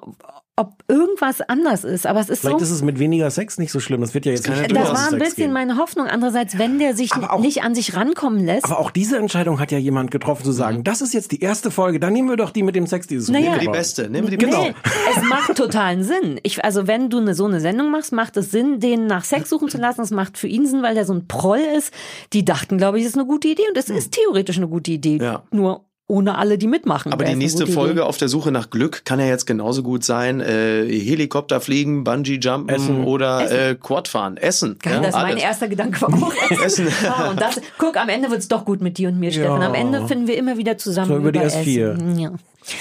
[0.62, 2.06] ob, irgendwas anders ist.
[2.06, 2.64] Aber es ist Vielleicht so.
[2.64, 4.00] ist es mit weniger Sex nicht so schlimm.
[4.00, 5.52] Das wird ja jetzt nicht nur das war ein bisschen gehen.
[5.52, 6.06] meine Hoffnung.
[6.06, 7.10] Andererseits, wenn der sich
[7.40, 8.64] nicht an sich rankommen lässt.
[8.64, 11.70] Aber auch diese Entscheidung hat ja jemand getroffen zu sagen, das ist jetzt die erste
[11.70, 13.50] Folge, dann nehmen wir doch die mit dem Sex dieses Naja.
[13.50, 13.50] Mal.
[13.50, 14.62] Nehmen wir die beste, nehmen wir die genau.
[14.64, 14.74] Nee,
[15.16, 16.40] es macht totalen Sinn.
[16.42, 19.50] Ich, also wenn du eine, so eine Sendung machst, macht es Sinn, den nach Sex
[19.50, 20.00] suchen zu lassen.
[20.02, 21.92] Es macht für ihn Sinn, weil der so ein Proll ist.
[22.32, 24.92] Die dachten, glaube ich, es ist eine gute Idee und es ist theoretisch eine gute
[24.92, 25.18] Idee.
[25.18, 25.42] Ja.
[25.50, 27.12] Nur ohne alle, die mitmachen.
[27.12, 28.00] Aber die es nächste Folge Idee.
[28.02, 30.40] auf der Suche nach Glück kann ja jetzt genauso gut sein.
[30.40, 33.04] Äh, Helikopter fliegen, Bungee jumpen Essen.
[33.04, 34.36] oder Äh, Quad fahren.
[34.36, 34.76] Essen.
[34.82, 35.42] Geil, ja, das war mein alles.
[35.42, 36.86] erster Gedanke war auch Essen.
[37.08, 39.62] Ah, und das, guck, am Ende wird's doch gut mit dir und mir, Stefan.
[39.62, 41.92] Am Ende finden wir immer wieder zusammen So über die S4.
[41.94, 42.18] Essen.
[42.18, 42.32] Ja.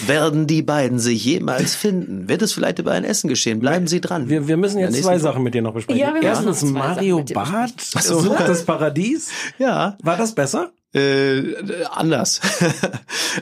[0.06, 2.30] Werden die beiden sich jemals finden?
[2.30, 3.60] Wird es vielleicht über ein Essen geschehen?
[3.60, 4.30] Bleiben Sie dran.
[4.30, 5.18] Wir, wir müssen jetzt zwei.
[5.18, 6.00] Sachen mit dir noch besprechen.
[6.00, 8.20] Ja, wir müssen Erstens Mario Barth so.
[8.20, 9.32] sucht das Paradies.
[9.58, 9.98] Ja.
[10.04, 10.72] War das besser?
[10.94, 11.56] Äh,
[11.92, 12.42] anders.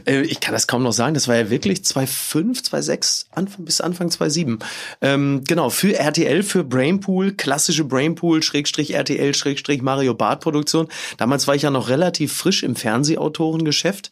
[0.05, 1.15] Äh, ich kann das kaum noch sagen.
[1.15, 4.59] Das war ja wirklich 2.5, 2.6 Anfang, bis Anfang 2.7.
[5.01, 10.87] Ähm, genau, für RTL, für Brainpool, klassische Brainpool, Schrägstrich RTL, Schrägstrich Mario Barth Produktion.
[11.17, 14.11] Damals war ich ja noch relativ frisch im Fernsehautorengeschäft.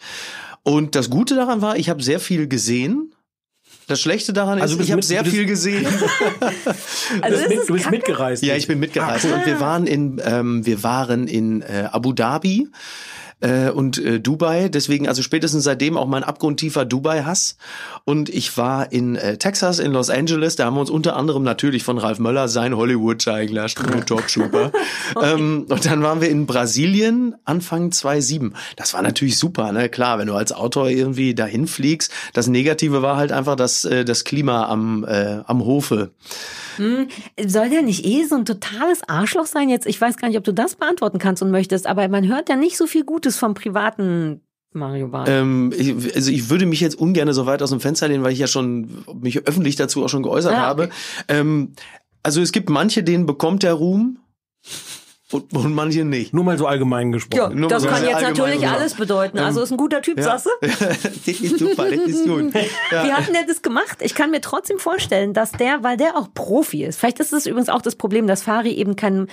[0.64, 3.14] Und das Gute daran war, ich habe sehr viel gesehen.
[3.88, 5.84] Das Schlechte daran Also ist, du bist ich habe sehr du bist- viel gesehen.
[5.84, 5.90] Du
[7.22, 8.44] Also bist, das mit, ist du bist mitgereist.
[8.44, 12.14] Ja, ich bin mitgereist Ah, und wir waren in ähm, wir waren in äh, Abu
[12.14, 12.68] Dhabi.
[13.40, 14.70] Äh, und äh, Dubai.
[14.70, 17.58] Deswegen also spätestens seitdem auch mein abgrundtiefer Dubai-Hass.
[18.06, 20.56] Und ich war in äh, Texas, in Los Angeles.
[20.56, 24.28] Da haben wir uns unter anderem natürlich von Ralf Möller sein Hollywood zeigen lassen, Top
[24.28, 24.72] Trooper.
[25.22, 28.54] ähm, und dann waren wir in Brasilien Anfang 2007.
[28.76, 29.90] Das war natürlich super, ne?
[29.90, 32.12] Klar, wenn du als Autor irgendwie dahin fliegst.
[32.34, 36.12] Das Negative war halt einfach das, äh, das Klima am, äh, am Hofe.
[36.78, 37.08] Hm,
[37.46, 39.86] soll der nicht eh so ein totales Arschloch sein jetzt?
[39.88, 42.56] Ich weiß gar nicht, ob du das beantworten kannst und möchtest, aber man hört ja
[42.56, 44.42] nicht so viel Gutes vom privaten
[44.74, 45.28] Mario Barth.
[45.30, 48.34] Ähm, ich, also ich würde mich jetzt ungern so weit aus dem Fenster lehnen, weil
[48.34, 50.84] ich ja schon mich öffentlich dazu auch schon geäußert Ah, okay.
[50.84, 50.90] habe.
[51.28, 51.74] Ähm,
[52.24, 54.20] also es gibt manche, denen bekommt der Ruhm
[55.30, 56.34] und, und manche nicht.
[56.34, 57.60] Nur mal so allgemein ja, gesprochen.
[57.60, 58.80] nur das so kann jetzt natürlich gesagt.
[58.80, 59.40] alles bedeuten.
[59.40, 60.24] Also ist ein guter Typ, Ja.
[60.24, 60.52] sagst du?
[60.62, 62.54] das ist super, das ist gut.
[62.92, 63.04] Ja.
[63.04, 63.98] Wie hat denn der das gemacht?
[64.02, 67.46] Ich kann mir trotzdem vorstellen, dass der, weil der auch Profi ist, vielleicht ist es
[67.46, 69.28] übrigens auch das Problem, dass Fari eben kein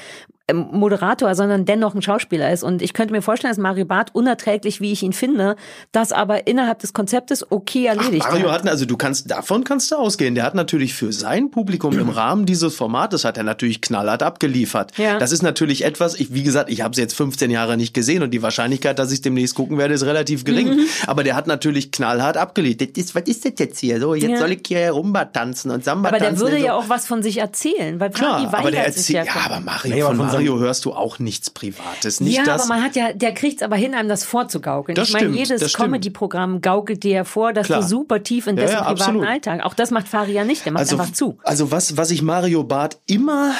[0.53, 2.63] Moderator, sondern dennoch ein Schauspieler ist.
[2.63, 5.57] Und ich könnte mir vorstellen, dass Mario Barth, unerträglich, wie ich ihn finde,
[5.91, 8.69] das aber innerhalb des Konzeptes okay erledigt Mario hat.
[8.69, 10.35] also du kannst, davon kannst du ausgehen.
[10.35, 14.93] Der hat natürlich für sein Publikum im Rahmen dieses Formates hat er natürlich knallhart abgeliefert.
[14.99, 15.19] Ja.
[15.19, 18.23] Das ist natürlich etwas, ich, wie gesagt, ich habe es jetzt 15 Jahre nicht gesehen
[18.23, 20.75] und die Wahrscheinlichkeit, dass ich demnächst gucken werde, ist relativ gering.
[20.77, 20.81] Mhm.
[21.07, 22.97] Aber der hat natürlich knallhart abgeliefert.
[22.99, 23.99] Das ist, was ist das jetzt hier?
[23.99, 24.37] So, jetzt Ja.
[24.37, 26.43] soll ich hier Rumba tanzen und Samba Aber der tanzen.
[26.43, 26.67] würde und so.
[26.67, 29.35] ja auch was von sich erzählen, weil Klar, aber der erzählt, ja.
[29.35, 32.21] ja, aber Mario, aber von von Mario hörst du auch nichts Privates.
[32.21, 32.63] Nicht ja, das.
[32.63, 34.95] aber man hat ja, der kriegt's aber hin, einem das vorzugaukeln.
[34.97, 35.73] Das ich meine, jedes.
[35.75, 37.81] Comedy-Programm gaukelt dir vor, dass Klar.
[37.83, 39.27] du super tief in Ja, dessen ja, privaten absolut.
[39.27, 39.65] Alltag.
[39.65, 41.39] Auch das macht Fari ja nicht, der macht also, einfach zu.
[41.45, 43.53] Also was, was ich Mario Barth immer,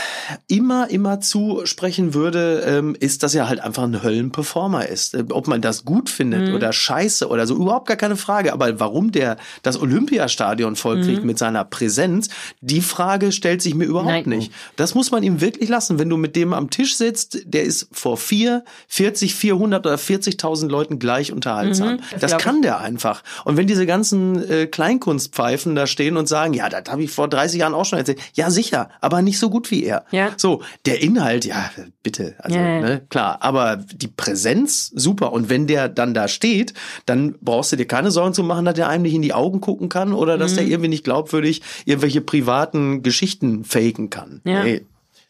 [0.49, 5.15] immer, immer zusprechen würde, ähm, ist, dass er halt einfach ein Höllenperformer ist.
[5.15, 6.55] Äh, Ob man das gut findet Mhm.
[6.55, 8.53] oder scheiße oder so, überhaupt gar keine Frage.
[8.53, 11.27] Aber warum der das Olympiastadion vollkriegt Mhm.
[11.27, 12.29] mit seiner Präsenz,
[12.61, 14.39] die Frage stellt sich mir überhaupt Nein.
[14.39, 14.53] nicht.
[14.77, 15.99] Das muss man ihm wirklich lassen.
[15.99, 20.69] Wenn du mit dem am Tisch sitzt, der ist vor vier, 40, 400 oder 40.000
[20.69, 21.95] Leuten gleich unterhaltsam.
[21.95, 23.23] Mhm, das das kann der einfach.
[23.45, 27.29] Und wenn diese ganzen äh, Kleinkunstpfeifen da stehen und sagen, ja, das habe ich vor
[27.29, 28.21] 30 Jahren auch schon erzählt.
[28.35, 30.05] Ja, sicher, aber nicht so gut wie er.
[30.11, 30.33] Ja.
[30.37, 31.71] So, der Inhalt, ja,
[32.03, 32.81] bitte, also, Ja, ja.
[32.81, 35.33] ne, klar, aber die Präsenz, super.
[35.33, 36.75] Und wenn der dann da steht,
[37.07, 39.61] dann brauchst du dir keine Sorgen zu machen, dass der einem nicht in die Augen
[39.61, 40.57] gucken kann oder dass Mhm.
[40.57, 44.41] der irgendwie nicht glaubwürdig irgendwelche privaten Geschichten faken kann.
[44.45, 44.63] Ja.
[44.65, 44.85] Nee.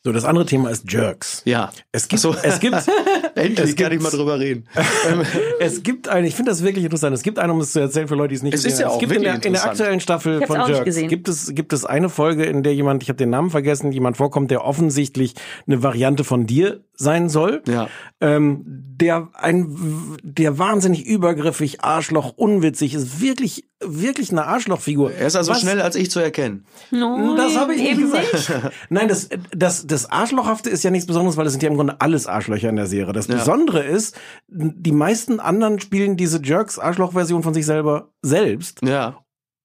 [0.07, 1.41] So, das andere Thema ist Jerks.
[1.47, 1.73] Ja.
[1.91, 2.35] Es gibt, So.
[2.43, 2.77] es gibt,
[3.37, 4.67] Endlich Es kann ich gibt- mal drüber reden.
[5.61, 7.15] es gibt eine, ich finde das wirklich interessant.
[7.17, 8.79] Es gibt eine, um es zu erzählen für Leute, die es nicht Es gesehen ist
[8.81, 8.93] ja haben.
[8.93, 11.87] auch Es gibt in der, in der aktuellen Staffel von Jerks gibt es, gibt es
[11.87, 15.35] eine Folge, in der jemand, ich habe den Namen vergessen, jemand vorkommt, der offensichtlich
[15.67, 17.63] eine Variante von dir sein soll.
[17.67, 17.89] Ja.
[18.21, 19.75] Ähm, der ein,
[20.23, 25.13] der wahnsinnig übergriffig, Arschloch, unwitzig ist, wirklich, wirklich eine Arschlochfigur.
[25.13, 26.65] Er ist also Was- schneller als ich zu erkennen.
[26.91, 28.73] No, Das habe ich nicht eben gesagt.
[28.89, 32.01] Nein, das, das, das Arschlochhafte ist ja nichts Besonderes, weil es sind ja im Grunde
[32.01, 33.13] alles Arschlöcher in der Serie.
[33.13, 33.37] Das Ja.
[33.37, 34.17] Besondere ist,
[34.49, 39.19] die meisten anderen spielen diese Jerks Arschloch-Version von sich selber selbst Ja.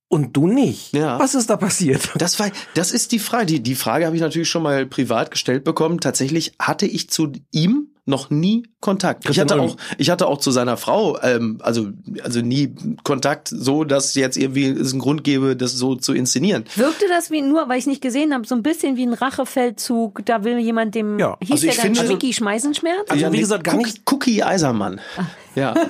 [0.08, 0.94] und du nicht.
[0.94, 1.20] Ja.
[1.20, 2.10] Was ist da passiert?
[2.18, 3.46] Das war, das ist die Frage.
[3.46, 6.00] Die, die Frage habe ich natürlich schon mal privat gestellt bekommen.
[6.00, 9.30] Tatsächlich hatte ich zu ihm noch nie Kontakt.
[9.30, 9.64] Ich hatte Ulm.
[9.72, 11.90] auch, ich hatte auch zu seiner Frau, ähm, also,
[12.24, 16.66] also nie Kontakt, so dass jetzt irgendwie es einen Grund gäbe, das so zu inszenieren.
[16.76, 20.26] Wirkte das wie nur, weil ich nicht gesehen habe, so ein bisschen wie ein Rachefeldzug?
[20.26, 23.10] Da will jemand dem, Ja, hieß also der ich dann finde- Schmicki Schmeißenschmerz?
[23.10, 25.00] Also, wie nee, gesagt, gar nicht- Cookie Eisermann.
[25.56, 25.74] Ja.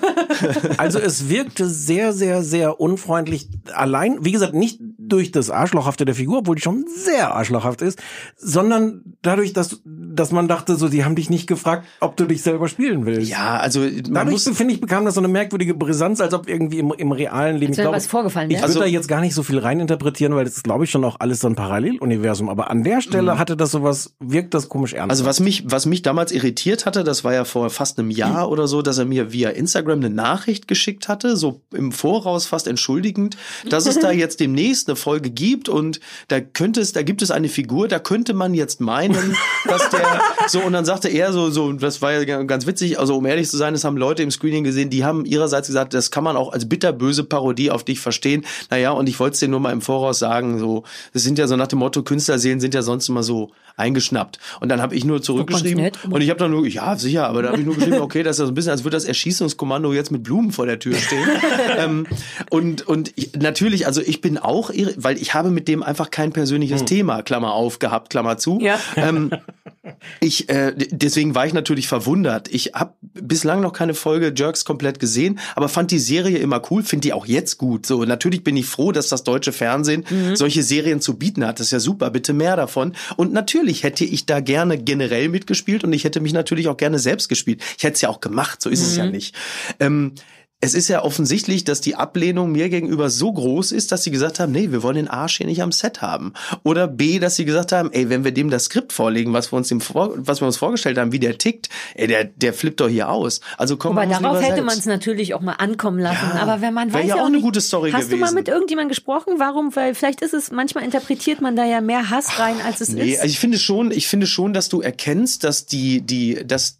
[0.77, 3.49] Also es wirkte sehr, sehr, sehr unfreundlich.
[3.73, 7.99] Allein, wie gesagt, nicht durch das Arschlochhafte der Figur, obwohl die schon sehr arschlochhaft ist,
[8.37, 9.81] sondern dadurch, dass,
[10.19, 13.29] dass man dachte, so, die haben dich nicht gefragt, ob du dich selber spielen willst.
[13.31, 16.79] ja, also man Dadurch, finde ich, bekam das so eine merkwürdige Brisanz, als ob irgendwie
[16.79, 17.71] im, im realen Leben.
[17.71, 18.63] Als wäre ich glaube, was vorgefallen Ich wäre.
[18.63, 21.03] würde Also- da jetzt gar nicht so viel reininterpretieren, weil das ist, glaube ich, schon
[21.03, 22.49] auch alles so ein Paralleluniversum.
[22.49, 25.05] Aber an der Stelle hatte das sowas, wirkt das komisch ernst.
[25.07, 25.11] Mhm.
[25.11, 28.49] Also was mich, was mich damals irritiert hatte, das war ja vor fast einem Jahr
[28.49, 32.67] oder so, dass er mir via Instagram eine Nachricht geschickt hatte, so im Voraus fast
[32.67, 33.37] entschuldigend,
[33.69, 37.31] dass es da jetzt demnächst eine Folge gibt und da könnte es, da gibt es
[37.31, 39.35] eine Figur, da könnte man jetzt meinen,
[39.67, 39.99] dass der
[40.47, 43.49] so und dann sagte er so, so, das war ja ganz witzig, also um ehrlich
[43.49, 46.35] zu sein, das haben Leute im Screening gesehen, die haben ihrerseits gesagt, das kann man
[46.35, 48.45] auch als bitterböse Parodie auf dich verstehen.
[48.69, 50.83] Naja, und ich wollte es dir nur mal im Voraus sagen, so,
[51.13, 54.39] das sind ja so nach dem Motto, Künstlerseelen sind ja sonst immer so eingeschnappt.
[54.59, 57.49] Und dann habe ich nur zurückgeschrieben und ich habe dann nur, ja, sicher, aber da
[57.49, 59.93] habe ich nur geschrieben, okay, das ist ja so ein bisschen, als würde das Erschießungskommando
[59.93, 61.27] jetzt mit Blumen vor der Tür stehen.
[61.77, 62.07] ähm,
[62.49, 66.33] und und ich, natürlich, also ich bin auch, weil ich habe mit dem einfach kein
[66.33, 68.59] persönliches Thema, Klammer auf, gehabt, Klammer zu.
[68.61, 68.79] Ja.
[68.95, 69.31] Ähm,
[70.19, 72.47] ich, äh, deswegen war ich natürlich verwundert.
[72.51, 76.83] Ich hab bislang noch keine Folge Jerks komplett gesehen, aber fand die Serie immer cool,
[76.83, 77.85] finde die auch jetzt gut.
[77.85, 80.35] So, natürlich bin ich froh, dass das deutsche Fernsehen Mhm.
[80.35, 81.59] solche Serien zu bieten hat.
[81.59, 82.93] Das ist ja super, bitte mehr davon.
[83.17, 86.99] Und natürlich hätte ich da gerne generell mitgespielt und ich hätte mich natürlich auch gerne
[86.99, 87.61] selbst gespielt.
[87.77, 89.11] Ich hätte es ja auch gemacht, so ist es ja Mhm.
[89.11, 89.35] nicht.
[89.79, 90.13] Ähm,
[90.61, 94.41] es ist ja offensichtlich, dass die Ablehnung mir gegenüber so groß ist, dass sie gesagt
[94.41, 96.33] haben, nee, wir wollen den Arsch hier nicht am Set haben.
[96.63, 99.57] Oder B, dass sie gesagt haben, ey, wenn wir dem das Skript vorlegen, was wir
[99.57, 102.81] uns dem vor, was wir uns vorgestellt haben, wie der tickt, ey, der, der flippt
[102.81, 103.39] doch hier aus.
[103.57, 106.27] Also komm, Wobei mach's darauf hätte man es natürlich auch mal ankommen lassen.
[106.35, 108.35] Ja, aber wenn man weiß ja auch auch eine gute Story Hast du mal gewesen.
[108.35, 109.35] mit irgendjemandem gesprochen?
[109.37, 109.73] Warum?
[109.77, 113.13] Weil vielleicht ist es, manchmal interpretiert man da ja mehr Hass rein, als es Nee,
[113.13, 113.21] ist.
[113.21, 116.79] also ich finde schon, ich finde schon, dass du erkennst, dass die, die, dass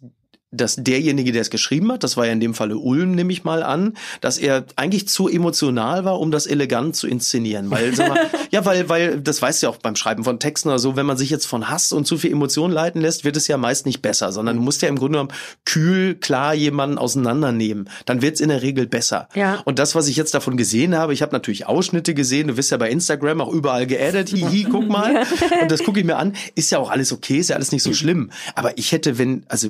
[0.52, 3.44] dass derjenige, der es geschrieben hat, das war ja in dem Falle Ulm, nehme ich
[3.44, 7.70] mal an, dass er eigentlich zu emotional war, um das elegant zu inszenieren.
[7.70, 8.18] Weil, sag mal,
[8.50, 11.06] ja, weil, weil, das weißt du ja auch beim Schreiben von Texten oder so, wenn
[11.06, 13.86] man sich jetzt von Hass und zu viel Emotion leiten lässt, wird es ja meist
[13.86, 15.32] nicht besser, sondern du musst ja im Grunde genommen
[15.64, 17.88] kühl, klar jemanden auseinandernehmen.
[18.06, 19.28] Dann wird es in der Regel besser.
[19.34, 19.60] Ja.
[19.64, 22.72] Und das, was ich jetzt davon gesehen habe, ich habe natürlich Ausschnitte gesehen, du wirst
[22.72, 25.24] ja bei Instagram auch überall geaddet, hihi, guck mal.
[25.62, 27.84] Und das gucke ich mir an, ist ja auch alles okay, ist ja alles nicht
[27.84, 28.30] so schlimm.
[28.56, 29.68] Aber ich hätte, wenn, also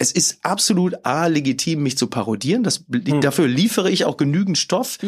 [0.00, 2.62] es ist absolut A, legitim, mich zu parodieren.
[2.62, 4.98] Das, Dafür liefere ich auch genügend Stoff.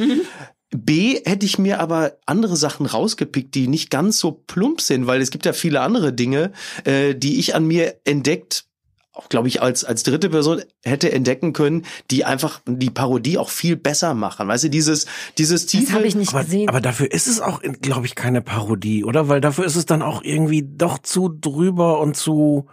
[0.70, 5.22] B, hätte ich mir aber andere Sachen rausgepickt, die nicht ganz so plump sind, weil
[5.22, 6.52] es gibt ja viele andere Dinge,
[6.84, 8.66] äh, die ich an mir entdeckt
[9.14, 13.50] auch glaube ich als als dritte Person hätte entdecken können, die einfach die Parodie auch
[13.50, 14.48] viel besser machen.
[14.48, 15.04] Weißt du, dieses
[15.36, 16.70] dieses tiefe habe ich nicht aber, gesehen.
[16.70, 19.28] aber dafür ist es auch, glaube ich, keine Parodie, oder?
[19.28, 22.68] Weil dafür ist es dann auch irgendwie doch zu drüber und zu,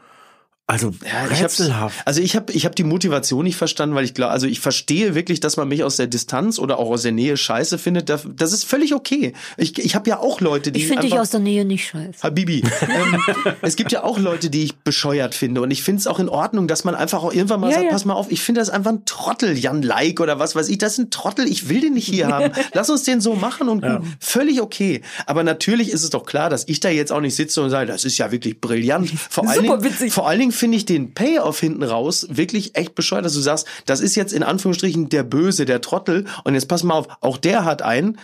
[0.69, 1.97] also Ja, ich rätselhaft.
[2.05, 5.15] also ich habe ich hab die Motivation nicht verstanden, weil ich glaube, also ich verstehe
[5.15, 8.09] wirklich, dass man mich aus der Distanz oder auch aus der Nähe scheiße findet.
[8.09, 9.33] Das, das ist völlig okay.
[9.57, 12.21] Ich, ich habe ja auch Leute, die ich finde dich aus der Nähe nicht scheiße.
[12.21, 12.61] Habibi.
[12.81, 13.19] ähm,
[13.63, 15.61] es gibt ja auch Leute, die ich bescheuert finde.
[15.61, 17.85] Und ich finde es auch in Ordnung, dass man einfach auch irgendwann mal Ja, sagt,
[17.85, 17.91] ja.
[17.91, 20.77] pass mal auf, ich finde das einfach ein Trottel, Jan Like oder was weiß ich.
[20.77, 22.53] Das ist ein Trottel, ich will den nicht hier haben.
[22.73, 24.01] Lass uns den so machen und gut.
[24.19, 25.01] Völlig okay.
[25.25, 27.87] Aber natürlich ist es doch klar, dass ich da jetzt auch nicht sitze und sage,
[27.87, 29.09] das ist ja wirklich brillant.
[29.09, 30.13] Vor allen Super Dingen, witzig.
[30.13, 33.67] vor allen Dingen finde ich den Payoff hinten raus wirklich echt bescheuert, dass du sagst,
[33.85, 36.25] das ist jetzt in Anführungsstrichen der Böse, der Trottel.
[36.43, 38.17] Und jetzt pass mal auf, auch der hat einen,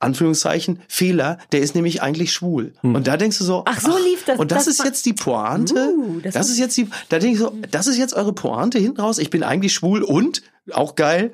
[0.00, 2.72] Anführungszeichen, Fehler, der ist nämlich eigentlich schwul.
[2.82, 4.38] Und da denkst du so, Ach, so lief das.
[4.38, 5.74] Und das, Das ist jetzt die Pointe.
[5.74, 8.78] Uh, das das, ist jetzt die, da denke ich so, das ist jetzt eure Pointe
[8.78, 9.18] hinten raus.
[9.18, 10.42] Ich bin eigentlich schwul und,
[10.72, 11.32] auch geil,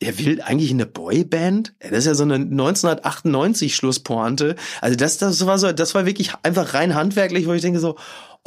[0.00, 1.74] er will eigentlich eine Boyband.
[1.80, 4.56] Das ist ja so eine 1998 Schlusspointe.
[4.80, 7.96] Also das, das war so, das war wirklich einfach rein handwerklich, wo ich denke so,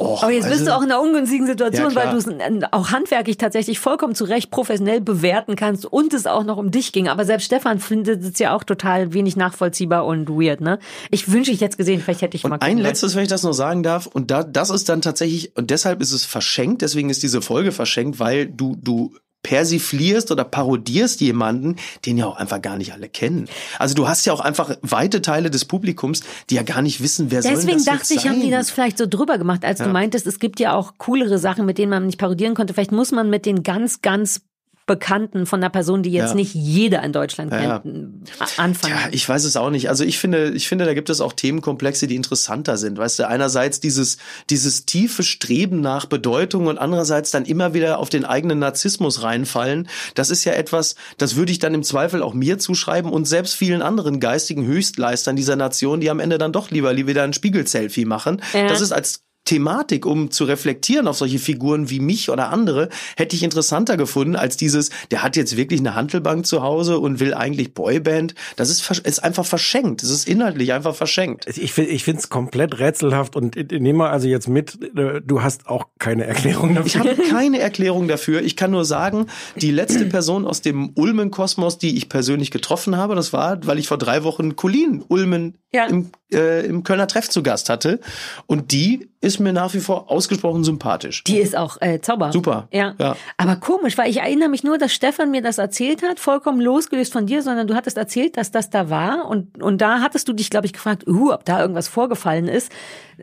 [0.02, 2.72] oh, Aber jetzt bist also- du auch in einer ungünstigen Situation, Ja, weil du es
[2.72, 6.92] auch handwerklich tatsächlich vollkommen zu Recht professionell bewerten kannst und es auch noch um dich
[6.92, 7.08] ging.
[7.08, 10.78] Aber selbst Stefan findet es ja auch total wenig nachvollziehbar und weird, ne?
[11.10, 13.22] Ich wünsche, ich hätte es gesehen, vielleicht hätte ich mal Und ein gucken letztes, wenn
[13.22, 16.24] ich das noch sagen darf, und da, das ist dann tatsächlich, und deshalb ist es
[16.24, 22.26] verschenkt, deswegen ist diese Folge verschenkt, weil du, du persiflierst oder parodierst jemanden, den ja
[22.26, 23.48] auch einfach gar nicht alle kennen.
[23.78, 27.30] Also du hast ja auch einfach weite Teile des Publikums, die ja gar nicht wissen,
[27.30, 29.80] wer soll Deswegen das dachte jetzt ich, haben die das vielleicht so drüber gemacht, als
[29.80, 29.86] Ja.
[29.86, 32.74] du meintest, es gibt ja auch coolere Sachen, mit denen man nicht parodieren konnte.
[32.74, 34.42] Vielleicht muss man mit den ganz, ganz
[34.86, 36.34] Bekannten von einer Person, die jetzt Ja.
[36.34, 38.94] nicht jeder in Deutschland Ja, kennt, anfangen.
[38.94, 39.88] Ja, ich weiß es auch nicht.
[39.88, 42.98] Also ich finde, ich finde, da gibt es auch Themenkomplexe, die interessanter sind.
[42.98, 44.18] Weißt du, einerseits dieses,
[44.50, 49.88] dieses tiefe Streben nach Bedeutung und andererseits dann immer wieder auf den eigenen Narzissmus reinfallen.
[50.14, 53.54] Das ist ja etwas, das würde ich dann im Zweifel auch mir zuschreiben und selbst
[53.54, 58.04] vielen anderen geistigen Höchstleistern dieser Nation, die am Ende dann doch lieber wieder ein Spiegel-Selfie
[58.04, 58.42] machen.
[58.52, 58.68] Ja.
[58.68, 59.22] Das ist als
[59.52, 62.88] Thematik, um zu reflektieren auf solche Figuren wie mich oder andere,
[63.18, 67.20] hätte ich interessanter gefunden als dieses, der hat jetzt wirklich eine Handelbank zu Hause und
[67.20, 68.34] will eigentlich Boyband.
[68.56, 70.02] Das ist, ist einfach verschenkt.
[70.02, 71.46] Das ist inhaltlich einfach verschenkt.
[71.48, 75.20] Ich finde ich finde es komplett rätselhaft und äh, nehm mal also jetzt mit, äh,
[75.20, 76.86] du hast auch keine Erklärung dafür.
[76.86, 78.40] Ich habe keine Erklärung dafür.
[78.40, 79.26] Ich kann nur sagen,
[79.56, 83.86] die letzte Person aus dem Ulmen-Kosmos, die ich persönlich getroffen habe, das war, weil ich
[83.86, 85.84] vor drei Wochen Colin Ulmen Ja.
[85.88, 88.00] im, äh, im Kölner Treff zu Gast hatte.
[88.46, 91.22] Und die ist mir nach wie vor ausgesprochen sympathisch.
[91.24, 92.34] Die ist auch äh, zauberhaft.
[92.34, 92.68] Super.
[92.72, 92.94] Ja.
[92.98, 93.16] Ja.
[93.36, 97.12] Aber komisch, weil ich erinnere mich nur, dass Stefan mir das erzählt hat, vollkommen losgelöst
[97.12, 100.32] von dir, sondern du hattest erzählt, dass das da war und, und da hattest du
[100.32, 102.70] dich, glaube ich, gefragt, uh, ob da irgendwas vorgefallen ist.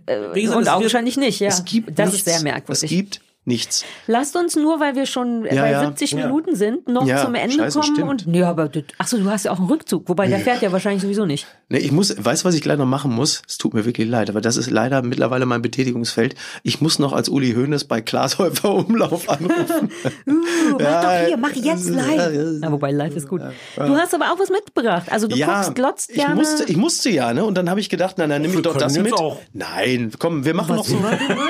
[0.06, 1.50] Äh, gesagt, und wird- augenscheinlich nicht, ja.
[1.50, 2.26] Es gibt das nichts.
[2.28, 2.84] ist sehr merkwürdig.
[2.84, 3.84] Es gibt nichts.
[4.08, 5.86] Lasst uns nur, weil wir schon Ja, bei ja.
[5.86, 6.26] 70 Ja.
[6.26, 8.28] Minuten sind, noch Ja, zum Ende scheiße, kommen stimmt.
[8.28, 10.62] und ja, aber du, ach so, du hast ja auch einen Rückzug, wobei der fährt
[10.62, 11.46] ja wahrscheinlich sowieso nicht.
[11.68, 13.42] Nee, ich muss, weißt du, was ich gleich noch machen muss?
[13.48, 16.36] Es tut mir wirklich leid, aber das ist leider mittlerweile mein Betätigungsfeld.
[16.64, 19.92] Ich muss noch als Uli Hoeneß bei Glashäufer Umlauf anrufen.
[20.28, 20.34] Uh,
[20.74, 22.16] mach Ja, doch hier, mach jetzt live.
[22.18, 22.30] ja,
[22.62, 23.42] Ja, wobei live ist gut.
[23.76, 25.08] Du hast aber auch was mitgebracht.
[25.12, 26.36] Also du guckst, glotzt ich gerne.
[26.36, 27.44] musste, ich musste ja, ne?
[27.44, 29.14] Und dann habe ich gedacht, na, dann nehme ich doch das mit.
[29.14, 29.40] auch.
[29.54, 31.06] Nein, komm, wir machen Was noch so.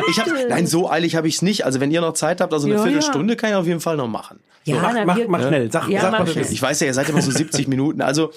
[0.10, 1.66] Ich hab, nein, so eilig habe ich es nicht.
[1.66, 3.80] Also wenn wenn ihr noch Zeit habt, also eine Ja, Viertelstunde kann ich auf jeden
[3.80, 4.40] Fall noch machen.
[4.66, 6.45] Ja, mach, na, mach, wir- mach schnell, sag, Ja, sag mach schnell.
[6.52, 8.02] Ich weiß ja, ihr seid immer so 70 Minuten.
[8.02, 8.32] Also,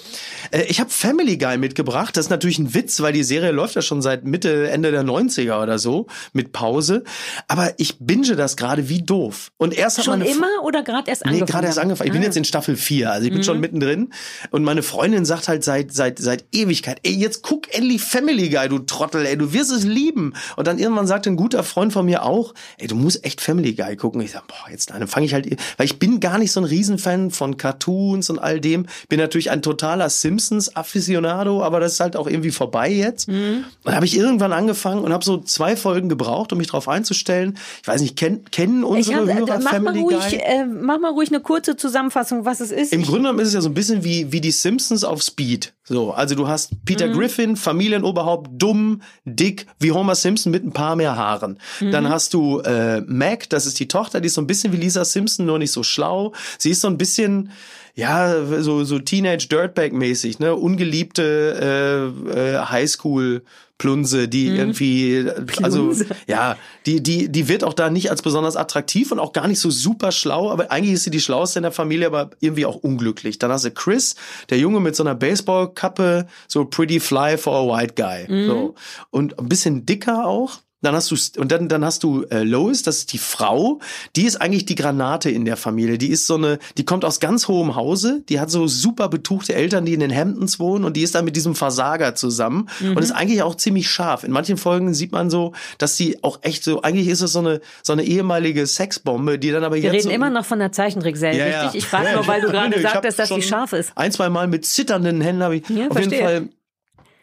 [0.51, 2.15] äh, ich habe Family Guy mitgebracht.
[2.17, 5.03] Das ist natürlich ein Witz, weil die Serie läuft ja schon seit Mitte, Ende der
[5.03, 7.03] 90er oder so, mit Pause.
[7.49, 9.51] Aber ich binge das gerade wie doof.
[9.57, 11.51] Und erst hat Schon meine immer oder gerade erst Nee, angefangen?
[11.51, 12.07] gerade erst angefangen.
[12.07, 12.25] Ich bin Ah.
[12.25, 14.11] jetzt in Staffel 4, also ich bin schon mittendrin.
[14.49, 18.69] Und meine Freundin sagt halt seit, seit, seit Ewigkeit, ey, jetzt guck endlich Family Guy,
[18.69, 20.33] du Trottel, ey, du wirst es lieben.
[20.55, 23.73] Und dann irgendwann sagte ein guter Freund von mir auch, ey, du musst echt Family
[23.73, 24.21] Guy gucken.
[24.21, 25.47] Ich sag, boah, jetzt, dann fange ich halt,
[25.77, 28.85] weil ich bin gar nicht so ein Riesenfan von Cartoons und all dem.
[29.09, 33.27] Bin natürlich ein totaler Simpsons-Afficionado, aber das ist halt auch irgendwie vorbei jetzt.
[33.27, 36.87] Und dann habe ich irgendwann angefangen und habe so zwei Folgen gebraucht, um mich drauf
[36.87, 37.57] einzustellen.
[37.81, 40.39] Ich weiß nicht, kenn, kennen unsere hab, Hörer äh, mach, mal Family ruhig, Guy?
[40.39, 42.93] äh, mach mal ruhig eine kurze Zusammenfassung, was es ist.
[42.93, 45.73] Im Grunde genommen ist es ja so ein bisschen wie, wie die Simpsons auf Speed.
[45.85, 47.13] So, also du hast Peter Mhm.
[47.13, 51.59] Griffin, Familienoberhaupt, dumm, dick, wie Homer Simpson mit ein paar mehr Haaren.
[51.81, 51.91] Mhm.
[51.91, 54.77] Dann hast du äh, Mac, das ist die Tochter, die ist so ein bisschen wie
[54.77, 56.33] Lisa Simpson, nur nicht so schlau.
[56.57, 57.51] Sie ist so ein bisschen,
[57.95, 60.55] ja, so, so Teenage Dirtbag-mäßig, ne?
[60.55, 63.43] Ungeliebte äh, äh, Highschool.
[63.79, 65.25] Plunse, die irgendwie,
[65.61, 65.87] also Mhm.
[65.89, 66.05] Plunse.
[66.27, 66.55] ja,
[66.85, 69.71] die, die, die wird auch da nicht als besonders attraktiv und auch gar nicht so
[69.71, 73.39] super schlau, aber eigentlich ist sie die schlauste in der Familie, aber irgendwie auch unglücklich.
[73.39, 74.15] Dann hast du Chris,
[74.49, 78.25] der Junge mit so einer Baseballkappe, so pretty fly for a white guy.
[78.31, 78.47] Mhm.
[78.47, 78.75] So.
[79.09, 80.59] Und ein bisschen dicker auch.
[80.83, 83.79] Dann hast du und dann dann hast du äh, Lois, das ist die Frau,
[84.15, 85.97] die ist eigentlich die Granate in der Familie.
[85.97, 89.55] Die ist so eine, die kommt aus ganz hohem Hause, die hat so super betuchte
[89.55, 92.95] Eltern, die in den Hamptons wohnen und die ist dann mit diesem Versager zusammen Mhm.
[92.97, 94.23] und ist eigentlich auch ziemlich scharf.
[94.23, 97.39] In manchen Folgen sieht man so, dass sie auch echt so eigentlich ist es so
[97.39, 100.59] eine so eine ehemalige Sexbombe, die dann aber Wir jetzt reden so, immer noch von
[100.59, 101.61] der Zeichentrickserie, Ja, ja.
[101.63, 101.83] richtig?
[101.83, 103.91] Ich frage Ja, nur, weil du gerade hab sagtest, dass die schon scharf ist.
[103.95, 106.19] Ein, zwei Mal mit zitternden Händen habe ich Ja, auf jeden verstehe.
[106.23, 106.49] Fall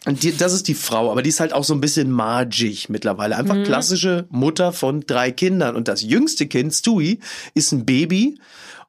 [0.06, 2.88] und die, das ist die Frau, aber die ist halt auch so ein bisschen magig
[2.88, 3.36] mittlerweile.
[3.36, 3.64] Einfach Mhm.
[3.64, 5.76] klassische Mutter von drei Kindern.
[5.76, 7.18] Und das jüngste Kind, Stewie,
[7.54, 8.38] ist ein Baby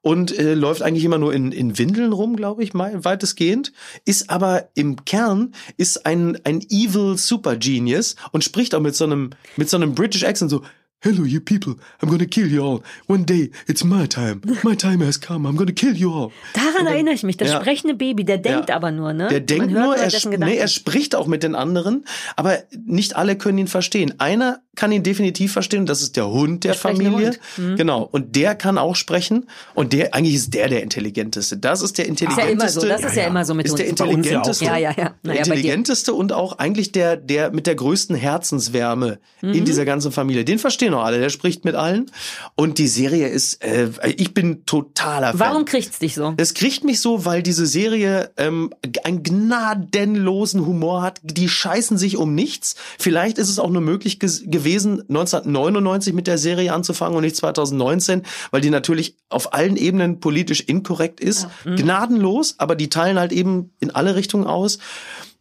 [0.01, 3.73] und äh, läuft eigentlich immer nur in, in Windeln rum, glaube ich, mal weitestgehend.
[4.05, 9.03] Ist aber im Kern ist ein, ein evil Super Genius und spricht auch mit so
[9.03, 10.63] einem, mit so einem British Accent so,
[11.03, 11.73] Hello, you people.
[11.99, 12.81] I'm gonna kill you all.
[13.07, 14.41] One day, it's my time.
[14.61, 15.47] My time has come.
[15.49, 16.29] I'm gonna kill you all.
[16.53, 17.37] Daran erinnere ich mich.
[17.37, 17.59] Das Ja.
[17.59, 18.75] sprechende Baby, der denkt Ja.
[18.75, 19.27] aber nur, ne?
[19.29, 22.05] Der denkt nur, er, nee, er spricht auch mit den anderen,
[22.35, 24.13] aber nicht alle können ihn verstehen.
[24.19, 27.27] Einer kann ihn definitiv verstehen, das ist der Hund der, Der Familie.
[27.29, 27.39] Hund.
[27.57, 27.75] Mhm.
[27.77, 28.03] Genau.
[28.03, 29.47] Und der kann auch sprechen.
[29.73, 31.57] Und der, eigentlich ist der der intelligenteste.
[31.57, 32.51] Das ist der ist ja intelligenteste.
[32.51, 32.87] immer so.
[32.87, 33.99] Das ist ja, immer so mit ist der uns.
[33.99, 34.65] Ja auch intelligenteste.
[34.65, 34.93] Ja, ja, ja.
[34.95, 39.53] Der Naja, intelligenteste und auch eigentlich der, der mit der größten Herzenswärme Mhm.
[39.53, 40.45] in dieser ganzen Familie.
[40.45, 41.19] Den verstehen auch alle.
[41.19, 42.11] Der spricht mit allen.
[42.55, 45.39] Und die Serie ist, äh, ich bin totaler Fan.
[45.39, 46.33] Warum kriegt's dich so?
[46.37, 48.73] Es kriegt mich so, weil diese Serie ähm,
[49.03, 51.19] einen gnadenlosen Humor hat.
[51.23, 52.75] Die scheißen sich um nichts.
[52.99, 58.23] Vielleicht ist es auch nur möglich gewesen, 1999 mit der Serie anzufangen und nicht 2019,
[58.51, 61.47] weil die natürlich auf allen Ebenen politisch inkorrekt ist.
[61.63, 64.79] Gnadenlos, aber die teilen halt eben in alle Richtungen aus.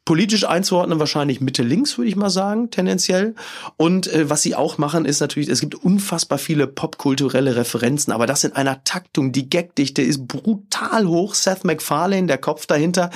[0.05, 3.35] Politisch einzuordnen wahrscheinlich Mitte links, würde ich mal sagen, tendenziell.
[3.77, 8.27] Und äh, was sie auch machen, ist natürlich, es gibt unfassbar viele popkulturelle Referenzen, aber
[8.27, 9.33] das in einer Taktung.
[9.33, 11.35] Die Gagdichte ist brutal hoch.
[11.35, 13.11] Seth MacFarlane, der Kopf dahinter.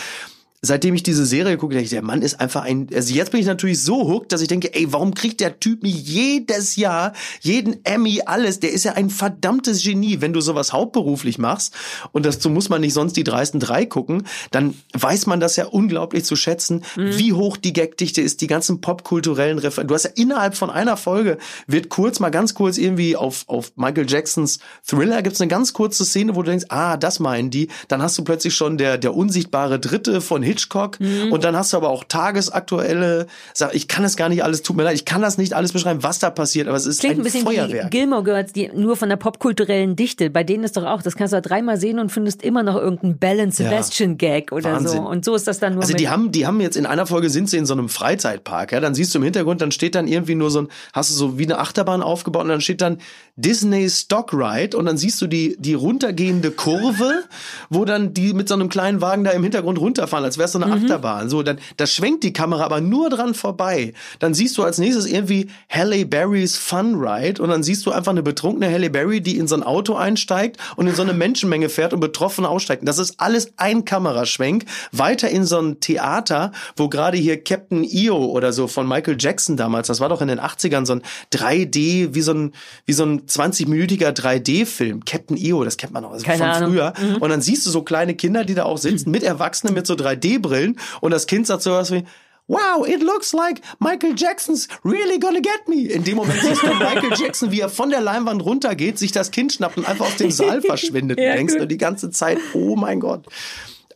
[0.64, 2.88] Seitdem ich diese Serie gucke, denke ich, der Mann ist einfach ein.
[2.94, 5.82] Also jetzt bin ich natürlich so hooked, dass ich denke, ey, warum kriegt der Typ
[5.82, 8.60] nicht jedes Jahr jeden Emmy alles?
[8.60, 10.20] Der ist ja ein verdammtes Genie.
[10.20, 11.74] Wenn du sowas hauptberuflich machst
[12.12, 15.66] und so muss man nicht sonst die dreisten drei gucken, dann weiß man das ja
[15.66, 19.88] unglaublich zu schätzen, wie hoch die Gagdichte ist, die ganzen popkulturellen Referenzen.
[19.88, 23.72] Du hast ja innerhalb von einer Folge wird kurz mal ganz kurz irgendwie auf auf
[23.76, 27.68] Michael Jacksons Thriller gibt's eine ganz kurze Szene, wo du denkst, ah, das meinen die.
[27.88, 30.98] Dann hast du plötzlich schon der der unsichtbare Dritte von Hitchcock
[31.30, 33.26] und dann hast du aber auch tagesaktuelle.
[33.52, 34.62] Sag, ich kann es gar nicht alles.
[34.62, 37.00] Tut mir leid, ich kann das nicht alles beschreiben, was da passiert, aber es ist
[37.00, 37.86] Klingt ein ein bisschen Feuerwerk.
[37.86, 40.30] wie Gilmore Girls, die nur von der popkulturellen Dichte.
[40.30, 42.76] Bei denen ist doch auch, das kannst du ja dreimal sehen und findest immer noch
[42.76, 43.64] irgendeinen and Ja.
[43.68, 45.02] Sebastian Gag oder Wahnsinn.
[45.02, 45.08] so.
[45.08, 47.30] Und so ist das dann nur Also die haben, die haben jetzt in einer Folge
[47.30, 50.06] sind sie in so einem Freizeitpark, ja, dann siehst du im Hintergrund, dann steht dann
[50.06, 52.98] irgendwie nur so ein, hast du so wie eine Achterbahn aufgebaut und dann steht dann
[53.36, 57.24] Disney Stock Ride und dann siehst du die, die runtergehende Kurve,
[57.70, 60.52] wo dann die mit so einem kleinen Wagen da im Hintergrund runterfahren, als wäre es
[60.52, 61.28] so eine Achterbahn.
[61.28, 63.94] So, dann, da schwenkt die Kamera aber nur dran vorbei.
[64.18, 68.12] Dann siehst du als nächstes irgendwie Halle Berrys Fun Ride und dann siehst du einfach
[68.12, 71.68] eine betrunkene Halle Berry, die in so ein Auto einsteigt und in so eine Menschenmenge
[71.68, 72.86] fährt und betroffen aussteigt.
[72.86, 74.64] Das ist alles ein Kameraschwenk.
[74.92, 79.56] Weiter in so ein Theater, wo gerade hier Captain EO oder so von Michael Jackson
[79.56, 81.02] damals, das war doch in den 80ern so ein
[81.32, 82.52] 3D, wie so ein,
[82.86, 85.04] wie so ein 20-minütiger 3D-Film.
[85.04, 86.70] Captain EO, das kennt man noch also Keine von Ahnung.
[86.72, 86.92] früher.
[87.20, 89.94] Und dann siehst du so kleine Kinder, die da auch sitzen, mit Erwachsenen mit so
[90.24, 92.04] 3D-Brillen und das Kind sagt sowas wie,
[92.46, 95.88] wow, it looks like Michael Jackson's really gonna get me.
[95.90, 99.30] In dem Moment siehst du Michael Jackson, wie er von der Leinwand runtergeht, sich das
[99.30, 101.18] Kind schnappt und einfach aus dem Saal verschwindet.
[101.18, 103.26] Ja, denkst du die ganze Zeit, oh mein Gott.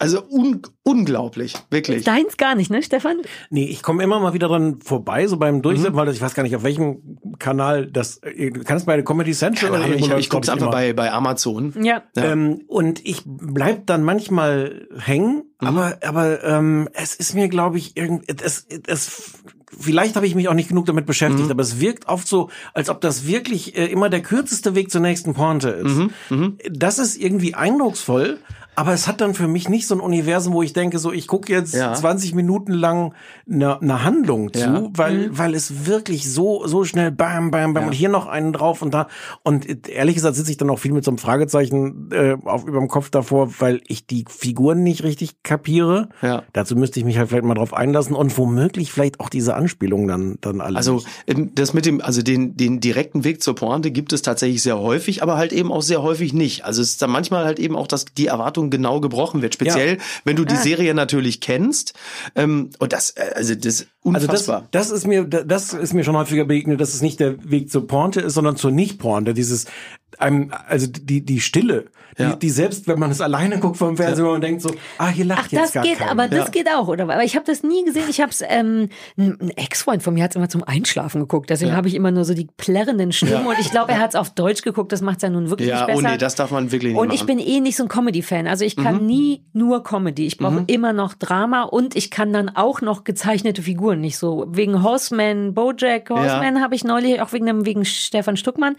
[0.01, 2.05] Also un unglaublich, wirklich.
[2.05, 3.19] Deins gar nicht, ne, Stefan?
[3.51, 5.63] Nee, ich komme immer mal wieder dran vorbei, so beim Mhm.
[5.63, 9.01] Durchsetzen, weil das, ich weiß gar nicht, auf welchem Kanal das, äh, kann es bei
[9.03, 10.73] Comedy Central Keine Ahnung, ich, irgendwo ich guck's einfach immer.
[10.73, 11.75] bei, bei Amazon.
[11.83, 12.03] Ja.
[12.17, 15.67] Ähm, und ich bleib dann manchmal hängen, Mhm.
[15.67, 19.33] aber aber ähm, es ist mir, glaube ich, irgend es, es
[19.79, 21.51] vielleicht habe ich mich auch nicht genug damit beschäftigt, Mhm.
[21.51, 25.01] aber es wirkt oft so, als ob das wirklich äh, immer der kürzeste Weg zur
[25.01, 26.11] nächsten Pointe ist.
[26.31, 26.57] Mhm.
[26.71, 28.39] Das ist irgendwie eindrucksvoll.
[28.79, 31.27] Aber es hat dann für mich nicht so ein Universum, wo ich denke, so ich
[31.27, 31.93] gucke jetzt Ja.
[31.95, 33.13] 20 Minuten lang
[33.51, 34.85] eine ne Handlung zu, Ja.
[34.93, 37.87] weil weil es wirklich so so schnell bam bam bam Ja.
[37.89, 39.09] und hier noch einen drauf und da
[39.43, 42.87] und ehrlich gesagt sitze ich dann auch viel mit so einem Fragezeichen äh, auf überm
[42.87, 46.11] Kopf davor, weil ich die Figuren nicht richtig kapiere.
[46.23, 46.45] Ja.
[46.53, 50.07] Dazu müsste ich mich halt vielleicht mal drauf einlassen und womöglich vielleicht auch diese Anspielungen
[50.07, 50.77] dann dann alle.
[50.77, 51.09] Also nicht.
[51.27, 54.79] ähm, das mit dem, also den, den direkten Weg zur Pointe gibt es tatsächlich sehr
[54.79, 56.65] häufig, aber halt eben auch sehr häufig nicht.
[56.65, 59.55] Also es ist dann manchmal halt eben auch, dass die Erwartung genau gebrochen wird.
[59.55, 60.63] Speziell, wenn du die Ah.
[60.63, 61.95] Serie natürlich kennst.
[62.35, 64.69] Ähm, und das, äh, also das ist Also das, unfassbar.
[64.71, 67.87] das ist mir, das ist mir schon häufiger begegnet, dass es nicht der Weg zur
[67.87, 69.35] Pointe ist, sondern zur Nicht-Pointe.
[69.35, 69.67] Dieses,
[70.19, 71.87] einem, also die, die Stille,
[72.19, 72.33] Ja.
[72.33, 75.25] die, die selbst, wenn man es alleine guckt vom Fernsehen und denkt so, ah, hier
[75.25, 76.11] lacht Ach, jetzt das gar geht, keiner.
[76.11, 76.51] aber das Ja.
[76.51, 77.05] geht auch, oder?
[77.05, 78.05] Aber ich habe das nie gesehen.
[78.11, 81.51] Ich habe es, ähm, ein Ex-Freund von mir hat es immer zum Einschlafen geguckt.
[81.51, 81.77] Deswegen Ja.
[81.77, 83.33] habe ich immer nur so die plärrenden Stimmen.
[83.33, 83.49] Ja.
[83.49, 84.91] Und ich glaube, er hat es auf Deutsch geguckt.
[84.93, 86.11] Das macht es ja nun wirklich ja, nicht oh besser.
[86.13, 87.17] nee, das darf man wirklich nicht und machen.
[87.17, 88.47] ich bin eh nicht so ein Comedy-Fan.
[88.47, 90.27] Also ich kann nie nur Comedy.
[90.27, 94.47] Ich brauche immer noch Drama und ich kann dann auch noch gezeichnete Figuren nicht so.
[94.49, 98.77] Wegen Horseman, Bojack Horseman habe ich neulich, auch wegen dem, wegen Stefan Stuckmann.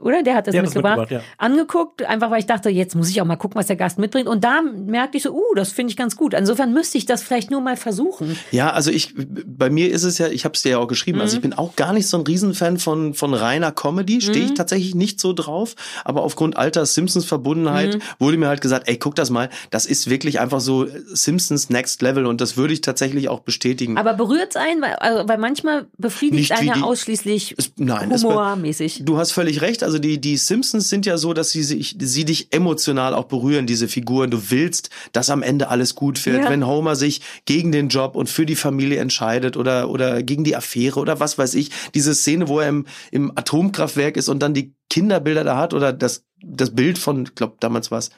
[0.00, 0.22] Oder?
[0.22, 0.98] Der hat das Der hat das mitgebracht.
[1.00, 3.98] mitgebracht, Angeguckt, einfach weil ich dachte, jetzt muss ich auch mal gucken, was der Gast
[3.98, 4.28] mitbringt.
[4.28, 6.34] Und da merkte ich so, uh, das finde ich ganz gut.
[6.34, 8.38] Insofern müsste ich das vielleicht nur mal versuchen.
[8.52, 11.20] Ja, also ich, bei mir ist es ja, ich habe es dir ja auch geschrieben,
[11.20, 14.54] also ich bin auch gar nicht so ein Riesenfan von, von reiner Comedy, stehe ich
[14.54, 15.74] tatsächlich nicht so drauf,
[16.04, 20.38] aber aufgrund alter Simpsons-Verbundenheit wurde mir halt gesagt, ey, guck das mal, das ist wirklich
[20.40, 23.98] einfach so Simpsons Next Level und das würde ich tatsächlich auch bestätigen.
[23.98, 29.02] Aber berührt es einen, weil, also, weil manchmal befriedigt einer ausschließlich Es- nein, es- humormäßig.
[29.04, 29.77] Du hast völlig recht.
[29.82, 33.66] Also die, die Simpsons sind ja so, dass sie, sich, sie dich emotional auch berühren,
[33.66, 34.30] diese Figuren.
[34.30, 36.44] Du willst, dass am Ende alles gut wird.
[36.44, 36.50] Ja.
[36.50, 40.56] Wenn Homer sich gegen den Job und für die Familie entscheidet oder, oder gegen die
[40.56, 41.70] Affäre oder was weiß ich.
[41.94, 45.92] Diese Szene, wo er im, im Atomkraftwerk ist und dann die Kinderbilder da hat oder
[45.92, 48.10] das das Bild von, ich glaube damals war es,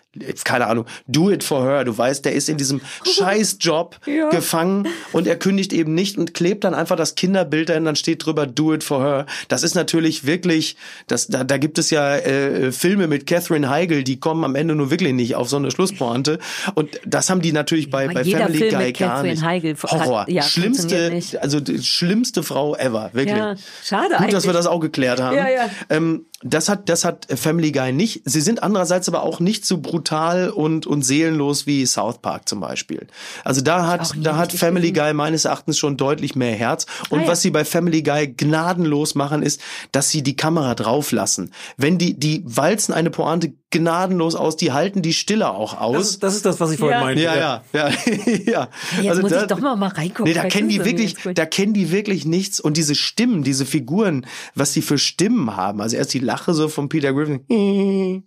[0.44, 1.84] keine Ahnung, do it for her.
[1.84, 4.28] Du weißt, der ist in diesem Scheißjob Ja.
[4.30, 8.24] gefangen und er kündigt eben nicht und klebt dann einfach das Kinderbild dahin, dann steht
[8.24, 9.26] drüber do it for her.
[9.48, 10.76] Das ist natürlich wirklich,
[11.06, 14.74] das, da, da gibt es ja äh, Filme mit Catherine Heigl, die kommen am Ende
[14.74, 16.38] nur wirklich nicht auf so eine Schlusspointe.
[16.74, 19.42] Und das haben die natürlich bei, meine, bei Family Film Guy gar Catherine nicht.
[19.42, 20.26] Heigl hat- Horror.
[20.28, 21.42] ja, funktioniert schlimmste, nicht.
[21.42, 23.36] also die schlimmste Frau ever, wirklich.
[23.36, 24.32] Ja, schade Gut, eigentlich.
[24.34, 25.36] dass wir das auch geklärt haben.
[25.36, 25.70] Ja, ja.
[25.88, 28.22] Ähm, das hat, das hat Family Guy nicht.
[28.24, 32.60] Sie sind andererseits aber auch nicht so brutal und, und seelenlos wie South Park zum
[32.60, 33.06] Beispiel.
[33.44, 36.86] Also da hat, da hat Family Guy meines Erachtens schon deutlich mehr Herz.
[37.10, 37.28] Und Ah, ja.
[37.28, 39.60] was sie bei Family Guy gnadenlos machen, ist,
[39.92, 41.52] dass sie die Kamera drauflassen.
[41.76, 45.94] Wenn die, die walzen eine Pointe gnadenlos aus, die halten die Stille auch aus.
[45.96, 47.04] Das ist, das ist das, was ich vorhin Ja.
[47.04, 47.22] meinte.
[47.22, 47.88] ja, ja, ja,
[48.46, 48.68] ja.
[49.02, 50.24] Jetzt muss da- ich doch mal, mal reingucken.
[50.24, 54.26] Nee, da kennen die wirklich, da kennen die wirklich nichts und diese Stimmen, diese Figuren,
[54.54, 55.80] was die für Stimmen haben.
[55.80, 57.40] Also erst die Lache so von Peter Griffin.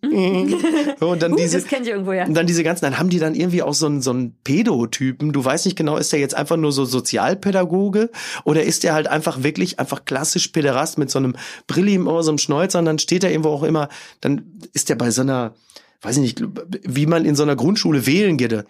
[1.00, 2.26] Und dann Uh, diese, das kenn ich irgendwo, ja.
[2.26, 5.32] und dann diese ganzen, dann haben die dann irgendwie auch so einen, so einen Pedo-Typen.
[5.34, 8.10] Du weißt nicht genau, ist der jetzt einfach nur so Sozialpädagoge
[8.44, 11.36] oder ist der halt einfach wirklich einfach klassisch Päderast mit so einem
[11.68, 13.90] Brilli im Ohr, so einem Schnäuzer und dann steht er irgendwo auch immer,
[14.22, 14.44] dann
[14.74, 15.33] ist der bei so einer,
[16.02, 16.44] weiß ich nicht,
[16.84, 18.66] wie man in so einer Grundschule wählen geht.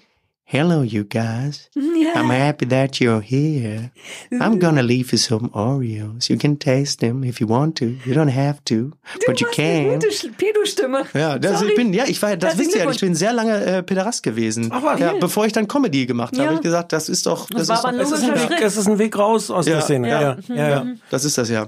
[0.45, 1.69] Hello, you guys.
[2.03, 2.19] Ja.
[2.22, 3.90] I'm happy that you're here.
[4.34, 6.27] I'm gonna leave you some Oreos.
[6.30, 7.85] You can taste them if you want to.
[8.06, 8.91] You don't have to,
[9.26, 9.99] but you Du hast eine can.
[9.99, 11.03] gute Pedo-Stimme.
[11.14, 11.72] Ja, das, Sorry.
[11.72, 14.22] ich bin, ja, ich war, das wisst ihr ja, ich bin sehr lange äh, Pederast
[14.22, 14.69] gewesen.
[14.72, 14.99] Ach, was?
[14.99, 16.48] ja, bevor ich dann Comedy gemacht habe, Ja.
[16.49, 18.35] habe ich gesagt, das ist doch, das, Das ist, aber doch, ein Es ist, ein
[18.49, 19.76] Weg, es ist ein Weg raus aus Ja.
[19.76, 20.10] der Szene.
[20.10, 20.69] Ja, ja, ja.
[20.69, 20.85] ja.
[21.10, 21.68] das ist das ja.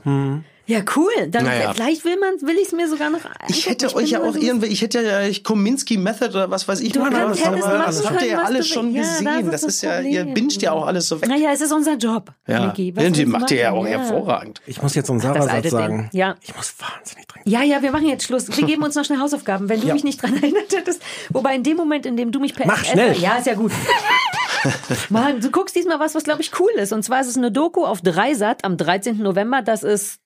[0.67, 1.11] Ja, cool.
[1.29, 1.73] Dann Naja.
[1.73, 3.19] vielleicht will man, will ich es mir sogar noch
[3.49, 6.79] Ich hätte euch ja auch irgendwie, ich hätte ja ich Kominski Method oder was weiß
[6.81, 8.91] ich Du mal kannst- aber machen das habt ihr ja alles schon.
[8.93, 9.25] Ja, gesehen.
[9.51, 11.29] das Das ist das ja, ihr binscht ja auch alles so weg.
[11.29, 14.61] Naja, es ist unser Job, Ja, ja, du macht ihr ja auch hervorragend.
[14.65, 16.09] Ich muss jetzt um Das Sarah alte sagen.
[16.11, 16.19] Ding.
[16.19, 16.35] Ja.
[16.41, 17.47] Ich muss wahnsinnig dringend.
[17.47, 18.47] Ja, ja, wir machen jetzt Schluss.
[18.57, 19.93] Wir geben uns noch schnell Hausaufgaben, wenn du Ja.
[19.93, 21.01] mich nicht dran erinnert hättest.
[21.29, 23.15] Wobei in dem Moment, in dem du mich per Mach schnell.
[23.19, 23.71] Ja, ist ja gut.
[25.09, 26.91] Mann, du guckst diesmal was, was glaube ich cool ist.
[26.91, 29.17] Und zwar ist es eine Doku auf Dreisat am 13.
[29.19, 29.61] November.
[29.61, 30.19] Das ist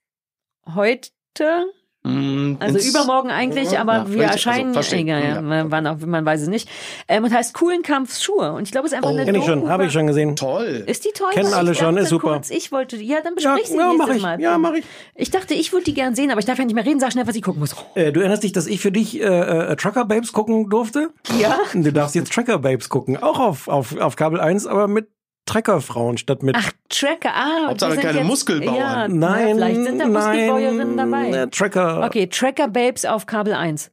[0.76, 1.66] heute.
[2.02, 5.86] Mm, Also ins- übermorgen eigentlich, aber Ja, wir vielleicht- erscheinen, also egal, ja, man- wann
[5.86, 6.70] auch, man weiß es nicht.
[7.10, 8.54] Ähm, und heißt Coolen Kampf Schuhe.
[8.54, 10.38] Und ich glaube, es ist einfach eine Kenn ich schon, habe ich schon gesehen.
[10.38, 10.86] Toll.
[10.88, 11.32] Ist die toll?
[11.34, 12.32] Kennen alle schon, ist super.
[12.36, 14.22] Kurz, ich wollte, ja, dann Ja, besprich sie ja, mach ich.
[14.22, 14.40] Mal.
[14.40, 14.86] Ja, mach ich.
[15.16, 17.02] Ich dachte, ich würde die gern sehen, aber ich darf ja nicht mehr reden.
[17.02, 17.76] Sag schnell, was ich gucken muss.
[17.96, 21.10] Äh, du erinnerst dich, dass ich für dich äh, äh, Trucker Babes gucken durfte?
[21.38, 21.58] Ja.
[21.74, 25.10] Du darfst jetzt Tracker Babes gucken, auch auf, auf, auf Kabel 1, aber mit
[25.50, 26.56] Treckerfrauen statt mit.
[26.58, 27.68] Ach, Tracker, ah.
[27.70, 28.76] Hauptsache keine jetzt, Muskelbauern.
[28.76, 29.18] Ja, nein,
[29.58, 31.38] na, vielleicht sind da Muskelbäuerinnen nein, dabei.
[31.38, 32.04] äh, Tracker.
[32.06, 33.92] Okay, Tracker Babes auf Kabel 1.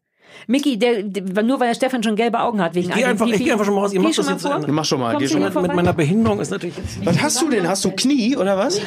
[0.48, 3.12] Micky, der, der, nur weil der Stefan schon gelbe Augen hat wegen Ich geh einem
[3.12, 3.92] einfach, ich geh einfach schon mal raus.
[3.94, 4.50] Ihr Geh macht das jetzt vor.
[4.50, 4.72] zu Ende.
[4.72, 5.62] Mach schon mal, geh schon mal.
[5.62, 7.04] Mit meiner Behinderung ist natürlich jetzt.
[7.06, 7.66] Was hast du denn?
[7.66, 8.78] Hast du Knie oder was?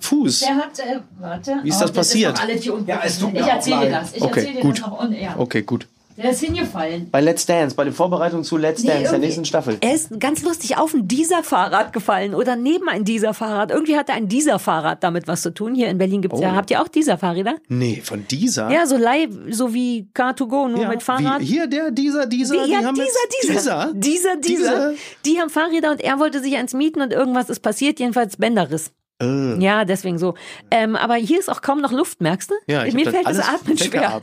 [0.00, 0.40] Fuß.
[0.40, 1.56] Der hat, äh, warte.
[1.62, 2.42] Wie ist das passiert?
[2.48, 2.64] Ist.
[2.86, 4.02] Ja, es tut mir ich erzähle dir leid.
[4.02, 4.14] das.
[4.14, 4.78] Ich Okay, erzähle dir gut.
[4.78, 5.34] das noch on air.
[5.38, 5.86] Okay, gut.
[6.22, 7.08] Der ist hingefallen.
[7.10, 9.78] Bei Let's Dance, bei der Vorbereitung zu Let's Nee, Dance, der nächsten Staffel.
[9.80, 13.72] Er ist ganz lustig auf ein Dieser-Fahrrad gefallen oder neben ein Dieser-Fahrrad.
[13.72, 15.74] Irgendwie hatte ein Dieser-Fahrrad damit was zu tun.
[15.74, 16.52] Hier in Berlin gibt's ja.
[16.52, 16.56] Oh.
[16.56, 17.56] Habt ihr auch Dieser-Fahrräder?
[17.68, 18.70] Nee, von dieser?
[18.70, 21.40] Ja, so Leih, so wie Car2Go, nur Ja, mit Fahrrad.
[21.40, 24.92] Wie, hier, der, dieser, dieser, Die, ja, haben dieser, jetzt, dieser, dieser, dieser,
[25.26, 28.92] Die haben Fahrräder und er wollte sich eins mieten und irgendwas ist passiert, jedenfalls Bänderriss.
[29.22, 29.62] Äh.
[29.62, 30.34] Ja, deswegen so.
[30.70, 32.54] Ähm, aber hier ist auch kaum noch Luft, merkst du?
[32.66, 34.20] Ja, ich Mir fällt das Atmen schwer.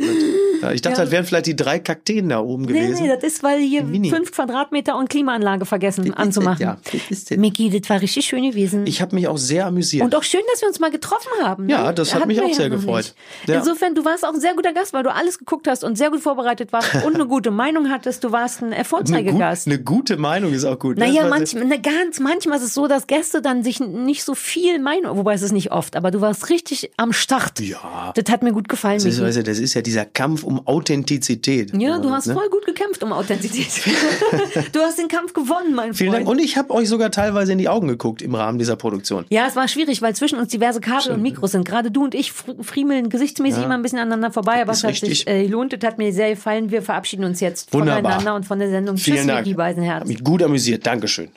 [0.62, 1.04] Ja, ich dachte, Ja.
[1.06, 3.04] das wären vielleicht die drei Kakteen da oben Nee, gewesen.
[3.04, 4.10] nee, das ist, weil hier Mini.
[4.10, 6.60] fünf Quadratmeter und Klimaanlage vergessen anzumachen.
[6.60, 7.32] Ja, das ist.
[7.38, 8.86] Miki, das war richtig schön gewesen.
[8.86, 10.04] Ich habe mich auch sehr amüsiert.
[10.04, 11.68] und auch schön, dass wir uns mal getroffen haben.
[11.68, 11.74] Ne?
[11.74, 13.14] Ja, das hat Hatten mich auch sehr gefreut.
[13.48, 13.56] Ja.
[13.60, 16.10] Insofern, du warst auch ein sehr guter Gast, weil du alles geguckt hast und sehr
[16.10, 18.24] gut vorbereitet warst und eine gute Meinung hattest.
[18.24, 20.98] Du warst ein eine, gut, eine gute Meinung ist auch gut.
[20.98, 21.06] ne?
[21.08, 24.24] Naja, Das war manchmal, ne, ganz, manchmal ist es so, dass Gäste dann sich nicht
[24.24, 27.60] so viel meinen, wobei es ist nicht oft, aber du warst richtig am Start.
[27.60, 28.11] Ja.
[28.16, 28.95] Das hat mir gut gefallen.
[28.98, 31.72] Das ist, weißt du, das ist ja dieser Kampf um Authentizität.
[31.78, 32.34] Ja, du hast ne?
[32.34, 33.94] voll gut gekämpft um Authentizität.
[34.74, 36.26] du hast den Kampf gewonnen, mein Vielen Freund.
[36.28, 36.30] Dank.
[36.30, 39.26] Und ich habe euch sogar teilweise in die Augen geguckt im Rahmen dieser Produktion.
[39.30, 41.66] Ja, es war schwierig, weil zwischen uns diverse Kabel und Mikros sind.
[41.66, 43.66] Gerade du und ich fr- friemeln gesichtsmäßig Ja.
[43.66, 45.74] immer ein bisschen aneinander vorbei, aber es hat sich äh, gelohnt.
[45.74, 46.72] Das hat mir sehr gefallen.
[46.72, 48.02] Wir verabschieden uns jetzt Wunderbar.
[48.02, 48.98] voneinander und von der Sendung.
[48.98, 49.45] Vielen Tschüss, Dank.
[49.45, 50.02] Micky Beisenherz.
[50.02, 50.86] Hab mich gut amüsiert.
[50.86, 51.30] Dankeschön.